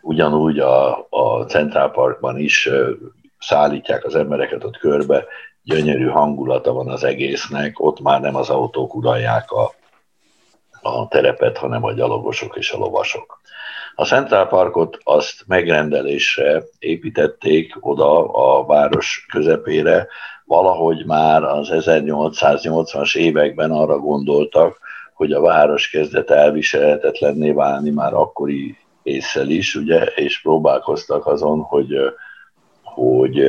ugyanúgy 0.02 0.60
a, 0.60 1.08
a 1.10 1.46
Central 1.48 1.92
Parkban 1.92 2.40
is 2.40 2.70
szállítják 3.40 4.06
az 4.06 4.16
embereket 4.16 4.64
ott 4.64 4.78
körbe, 4.78 5.26
gyönyörű 5.64 6.08
hangulata 6.08 6.74
van 6.74 6.90
az 6.90 7.04
egésznek, 7.04 7.80
ott 7.80 8.00
már 8.00 8.22
nem 8.22 8.36
az 8.36 8.50
autók 8.50 8.96
uralják 8.96 9.52
a, 9.52 9.74
a 10.82 11.08
terepet, 11.08 11.58
hanem 11.58 11.84
a 11.84 11.94
gyalogosok 11.94 12.56
és 12.58 12.72
a 12.72 12.78
lovasok. 12.78 13.42
A 13.96 14.06
Central 14.06 14.48
Parkot 14.48 14.98
azt 15.04 15.44
megrendelésre 15.48 16.64
építették 16.80 17.78
oda 17.80 18.32
a 18.32 18.66
város 18.66 19.26
közepére, 19.32 20.08
valahogy 20.46 21.06
már 21.06 21.44
az 21.44 21.70
1880-as 21.72 23.16
években 23.16 23.72
arra 23.72 23.98
gondoltak, 23.98 24.80
hogy 25.14 25.32
a 25.32 25.42
város 25.42 25.90
kezdett 25.90 26.30
elviselhetetlenné 26.30 27.52
válni 27.52 27.90
már 27.90 28.14
akkori 28.14 28.78
észsel 29.04 29.50
is, 29.50 29.76
ugye, 29.76 30.04
és 30.04 30.42
próbálkoztak 30.42 31.26
azon, 31.26 31.60
hogy, 31.60 31.96
hogy, 32.84 33.42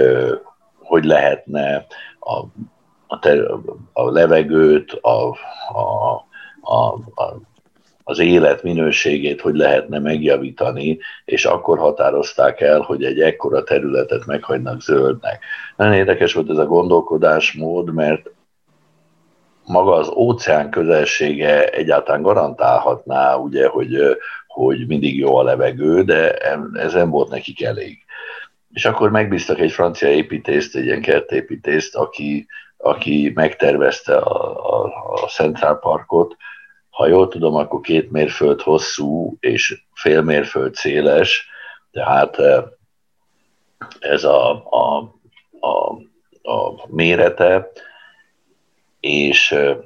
hogy 0.78 1.04
lehetne 1.04 1.86
a, 2.18 2.44
a, 3.06 3.18
ter, 3.18 3.50
a 3.92 4.10
levegőt, 4.10 4.92
a, 4.92 5.28
a, 5.72 6.26
a, 6.60 6.86
a 7.14 7.40
az 8.04 8.18
élet 8.18 8.62
minőségét 8.62 9.40
hogy 9.40 9.54
lehetne 9.54 9.98
megjavítani, 9.98 10.98
és 11.24 11.44
akkor 11.44 11.78
határozták 11.78 12.60
el, 12.60 12.80
hogy 12.80 13.04
egy 13.04 13.20
ekkora 13.20 13.62
területet 13.62 14.26
meghagynak 14.26 14.80
zöldnek. 14.80 15.44
Nagyon 15.76 15.94
érdekes 15.94 16.32
volt 16.32 16.50
ez 16.50 16.58
a 16.58 16.66
gondolkodásmód, 16.66 17.92
mert 17.92 18.30
maga 19.66 19.94
az 19.94 20.08
óceán 20.08 20.70
közelsége 20.70 21.68
egyáltalán 21.70 22.22
garantálhatná, 22.22 23.34
ugye, 23.34 23.68
hogy, 23.68 24.18
hogy 24.46 24.86
mindig 24.86 25.18
jó 25.18 25.36
a 25.36 25.42
levegő, 25.42 26.02
de 26.02 26.32
ez 26.72 26.92
nem 26.92 27.10
volt 27.10 27.30
nekik 27.30 27.62
elég. 27.62 27.98
És 28.72 28.84
akkor 28.84 29.10
megbíztak 29.10 29.58
egy 29.58 29.72
francia 29.72 30.08
építészt, 30.08 30.76
egy 30.76 30.84
ilyen 30.84 31.00
kertépítészt, 31.00 31.96
aki, 31.96 32.46
aki 32.76 33.32
megtervezte 33.34 34.16
a, 34.16 34.82
a, 34.82 34.84
a 35.22 35.26
Central 35.26 35.78
Parkot, 35.78 36.36
ha 36.94 37.06
jól 37.06 37.28
tudom, 37.28 37.54
akkor 37.54 37.80
két 37.80 38.10
mérföld 38.10 38.60
hosszú 38.60 39.36
és 39.40 39.82
fél 39.94 40.22
mérföld 40.22 40.74
széles, 40.74 41.48
tehát 41.90 42.38
eh, 42.38 42.62
ez 43.98 44.24
a, 44.24 44.50
a, 44.70 45.14
a, 45.60 45.92
a 46.52 46.86
mérete, 46.86 47.70
és 49.00 49.52
eh, 49.52 49.76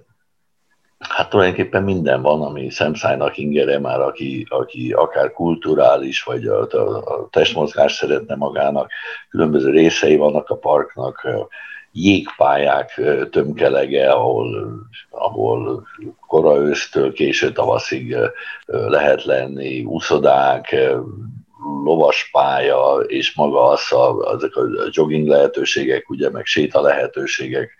hát 0.99 1.31
tulajdonképpen 1.31 1.83
minden 1.83 2.23
van, 2.23 2.43
ami 2.43 2.71
szemszájnak 2.71 3.37
ingere 3.37 3.79
már, 3.79 4.01
aki, 4.01 4.47
aki 4.49 4.93
akár 4.93 5.33
kulturális, 5.33 6.23
vagy 6.23 6.47
a, 6.47 6.67
a, 6.71 6.97
a 7.05 7.29
testmozgás 7.31 7.93
szeretne 7.93 8.35
magának, 8.35 8.91
különböző 9.29 9.71
részei 9.71 10.17
vannak 10.17 10.49
a 10.49 10.57
parknak, 10.57 11.21
eh, 11.25 11.41
jégpályák 11.93 13.01
tömkelege, 13.31 14.11
ahol, 14.11 14.73
ahol 15.11 15.87
kora 16.27 16.57
ősztől 16.57 17.13
késő 17.13 17.53
tavaszig 17.53 18.17
lehet 18.67 19.25
lenni, 19.25 19.85
úszodák, 19.85 20.77
lovaspálya, 21.85 22.97
és 23.07 23.35
maga 23.35 23.69
az 23.69 23.93
a, 23.93 24.19
azok 24.19 24.57
a 24.57 24.89
jogging 24.91 25.29
lehetőségek, 25.29 26.11
ugye, 26.11 26.31
meg 26.31 26.45
séta 26.45 26.81
lehetőségek 26.81 27.71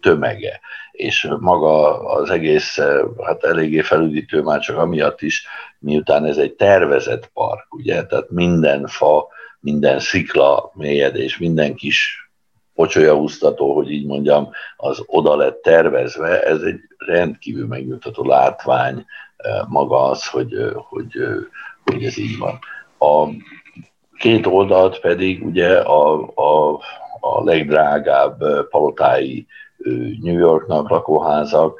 tömege. 0.00 0.60
És 0.92 1.28
maga 1.38 1.98
az 1.98 2.30
egész, 2.30 2.78
hát 3.24 3.44
eléggé 3.44 3.80
felüdítő 3.80 4.42
már 4.42 4.60
csak 4.60 4.78
amiatt 4.78 5.22
is, 5.22 5.46
miután 5.78 6.24
ez 6.24 6.36
egy 6.36 6.52
tervezett 6.52 7.30
park, 7.32 7.74
ugye, 7.74 8.04
tehát 8.04 8.30
minden 8.30 8.86
fa, 8.86 9.26
minden 9.60 9.98
szikla 9.98 10.70
mélyedés, 10.74 11.38
minden 11.38 11.74
kis 11.74 12.23
pocsolyaúztató, 12.74 13.74
hogy 13.74 13.90
így 13.90 14.06
mondjam, 14.06 14.48
az 14.76 15.02
oda 15.06 15.36
lett 15.36 15.62
tervezve, 15.62 16.42
ez 16.42 16.60
egy 16.60 16.80
rendkívül 16.98 17.66
megnyugtató 17.66 18.24
látvány 18.24 19.04
maga 19.68 20.02
az, 20.02 20.26
hogy, 20.26 20.54
hogy, 20.74 21.12
hogy 21.84 22.04
ez 22.04 22.18
így 22.18 22.38
van. 22.38 22.58
A 22.98 23.28
két 24.18 24.46
oldalt 24.46 25.00
pedig 25.00 25.46
ugye 25.46 25.78
a, 25.78 26.20
a, 26.34 26.80
a 27.20 27.44
legdrágább 27.44 28.68
palotái 28.68 29.46
New 30.20 30.38
Yorknak 30.38 30.88
lakóházak, 30.88 31.78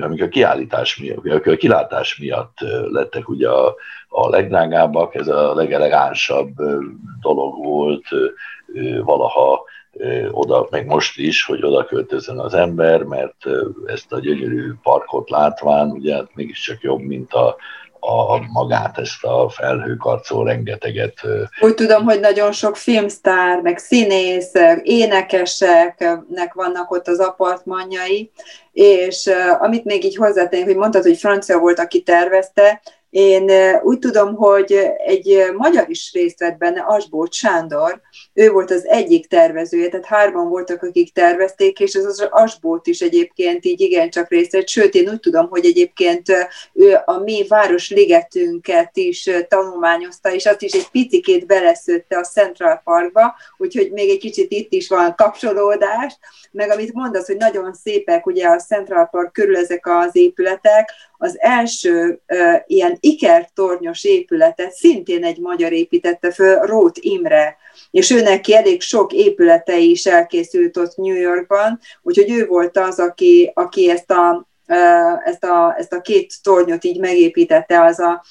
amik 0.00 0.22
a 0.22 0.28
kiállítás 0.28 0.96
miatt, 0.96 1.46
a 1.46 1.56
kilátás 1.56 2.18
miatt 2.18 2.58
lettek 2.90 3.28
ugye 3.28 3.48
a, 3.48 3.74
a 4.08 4.28
legdrágábbak, 4.28 5.14
ez 5.14 5.28
a 5.28 5.54
legelegánsabb 5.54 6.54
dolog 7.20 7.64
volt 7.64 8.08
valaha 9.04 9.64
oda, 10.30 10.66
meg 10.70 10.86
most 10.86 11.18
is, 11.18 11.44
hogy 11.44 11.64
oda 11.64 11.84
költözön 11.84 12.38
az 12.38 12.54
ember, 12.54 13.02
mert 13.02 13.36
ezt 13.86 14.12
a 14.12 14.20
gyönyörű 14.20 14.72
parkot 14.82 15.30
látván, 15.30 15.90
ugye 15.90 16.14
hát 16.14 16.34
mégiscsak 16.34 16.82
jobb, 16.82 17.00
mint 17.00 17.32
a, 17.32 17.56
a 18.06 18.38
magát, 18.52 18.98
ezt 18.98 19.24
a 19.24 19.48
felhőkarcó 19.48 20.42
rengeteget. 20.42 21.20
Úgy 21.60 21.74
tudom, 21.74 22.04
hogy 22.04 22.20
nagyon 22.20 22.52
sok 22.52 22.76
filmsztár, 22.76 23.60
meg 23.60 23.78
színészek, 23.78 24.86
énekeseknek 24.86 26.54
vannak 26.54 26.90
ott 26.90 27.08
az 27.08 27.18
apartmanjai, 27.18 28.30
és 28.72 29.30
amit 29.60 29.84
még 29.84 30.04
így 30.04 30.16
hozzátennék, 30.16 30.66
hogy 30.66 30.76
mondtad, 30.76 31.02
hogy 31.02 31.16
francia 31.16 31.58
volt, 31.58 31.78
aki 31.78 32.02
tervezte, 32.02 32.80
én 33.14 33.50
úgy 33.82 33.98
tudom, 33.98 34.34
hogy 34.34 34.72
egy 34.96 35.44
magyar 35.56 35.84
is 35.88 36.12
részt 36.12 36.38
vett 36.38 36.56
benne, 36.56 36.84
Asbót 36.86 37.32
Sándor, 37.32 38.00
ő 38.32 38.50
volt 38.50 38.70
az 38.70 38.86
egyik 38.86 39.26
tervezője, 39.26 39.88
tehát 39.88 40.06
hárman 40.06 40.48
voltak, 40.48 40.82
akik 40.82 41.12
tervezték, 41.12 41.80
és 41.80 41.94
ez 41.94 42.04
az 42.04 42.28
Asbót 42.30 42.86
is 42.86 43.00
egyébként 43.00 43.64
így 43.64 43.80
igencsak 43.80 44.28
részt 44.28 44.52
vett, 44.52 44.68
sőt, 44.68 44.94
én 44.94 45.08
úgy 45.08 45.20
tudom, 45.20 45.48
hogy 45.48 45.64
egyébként 45.64 46.28
ő 46.72 46.98
a 47.04 47.18
mi 47.18 47.46
városligetünket 47.48 48.96
is 48.96 49.30
tanulmányozta, 49.48 50.32
és 50.32 50.46
azt 50.46 50.62
is 50.62 50.72
egy 50.72 50.88
picikét 50.90 51.46
beleszőtte 51.46 52.18
a 52.18 52.24
Central 52.24 52.80
Parkba, 52.84 53.34
úgyhogy 53.56 53.92
még 53.92 54.10
egy 54.10 54.18
kicsit 54.18 54.52
itt 54.52 54.72
is 54.72 54.88
van 54.88 55.14
kapcsolódás, 55.16 56.18
meg 56.50 56.70
amit 56.70 56.92
mondasz, 56.92 57.26
hogy 57.26 57.36
nagyon 57.36 57.74
szépek 57.74 58.26
ugye 58.26 58.48
a 58.48 58.58
Central 58.58 59.08
Park 59.10 59.32
körül 59.32 59.56
ezek 59.56 59.86
az 59.86 60.16
épületek, 60.16 60.90
az 61.18 61.40
első 61.40 62.20
uh, 62.28 62.54
ilyen 62.66 62.98
ikertornyos 63.04 64.04
épületet 64.04 64.72
szintén 64.72 65.24
egy 65.24 65.38
magyar 65.38 65.72
építette 65.72 66.32
föl, 66.32 66.66
Rót 66.66 66.98
Imre, 66.98 67.56
és 67.90 68.10
ő 68.10 68.20
neki 68.20 68.54
elég 68.54 68.80
sok 68.80 69.12
épülete 69.12 69.78
is 69.78 70.06
elkészült 70.06 70.76
ott 70.76 70.96
New 70.96 71.16
Yorkban, 71.16 71.78
úgyhogy 72.02 72.30
ő 72.30 72.46
volt 72.46 72.78
az, 72.78 72.98
aki, 72.98 73.50
aki 73.54 73.90
ezt 73.90 74.10
a 74.10 74.48
ezt 75.24 75.44
a, 75.44 75.74
ezt 75.78 75.92
a 75.92 76.00
két 76.00 76.42
tornyot 76.42 76.84
így 76.84 77.00
megépítette, 77.00 77.84
az 77.84 78.00
a, 78.00 78.24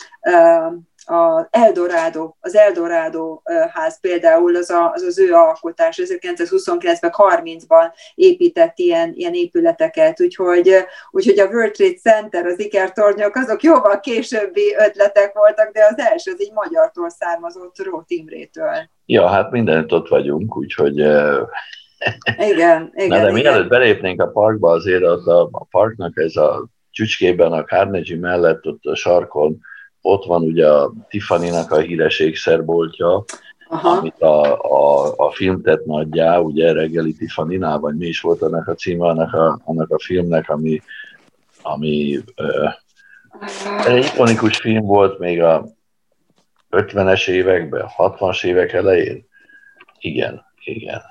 a 1.05 1.47
Eldorado, 1.49 2.33
az 2.39 2.55
Eldorado 2.55 3.41
ház 3.73 3.99
például 3.99 4.55
az, 4.55 4.69
a, 4.69 4.91
az 4.91 5.01
az 5.01 5.19
ő 5.19 5.33
alkotás, 5.33 5.99
1929-ben, 6.03 7.11
30-ban 7.17 7.91
épített 8.15 8.77
ilyen, 8.77 9.11
ilyen 9.13 9.33
épületeket, 9.33 10.21
úgyhogy, 10.21 10.75
úgyhogy 11.11 11.39
a 11.39 11.45
World 11.45 11.71
Trade 11.71 11.97
Center, 11.97 12.45
az 12.45 12.59
ikertornyok, 12.59 13.35
azok 13.35 13.63
jóval 13.63 13.99
későbbi 13.99 14.75
ötletek 14.77 15.33
voltak, 15.33 15.71
de 15.73 15.87
az 15.89 15.99
első 15.99 16.31
az 16.31 16.41
egy 16.41 16.51
magyartól 16.53 17.09
származott 17.09 17.77
Rót 17.77 18.09
Imrétől. 18.09 18.89
Ja, 19.05 19.27
hát 19.27 19.51
mindent 19.51 19.91
ott 19.91 20.07
vagyunk, 20.07 20.57
úgyhogy 20.57 20.97
igen, 22.51 22.91
igen. 22.93 23.07
Na, 23.07 23.25
de 23.25 23.31
mielőtt 23.31 23.69
belépnénk 23.69 24.21
a 24.21 24.27
parkba, 24.27 24.71
azért 24.71 25.03
az 25.03 25.27
a, 25.27 25.49
a 25.51 25.65
parknak 25.65 26.17
ez 26.17 26.35
a 26.35 26.67
csücskében, 26.91 27.51
a 27.51 27.63
Carnegie 27.63 28.19
mellett 28.19 28.65
ott 28.65 28.83
a 28.83 28.95
sarkon 28.95 29.59
ott 30.05 30.25
van 30.25 30.41
ugye 30.41 30.69
a 30.69 30.93
Tiffany-nak 31.09 31.71
a 31.71 31.77
híres 31.77 32.19
ékszerboltja, 32.19 33.23
Aha. 33.69 33.89
amit 33.89 34.21
a, 34.21 34.61
a, 34.61 35.13
a 35.17 35.31
film 35.31 35.61
tett 35.61 35.85
nagyjá, 35.85 36.37
ugye 36.37 36.73
reggeli 36.73 37.13
tiffany 37.13 37.59
vagy 37.59 37.95
mi 37.95 38.05
is 38.05 38.21
volt 38.21 38.41
annak 38.41 38.67
a 38.67 38.73
címe, 38.73 39.07
annak 39.07 39.33
a, 39.33 39.59
annak 39.63 39.89
a 39.89 39.99
filmnek, 39.99 40.49
ami, 40.49 40.81
ami 41.61 42.19
uh, 42.37 42.73
egy 43.85 44.05
ikonikus 44.05 44.57
film 44.57 44.85
volt 44.85 45.19
még 45.19 45.41
a 45.41 45.65
50-es 46.71 47.27
években, 47.27 47.85
60-as 47.97 48.43
évek 48.43 48.73
elején. 48.73 49.27
Igen, 49.99 50.45
igen. 50.63 51.01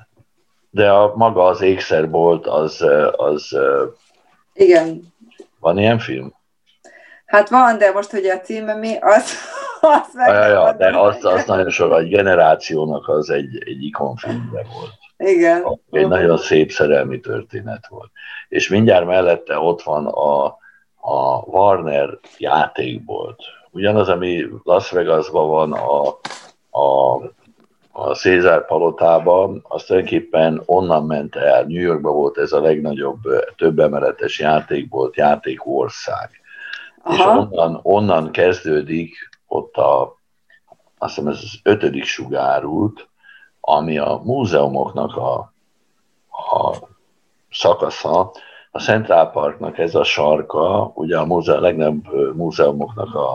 De 0.70 0.90
a 0.90 1.16
maga 1.16 1.46
az 1.46 1.60
ékszerbolt, 1.60 2.46
az, 2.46 2.86
az... 3.16 3.56
Igen. 4.54 5.12
Van 5.60 5.78
ilyen 5.78 5.98
film? 5.98 6.32
Hát 7.32 7.48
van, 7.48 7.78
de 7.78 7.90
most, 7.92 8.10
hogy 8.10 8.26
a 8.26 8.40
címe 8.40 8.74
mi, 8.74 8.96
az, 9.00 9.32
az 9.80 10.14
meg 10.14 10.28
ja, 10.28 10.46
ja, 10.46 10.72
de 10.72 10.98
az, 10.98 11.24
az 11.24 11.44
nagyon 11.44 11.70
sok, 11.70 11.98
egy 11.98 12.08
generációnak 12.08 13.08
az 13.08 13.30
egy, 13.30 13.62
egy 13.66 13.84
ikonfilmbe 13.84 14.66
volt. 14.74 14.92
Igen. 15.16 15.80
Egy 15.90 16.08
nagyon 16.08 16.38
szép 16.38 16.70
szerelmi 16.70 17.20
történet 17.20 17.86
volt. 17.88 18.10
És 18.48 18.68
mindjárt 18.68 19.06
mellette 19.06 19.58
ott 19.58 19.82
van 19.82 20.06
a, 20.06 20.44
a 21.00 21.42
Warner 21.44 22.18
játékbolt. 22.38 23.42
Ugyanaz, 23.70 24.08
ami 24.08 24.46
Las 24.62 24.90
Vegasban 24.90 25.48
van 25.48 25.72
a, 25.72 26.08
a, 26.80 27.14
a 27.92 28.14
Cézár 28.14 28.66
palotában, 28.66 29.64
az 29.68 29.84
tulajdonképpen 29.84 30.62
onnan 30.66 31.06
ment 31.06 31.36
el. 31.36 31.62
New 31.62 31.82
Yorkban 31.82 32.14
volt 32.14 32.38
ez 32.38 32.52
a 32.52 32.60
legnagyobb, 32.60 33.20
több 33.56 33.78
emeletes 33.78 34.38
játékbolt, 34.38 35.16
játékország 35.16 36.41
Aha. 37.02 37.14
és 37.14 37.48
onnan, 37.50 37.80
onnan 37.82 38.30
kezdődik 38.30 39.14
ott 39.46 39.76
a, 39.76 40.16
azt 40.98 41.14
hiszem 41.14 41.30
ez 41.30 41.38
az 41.42 41.60
ötödik 41.62 42.04
sugárút, 42.04 43.08
ami 43.60 43.98
a 43.98 44.20
múzeumoknak 44.24 45.16
a, 45.16 45.52
a 46.28 46.76
szakasza, 47.50 48.32
a 48.70 48.80
Central 48.80 49.30
Parknak 49.30 49.78
ez 49.78 49.94
a 49.94 50.04
sarka, 50.04 50.92
ugye 50.94 51.18
a, 51.18 51.24
múze, 51.24 51.54
a 51.54 51.60
legnagyobb 51.60 52.34
múzeumoknak 52.36 53.14
a, 53.14 53.34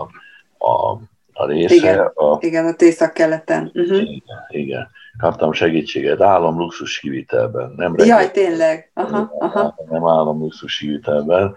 a, 0.58 1.00
a 1.32 1.46
része. 1.46 1.74
Igen, 1.74 1.98
a, 1.98 2.38
igen 2.40 2.66
a 2.66 2.74
észak-keleten. 2.78 3.70
Uh-huh. 3.74 4.00
Igen, 4.00 4.46
igen. 4.48 4.88
Kaptam 5.18 5.52
segítséget 5.52 6.20
állam 6.20 6.58
luxus 6.58 6.98
kivitelben. 6.98 7.72
Nem 7.76 7.94
Jaj, 7.96 8.30
tényleg. 8.30 8.90
Aha, 8.94 9.32
aha. 9.38 9.74
Nem 9.88 10.06
állam 10.06 10.38
luxus 10.38 10.78
kivitelben 10.78 11.56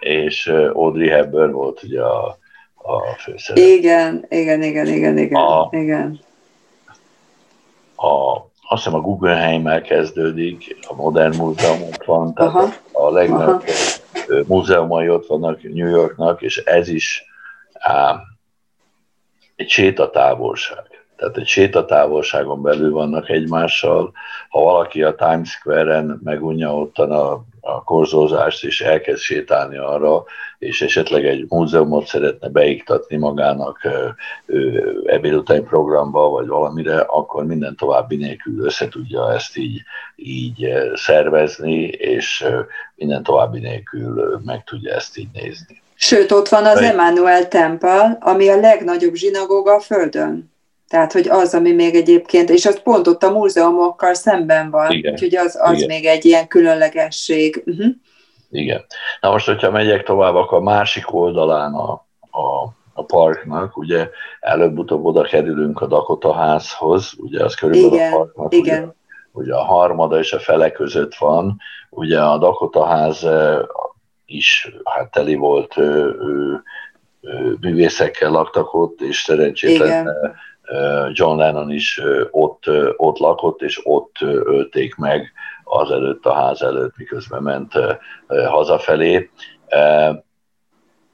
és 0.00 0.46
Audrey 0.72 1.08
Hepburn 1.08 1.52
volt 1.52 1.82
ugye 1.82 2.02
a, 2.02 2.38
a 2.74 3.02
főszerep. 3.18 3.64
Igen, 3.64 4.26
igen, 4.28 4.62
igen, 4.62 4.86
igen, 4.86 5.18
igen. 5.18 5.42
A, 5.42 5.68
igen. 5.70 6.20
A, 7.96 8.36
azt 8.68 8.84
hiszem 8.84 8.94
a 8.94 9.00
Guggenheim-mel 9.00 9.82
kezdődik, 9.82 10.76
a 10.88 10.94
Modern 10.94 11.36
Múzeumok 11.36 12.04
van, 12.04 12.34
tehát 12.34 12.54
Aha. 12.54 12.68
a 12.92 13.10
legnagyobb 13.10 13.62
múzeumai 14.46 15.08
ott 15.08 15.26
vannak 15.26 15.62
New 15.62 15.88
Yorknak, 15.88 16.42
és 16.42 16.56
ez 16.56 16.88
is 16.88 17.24
á, 17.72 18.20
egy 19.56 19.68
sétatávolság. 19.68 20.95
Tehát 21.16 21.36
egy 21.36 21.46
sétatávolságon 21.46 22.62
belül 22.62 22.92
vannak 22.92 23.28
egymással. 23.28 24.12
Ha 24.48 24.60
valaki 24.60 25.02
a 25.02 25.14
Times 25.14 25.50
Square-en 25.50 26.20
megunja 26.24 26.76
ottan 26.76 27.10
a 27.10 27.44
a 27.66 27.82
korzózást, 27.82 28.64
és 28.64 28.80
elkezd 28.80 29.20
sétálni 29.20 29.76
arra, 29.76 30.24
és 30.58 30.82
esetleg 30.82 31.26
egy 31.26 31.44
múzeumot 31.48 32.06
szeretne 32.06 32.48
beiktatni 32.48 33.16
magának 33.16 33.78
ebéd 35.04 35.34
utáni 35.34 35.60
programba, 35.60 36.28
vagy 36.28 36.46
valamire, 36.46 36.98
akkor 36.98 37.46
minden 37.46 37.76
további 37.76 38.16
nélkül 38.16 38.64
össze 38.64 38.88
tudja 38.88 39.32
ezt 39.32 39.56
így, 39.56 39.82
így 40.16 40.68
szervezni, 40.94 41.82
és 41.86 42.46
minden 42.94 43.22
további 43.22 43.58
nélkül 43.58 44.40
meg 44.44 44.64
tudja 44.64 44.94
ezt 44.94 45.18
így 45.18 45.28
nézni. 45.32 45.82
Sőt, 45.94 46.32
ott 46.32 46.48
van 46.48 46.64
az 46.64 46.80
Emmanuel 46.80 47.48
Temple, 47.48 48.18
ami 48.20 48.48
a 48.48 48.60
legnagyobb 48.60 49.14
zsinagóga 49.14 49.74
a 49.74 49.80
Földön. 49.80 50.54
Tehát, 50.88 51.12
hogy 51.12 51.28
az, 51.28 51.54
ami 51.54 51.72
még 51.72 51.94
egyébként, 51.94 52.50
és 52.50 52.66
az 52.66 52.82
pont 52.82 53.06
ott 53.06 53.22
a 53.22 53.30
múzeumokkal 53.30 54.14
szemben 54.14 54.70
van, 54.70 54.90
Igen. 54.90 55.12
úgyhogy 55.12 55.36
az, 55.36 55.58
az 55.62 55.76
Igen. 55.76 55.88
még 55.88 56.04
egy 56.04 56.24
ilyen 56.24 56.48
különlegesség. 56.48 57.62
Uh-huh. 57.66 57.86
Igen. 58.50 58.84
Na 59.20 59.30
most, 59.30 59.46
hogyha 59.46 59.70
megyek 59.70 60.02
tovább, 60.02 60.34
akkor 60.34 60.58
a 60.58 60.62
másik 60.62 61.14
oldalán 61.14 61.74
a, 61.74 61.92
a, 62.20 62.74
a 62.92 63.04
parknak, 63.04 63.76
ugye 63.76 64.08
előbb-utóbb 64.40 65.04
oda 65.04 65.22
kerülünk 65.22 65.80
a 65.80 65.86
Dakota 65.86 66.32
házhoz, 66.32 67.12
ugye 67.16 67.44
az 67.44 67.54
körülbelül 67.54 67.94
Igen. 67.94 68.12
a 68.12 68.16
parknak, 68.16 68.54
Igen. 68.54 68.82
Ugye, 68.82 68.92
ugye 69.32 69.54
a 69.54 69.64
harmada 69.64 70.18
és 70.18 70.32
a 70.32 70.38
fele 70.38 70.70
között 70.70 71.14
van, 71.14 71.56
ugye 71.90 72.22
a 72.22 72.38
Dakota 72.38 72.84
ház 72.84 73.26
is 74.26 74.72
hát 74.84 75.10
teli 75.10 75.34
volt 75.34 75.76
ő, 75.76 76.16
ő, 76.20 76.62
művészekkel 77.60 78.30
laktak 78.30 78.74
ott, 78.74 79.00
és 79.00 79.22
szerencsétlen 79.22 79.88
Igen 79.88 80.34
John 81.12 81.38
Lennon 81.38 81.70
is 81.70 82.00
ott, 82.30 82.64
ott 82.96 83.18
lakott, 83.18 83.62
és 83.62 83.80
ott 83.84 84.16
ölték 84.20 84.94
meg 84.94 85.32
az 85.64 85.90
előtt 85.90 86.26
a 86.26 86.32
ház 86.32 86.62
előtt, 86.62 86.96
miközben 86.96 87.42
ment 87.42 87.72
hazafelé. 88.48 89.30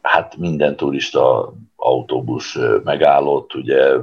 hát 0.03 0.36
minden 0.36 0.76
turista 0.76 1.53
autóbusz 1.76 2.57
megállott, 2.84 3.55
ugye 3.55 3.96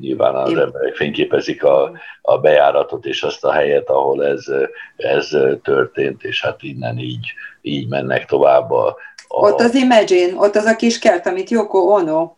nyilván 0.00 0.34
az 0.34 0.56
emberek 0.56 0.94
fényképezik 0.94 1.64
a, 1.64 1.92
a 2.22 2.38
bejáratot 2.38 3.06
és 3.06 3.22
azt 3.22 3.44
a 3.44 3.52
helyet, 3.52 3.88
ahol 3.88 4.24
ez, 4.24 4.44
ez 4.96 5.36
történt, 5.62 6.22
és 6.22 6.42
hát 6.42 6.62
innen 6.62 6.98
így, 6.98 7.26
így 7.60 7.88
mennek 7.88 8.24
tovább 8.24 8.70
a, 8.70 8.96
a... 9.32 9.50
Ott 9.50 9.60
az 9.60 9.74
Imagine, 9.74 10.36
ott 10.36 10.56
az 10.56 10.64
a 10.64 10.76
kis 10.76 10.98
kert, 10.98 11.26
amit 11.26 11.50
Yoko 11.50 11.78
Ono 11.78 12.32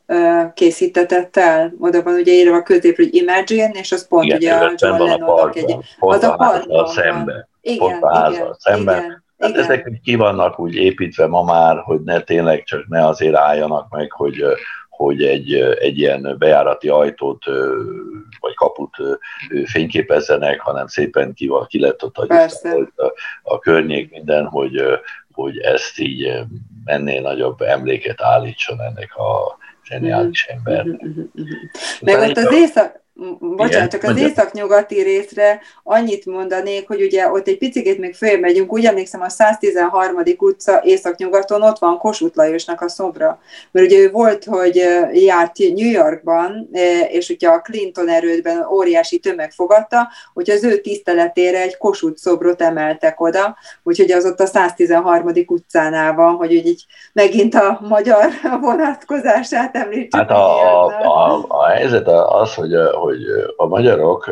készítetett 0.55 1.37
el, 1.37 1.73
oda 1.79 2.03
van 2.03 2.15
ugye 2.15 2.33
írva 2.33 2.57
a 2.57 2.63
közép, 2.63 2.97
hogy 2.97 3.15
Imagine, 3.15 3.71
és 3.73 3.93
az 3.93 4.09
pont 4.09 4.25
igen, 4.25 4.37
ugye 4.37 4.53
a 4.55 4.73
John 4.77 4.99
van 4.99 5.11
a 5.11 5.25
parkban, 5.25 5.65
egy, 5.65 5.77
pont 5.99 6.15
az 6.15 6.23
a, 6.23 6.37
parkban 6.37 6.87
szembe, 6.87 7.49
igen, 7.61 7.79
pont 7.79 8.03
a 8.03 8.15
házzal 8.15 8.57
szembe. 8.59 8.97
Igen. 8.97 9.23
Hát 9.39 9.51
Igen. 9.51 9.63
ezek 9.63 10.01
ki 10.03 10.15
vannak 10.15 10.59
úgy 10.59 10.75
építve 10.75 11.27
ma 11.27 11.43
már, 11.43 11.77
hogy 11.79 12.01
ne 12.01 12.21
tényleg 12.21 12.63
csak 12.65 12.89
ne 12.89 13.07
azért 13.07 13.35
álljanak 13.35 13.91
meg, 13.91 14.13
hogy, 14.13 14.45
hogy 14.89 15.23
egy, 15.23 15.55
egy 15.81 15.99
ilyen 15.99 16.37
bejárati 16.39 16.89
ajtót 16.89 17.45
vagy 18.41 18.55
kaput 18.55 18.97
fényképezzenek, 19.65 20.61
hanem 20.61 20.87
szépen 20.87 21.35
ki, 21.35 21.51
ki 21.67 21.81
lett 21.81 22.05
ott 22.05 22.17
a, 22.17 22.35
a, 22.97 23.13
a 23.43 23.59
környék 23.59 24.11
minden, 24.11 24.47
hogy, 24.47 24.83
hogy 25.35 25.59
ezt 25.59 25.99
így 25.99 26.41
ennél 26.85 27.21
nagyobb 27.21 27.61
emléket 27.61 28.23
állítson 28.23 28.81
ennek 28.81 29.17
a 29.17 29.59
zseniális 29.85 30.47
mhm. 30.47 30.57
ember. 30.57 30.85
Mhm, 30.85 31.21
mhm, 31.33 31.51
Meg 32.01 32.19
ott 32.19 32.37
az 32.37 32.53
éjszak, 32.53 33.04
bocsánat, 33.41 33.91
csak 33.91 34.03
az 34.03 34.17
északnyugati 34.17 35.03
részre 35.03 35.61
annyit 35.83 36.27
mondanék, 36.27 36.87
hogy 36.87 37.03
ugye 37.03 37.31
ott 37.31 37.49
egy 37.49 37.59
picit 37.59 37.99
még 37.99 38.15
fölmegyünk, 38.15 38.73
úgy 38.73 38.85
emlékszem 38.85 39.21
a 39.21 39.29
113. 39.29 40.23
utca 40.39 40.81
északnyugaton 40.85 41.63
ott 41.63 41.79
van 41.79 41.99
Kossuth 41.99 42.37
Lajosnak 42.37 42.81
a 42.81 42.89
szobra. 42.89 43.39
Mert 43.71 43.87
ugye 43.87 43.99
ő 43.99 44.11
volt, 44.11 44.45
hogy 44.45 44.75
járt 45.13 45.59
New 45.59 45.91
Yorkban, 45.91 46.69
és 47.09 47.29
ugye 47.29 47.49
a 47.49 47.61
Clinton 47.61 48.09
erődben 48.09 48.67
óriási 48.71 49.19
tömeg 49.19 49.51
fogadta, 49.51 50.09
hogy 50.35 50.51
az 50.51 50.65
ő 50.65 50.81
tiszteletére 50.81 51.61
egy 51.61 51.77
Kossuth 51.77 52.17
szobrot 52.17 52.63
emeltek 52.63 53.21
oda, 53.21 53.57
úgyhogy 53.83 54.11
az 54.11 54.25
ott 54.25 54.41
a 54.41 54.47
113. 54.47 55.31
utcánál 55.47 56.15
van, 56.15 56.35
hogy 56.35 56.53
így 56.53 56.85
megint 57.13 57.55
a 57.55 57.79
magyar 57.89 58.31
vonatkozását 58.61 59.77
említsük. 59.77 60.15
Hát 60.15 60.31
a, 60.31 60.85
a, 60.85 61.01
a, 61.03 61.45
a 61.49 61.67
helyzet 61.67 62.09
az, 62.09 62.55
hogy 62.55 62.75
hogy 63.05 63.23
a 63.57 63.67
magyarok 63.67 64.31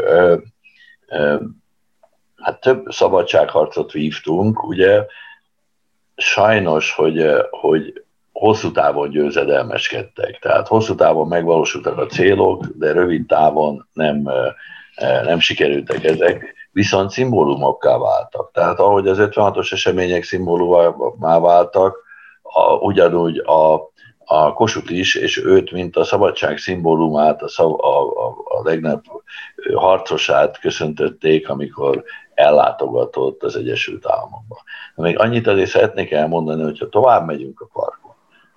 hát 2.36 2.60
több 2.60 2.90
szabadságharcot 2.90 3.92
vívtunk, 3.92 4.62
ugye 4.62 5.04
sajnos, 6.16 6.92
hogy, 6.92 7.26
hogy 7.50 8.02
hosszú 8.32 8.72
távon 8.72 9.10
győzedelmeskedtek. 9.10 10.38
Tehát 10.38 10.68
hosszú 10.68 10.94
távon 10.94 11.28
megvalósultak 11.28 11.98
a 11.98 12.06
célok, 12.06 12.66
de 12.66 12.92
rövid 12.92 13.26
távon 13.26 13.88
nem, 13.92 14.28
nem 15.24 15.38
sikerültek 15.38 16.04
ezek, 16.04 16.54
viszont 16.72 17.10
szimbólumokká 17.10 17.98
váltak. 17.98 18.50
Tehát 18.52 18.78
ahogy 18.78 19.08
az 19.08 19.18
56-os 19.20 19.72
események 19.72 20.24
szimbólumá 20.24 21.38
váltak, 21.38 21.96
a, 22.42 22.72
ugyanúgy 22.74 23.38
a, 23.38 23.91
a 24.24 24.52
Kossuth 24.52 24.92
is, 24.92 25.14
és 25.14 25.44
őt, 25.44 25.70
mint 25.70 25.96
a 25.96 26.04
szabadság 26.04 26.58
szimbólumát, 26.58 27.42
a, 27.42 27.48
szav, 27.48 27.80
a, 27.80 28.00
a, 28.00 28.28
a 28.44 28.62
legnagyobb 28.62 29.02
harcosát 29.74 30.58
köszöntötték, 30.58 31.48
amikor 31.48 32.04
ellátogatott 32.34 33.42
az 33.42 33.56
Egyesült 33.56 34.06
Államokba. 34.06 34.62
Még 34.94 35.18
annyit 35.18 35.46
azért 35.46 35.70
szeretnék 35.70 36.10
elmondani, 36.10 36.62
hogyha 36.62 36.88
tovább 36.88 37.26
megyünk 37.26 37.60
a 37.60 37.68
parkon, 37.72 38.14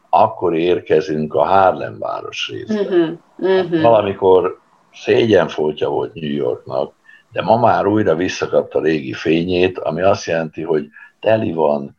akkor 0.09 0.55
érkezünk 0.55 1.33
a 1.33 1.43
Harlem 1.43 1.99
város 1.99 2.49
részre. 2.51 2.81
Uh-huh, 2.81 3.17
uh-huh. 3.37 3.81
Valamikor 3.81 4.59
szégyenfoltja 4.93 5.89
volt 5.89 6.13
New 6.13 6.33
Yorknak, 6.33 6.93
de 7.31 7.41
ma 7.41 7.57
már 7.57 7.85
újra 7.85 8.15
visszakapta 8.15 8.81
régi 8.81 9.13
fényét, 9.13 9.79
ami 9.79 10.01
azt 10.01 10.25
jelenti, 10.25 10.61
hogy 10.61 10.87
teli 11.19 11.51
van 11.51 11.95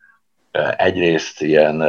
egyrészt 0.76 1.42
ilyen 1.42 1.82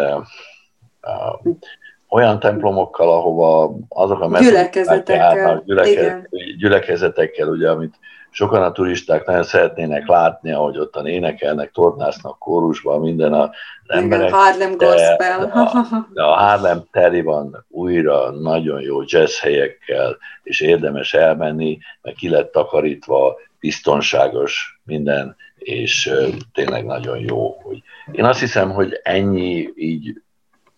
olyan 2.10 2.40
templomokkal, 2.40 3.12
ahova 3.12 3.76
azok 3.90 4.22
a 4.22 4.40
gyülekezetekkel, 4.40 5.64
gyüleke, 5.66 6.28
gyülekezetekkel, 6.58 7.48
ugye, 7.48 7.70
amit 7.70 7.96
sokan 8.30 8.64
a 8.64 8.72
turisták 8.72 9.26
nagyon 9.26 9.44
szeretnének 9.44 10.08
látni, 10.08 10.52
ahogy 10.52 10.78
ott 10.78 10.96
énekelnek, 11.06 11.72
tornásznak 11.72 12.40
kórusban, 12.40 13.00
minden 13.00 13.34
a 13.34 13.52
emberek. 13.88 14.28
Igen, 14.28 14.40
Harlem 14.40 14.78
Gospel. 14.78 15.50
A, 15.54 16.08
de 16.14 16.24
a 16.24 16.34
Harlem 16.34 16.84
teli 16.92 17.22
van 17.22 17.66
újra 17.70 18.32
nagyon 18.32 18.82
jó 18.82 19.00
jazz 19.06 19.40
helyekkel, 19.40 20.18
és 20.44 20.62
érdemes 20.62 21.14
elmenni, 21.14 21.78
mert 22.02 22.18
ki 22.18 22.30
lett 22.30 22.52
takarítva, 22.52 23.36
biztonságos 23.60 24.82
minden, 24.84 25.36
és 25.58 26.14
tényleg 26.54 26.86
nagyon 26.86 27.20
jó. 27.20 27.58
Hogy 27.62 27.82
én 28.12 28.26
azt 28.26 28.40
hiszem, 28.40 28.72
hogy 28.72 29.00
ennyi 29.04 29.70
így 29.76 30.22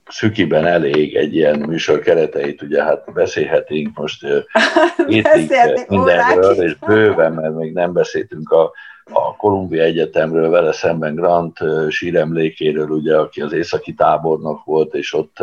szükiben 0.10 0.66
elég 0.66 1.16
egy 1.16 1.36
ilyen 1.36 1.60
műsor 1.60 1.99
kereteit, 1.99 2.62
ugye 2.62 2.84
hát 2.84 3.14
beszélhetünk 3.14 3.97
most 3.97 4.26
hétig 5.07 5.51
mindenről, 5.88 6.64
és 6.64 6.76
bőven, 6.76 7.34
mert 7.34 7.55
még 7.55 7.74
nem 7.74 7.93
beszéltünk 7.93 8.51
a, 8.51 8.72
a 9.12 9.36
Kolumbia 9.36 9.84
Egyetemről, 9.84 10.49
vele 10.49 10.72
szemben 10.72 11.16
Grant 11.16 11.57
síremlékéről, 11.89 12.89
ugye, 12.89 13.18
aki 13.18 13.41
az 13.41 13.53
északi 13.53 13.93
tábornok 13.93 14.64
volt, 14.64 14.93
és 14.93 15.14
ott, 15.14 15.38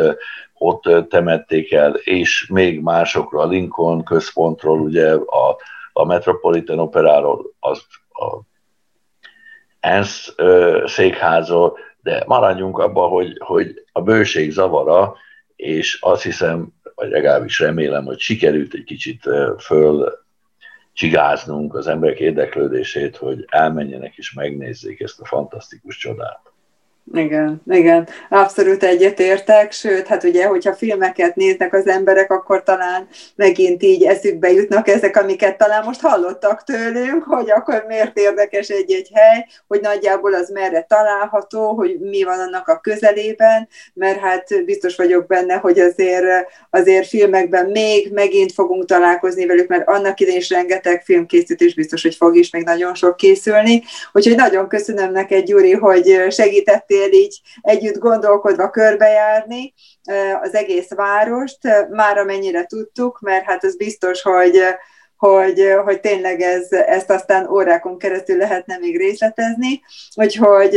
ott 0.53 1.09
temették 1.09 1.73
el, 1.73 1.93
és 1.93 2.47
még 2.53 2.81
másokról, 2.81 3.41
a 3.41 3.47
Lincoln 3.47 4.03
központról, 4.03 4.79
ugye 4.79 5.13
a, 5.13 5.57
a 5.93 6.05
Metropolitan 6.05 6.79
Operáról, 6.79 7.53
az 7.59 7.81
a 8.09 8.39
ENSZ 9.79 10.35
székházról, 10.85 11.77
de 12.07 12.23
maradjunk 12.25 12.77
abba, 12.77 13.07
hogy, 13.07 13.37
hogy 13.39 13.83
a 13.91 14.01
bőség 14.01 14.51
zavara, 14.51 15.15
és 15.55 15.97
azt 16.01 16.23
hiszem, 16.23 16.73
vagy 16.95 17.09
legalábbis 17.09 17.59
remélem, 17.59 18.05
hogy 18.05 18.19
sikerült 18.19 18.73
egy 18.73 18.83
kicsit 18.83 19.29
föl 19.59 20.25
csigáznunk 20.93 21.75
az 21.75 21.87
emberek 21.87 22.19
érdeklődését, 22.19 23.15
hogy 23.15 23.45
elmenjenek 23.47 24.15
és 24.15 24.33
megnézzék 24.33 24.99
ezt 24.99 25.19
a 25.19 25.25
fantasztikus 25.25 25.97
csodát. 25.97 26.46
Igen, 27.13 27.61
igen, 27.67 28.07
abszolút 28.29 28.83
egyetértek, 28.83 29.71
sőt, 29.71 30.07
hát 30.07 30.23
ugye, 30.23 30.45
hogyha 30.45 30.73
filmeket 30.73 31.35
néznek 31.35 31.73
az 31.73 31.87
emberek, 31.87 32.31
akkor 32.31 32.63
talán 32.63 33.07
megint 33.35 33.83
így 33.83 34.03
eszükbe 34.03 34.51
jutnak 34.51 34.87
ezek, 34.87 35.17
amiket 35.17 35.57
talán 35.57 35.83
most 35.85 36.01
hallottak 36.01 36.63
tőlünk, 36.63 37.23
hogy 37.23 37.51
akkor 37.51 37.83
miért 37.87 38.17
érdekes 38.17 38.67
egy-egy 38.69 39.09
hely, 39.13 39.45
hogy 39.67 39.79
nagyjából 39.81 40.33
az 40.33 40.49
merre 40.49 40.85
található, 40.89 41.73
hogy 41.73 41.99
mi 41.99 42.23
van 42.23 42.39
annak 42.39 42.67
a 42.67 42.79
közelében, 42.79 43.67
mert 43.93 44.19
hát 44.19 44.65
biztos 44.65 44.95
vagyok 44.95 45.27
benne, 45.27 45.55
hogy 45.55 45.79
azért, 45.79 46.25
azért 46.69 47.07
filmekben 47.07 47.65
még 47.65 48.11
megint 48.13 48.51
fogunk 48.51 48.85
találkozni 48.85 49.45
velük, 49.45 49.67
mert 49.67 49.87
annak 49.87 50.19
idején 50.19 50.39
is 50.39 50.49
rengeteg 50.49 51.03
filmkészítés 51.03 51.73
biztos, 51.73 52.01
hogy 52.01 52.15
fog 52.15 52.35
is 52.35 52.49
még 52.49 52.63
nagyon 52.63 52.95
sok 52.95 53.17
készülni, 53.17 53.83
úgyhogy 54.13 54.35
nagyon 54.35 54.67
köszönöm 54.67 55.11
neked, 55.11 55.43
Gyuri, 55.43 55.73
hogy 55.73 56.25
segítettél 56.29 56.95
tudtél 56.97 57.19
így 57.19 57.41
együtt 57.61 57.97
gondolkodva 57.97 58.69
körbejárni 58.69 59.73
az 60.41 60.55
egész 60.55 60.89
várost, 60.89 61.57
már 61.89 62.17
amennyire 62.17 62.65
tudtuk, 62.65 63.19
mert 63.19 63.45
hát 63.45 63.63
az 63.63 63.77
biztos, 63.77 64.21
hogy 64.21 64.59
hogy, 65.17 65.75
hogy 65.83 65.99
tényleg 65.99 66.41
ez, 66.41 66.71
ezt 66.71 67.09
aztán 67.09 67.49
órákon 67.49 67.97
keresztül 67.97 68.37
lehetne 68.37 68.77
még 68.77 68.97
részletezni. 68.97 69.81
Úgyhogy 70.15 70.75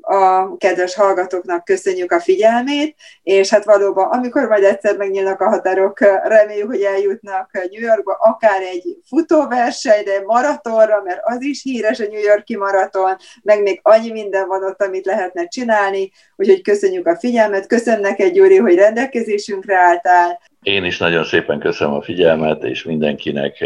a 0.00 0.56
kedves 0.56 0.94
hallgatóknak 0.94 1.64
köszönjük 1.64 2.12
a 2.12 2.20
figyelmét, 2.20 2.96
és 3.22 3.50
hát 3.50 3.64
valóban, 3.64 4.08
amikor 4.10 4.48
majd 4.48 4.64
egyszer 4.64 4.96
megnyílnak 4.96 5.40
a 5.40 5.48
határok, 5.48 6.00
reméljük, 6.22 6.66
hogy 6.66 6.82
eljutnak 6.82 7.50
New 7.52 7.80
Yorkba, 7.80 8.12
akár 8.12 8.62
egy 8.62 8.96
futóversenyre, 9.08 10.22
maratonra, 10.24 11.02
mert 11.04 11.20
az 11.22 11.42
is 11.42 11.62
híres 11.62 12.00
a 12.00 12.06
New 12.10 12.20
Yorki 12.20 12.56
maraton, 12.56 13.16
meg 13.42 13.62
még 13.62 13.80
annyi 13.82 14.10
minden 14.10 14.48
van 14.48 14.64
ott, 14.64 14.82
amit 14.82 15.06
lehetne 15.06 15.46
csinálni, 15.46 16.10
úgyhogy 16.36 16.62
köszönjük 16.62 17.06
a 17.06 17.18
figyelmet, 17.18 17.66
köszönöm 17.66 18.00
neked, 18.00 18.32
Gyuri, 18.32 18.56
hogy 18.56 18.74
rendelkezésünkre 18.74 19.76
álltál, 19.76 20.40
én 20.62 20.84
is 20.84 20.98
nagyon 20.98 21.24
szépen 21.24 21.58
köszönöm 21.58 21.94
a 21.94 22.02
figyelmet, 22.02 22.64
és 22.64 22.84
mindenkinek 22.84 23.64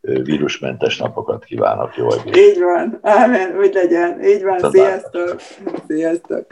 vírusmentes 0.00 0.98
napokat 0.98 1.44
kívánok. 1.44 1.96
Jó 1.96 2.12
egész. 2.12 2.36
Így 2.36 2.58
van. 2.58 2.98
Ámen, 3.02 3.58
úgy 3.58 3.74
legyen. 3.74 4.24
Így 4.24 4.42
van. 4.42 4.70
Sziasztok. 4.70 5.40
Sziasztok. 5.88 6.46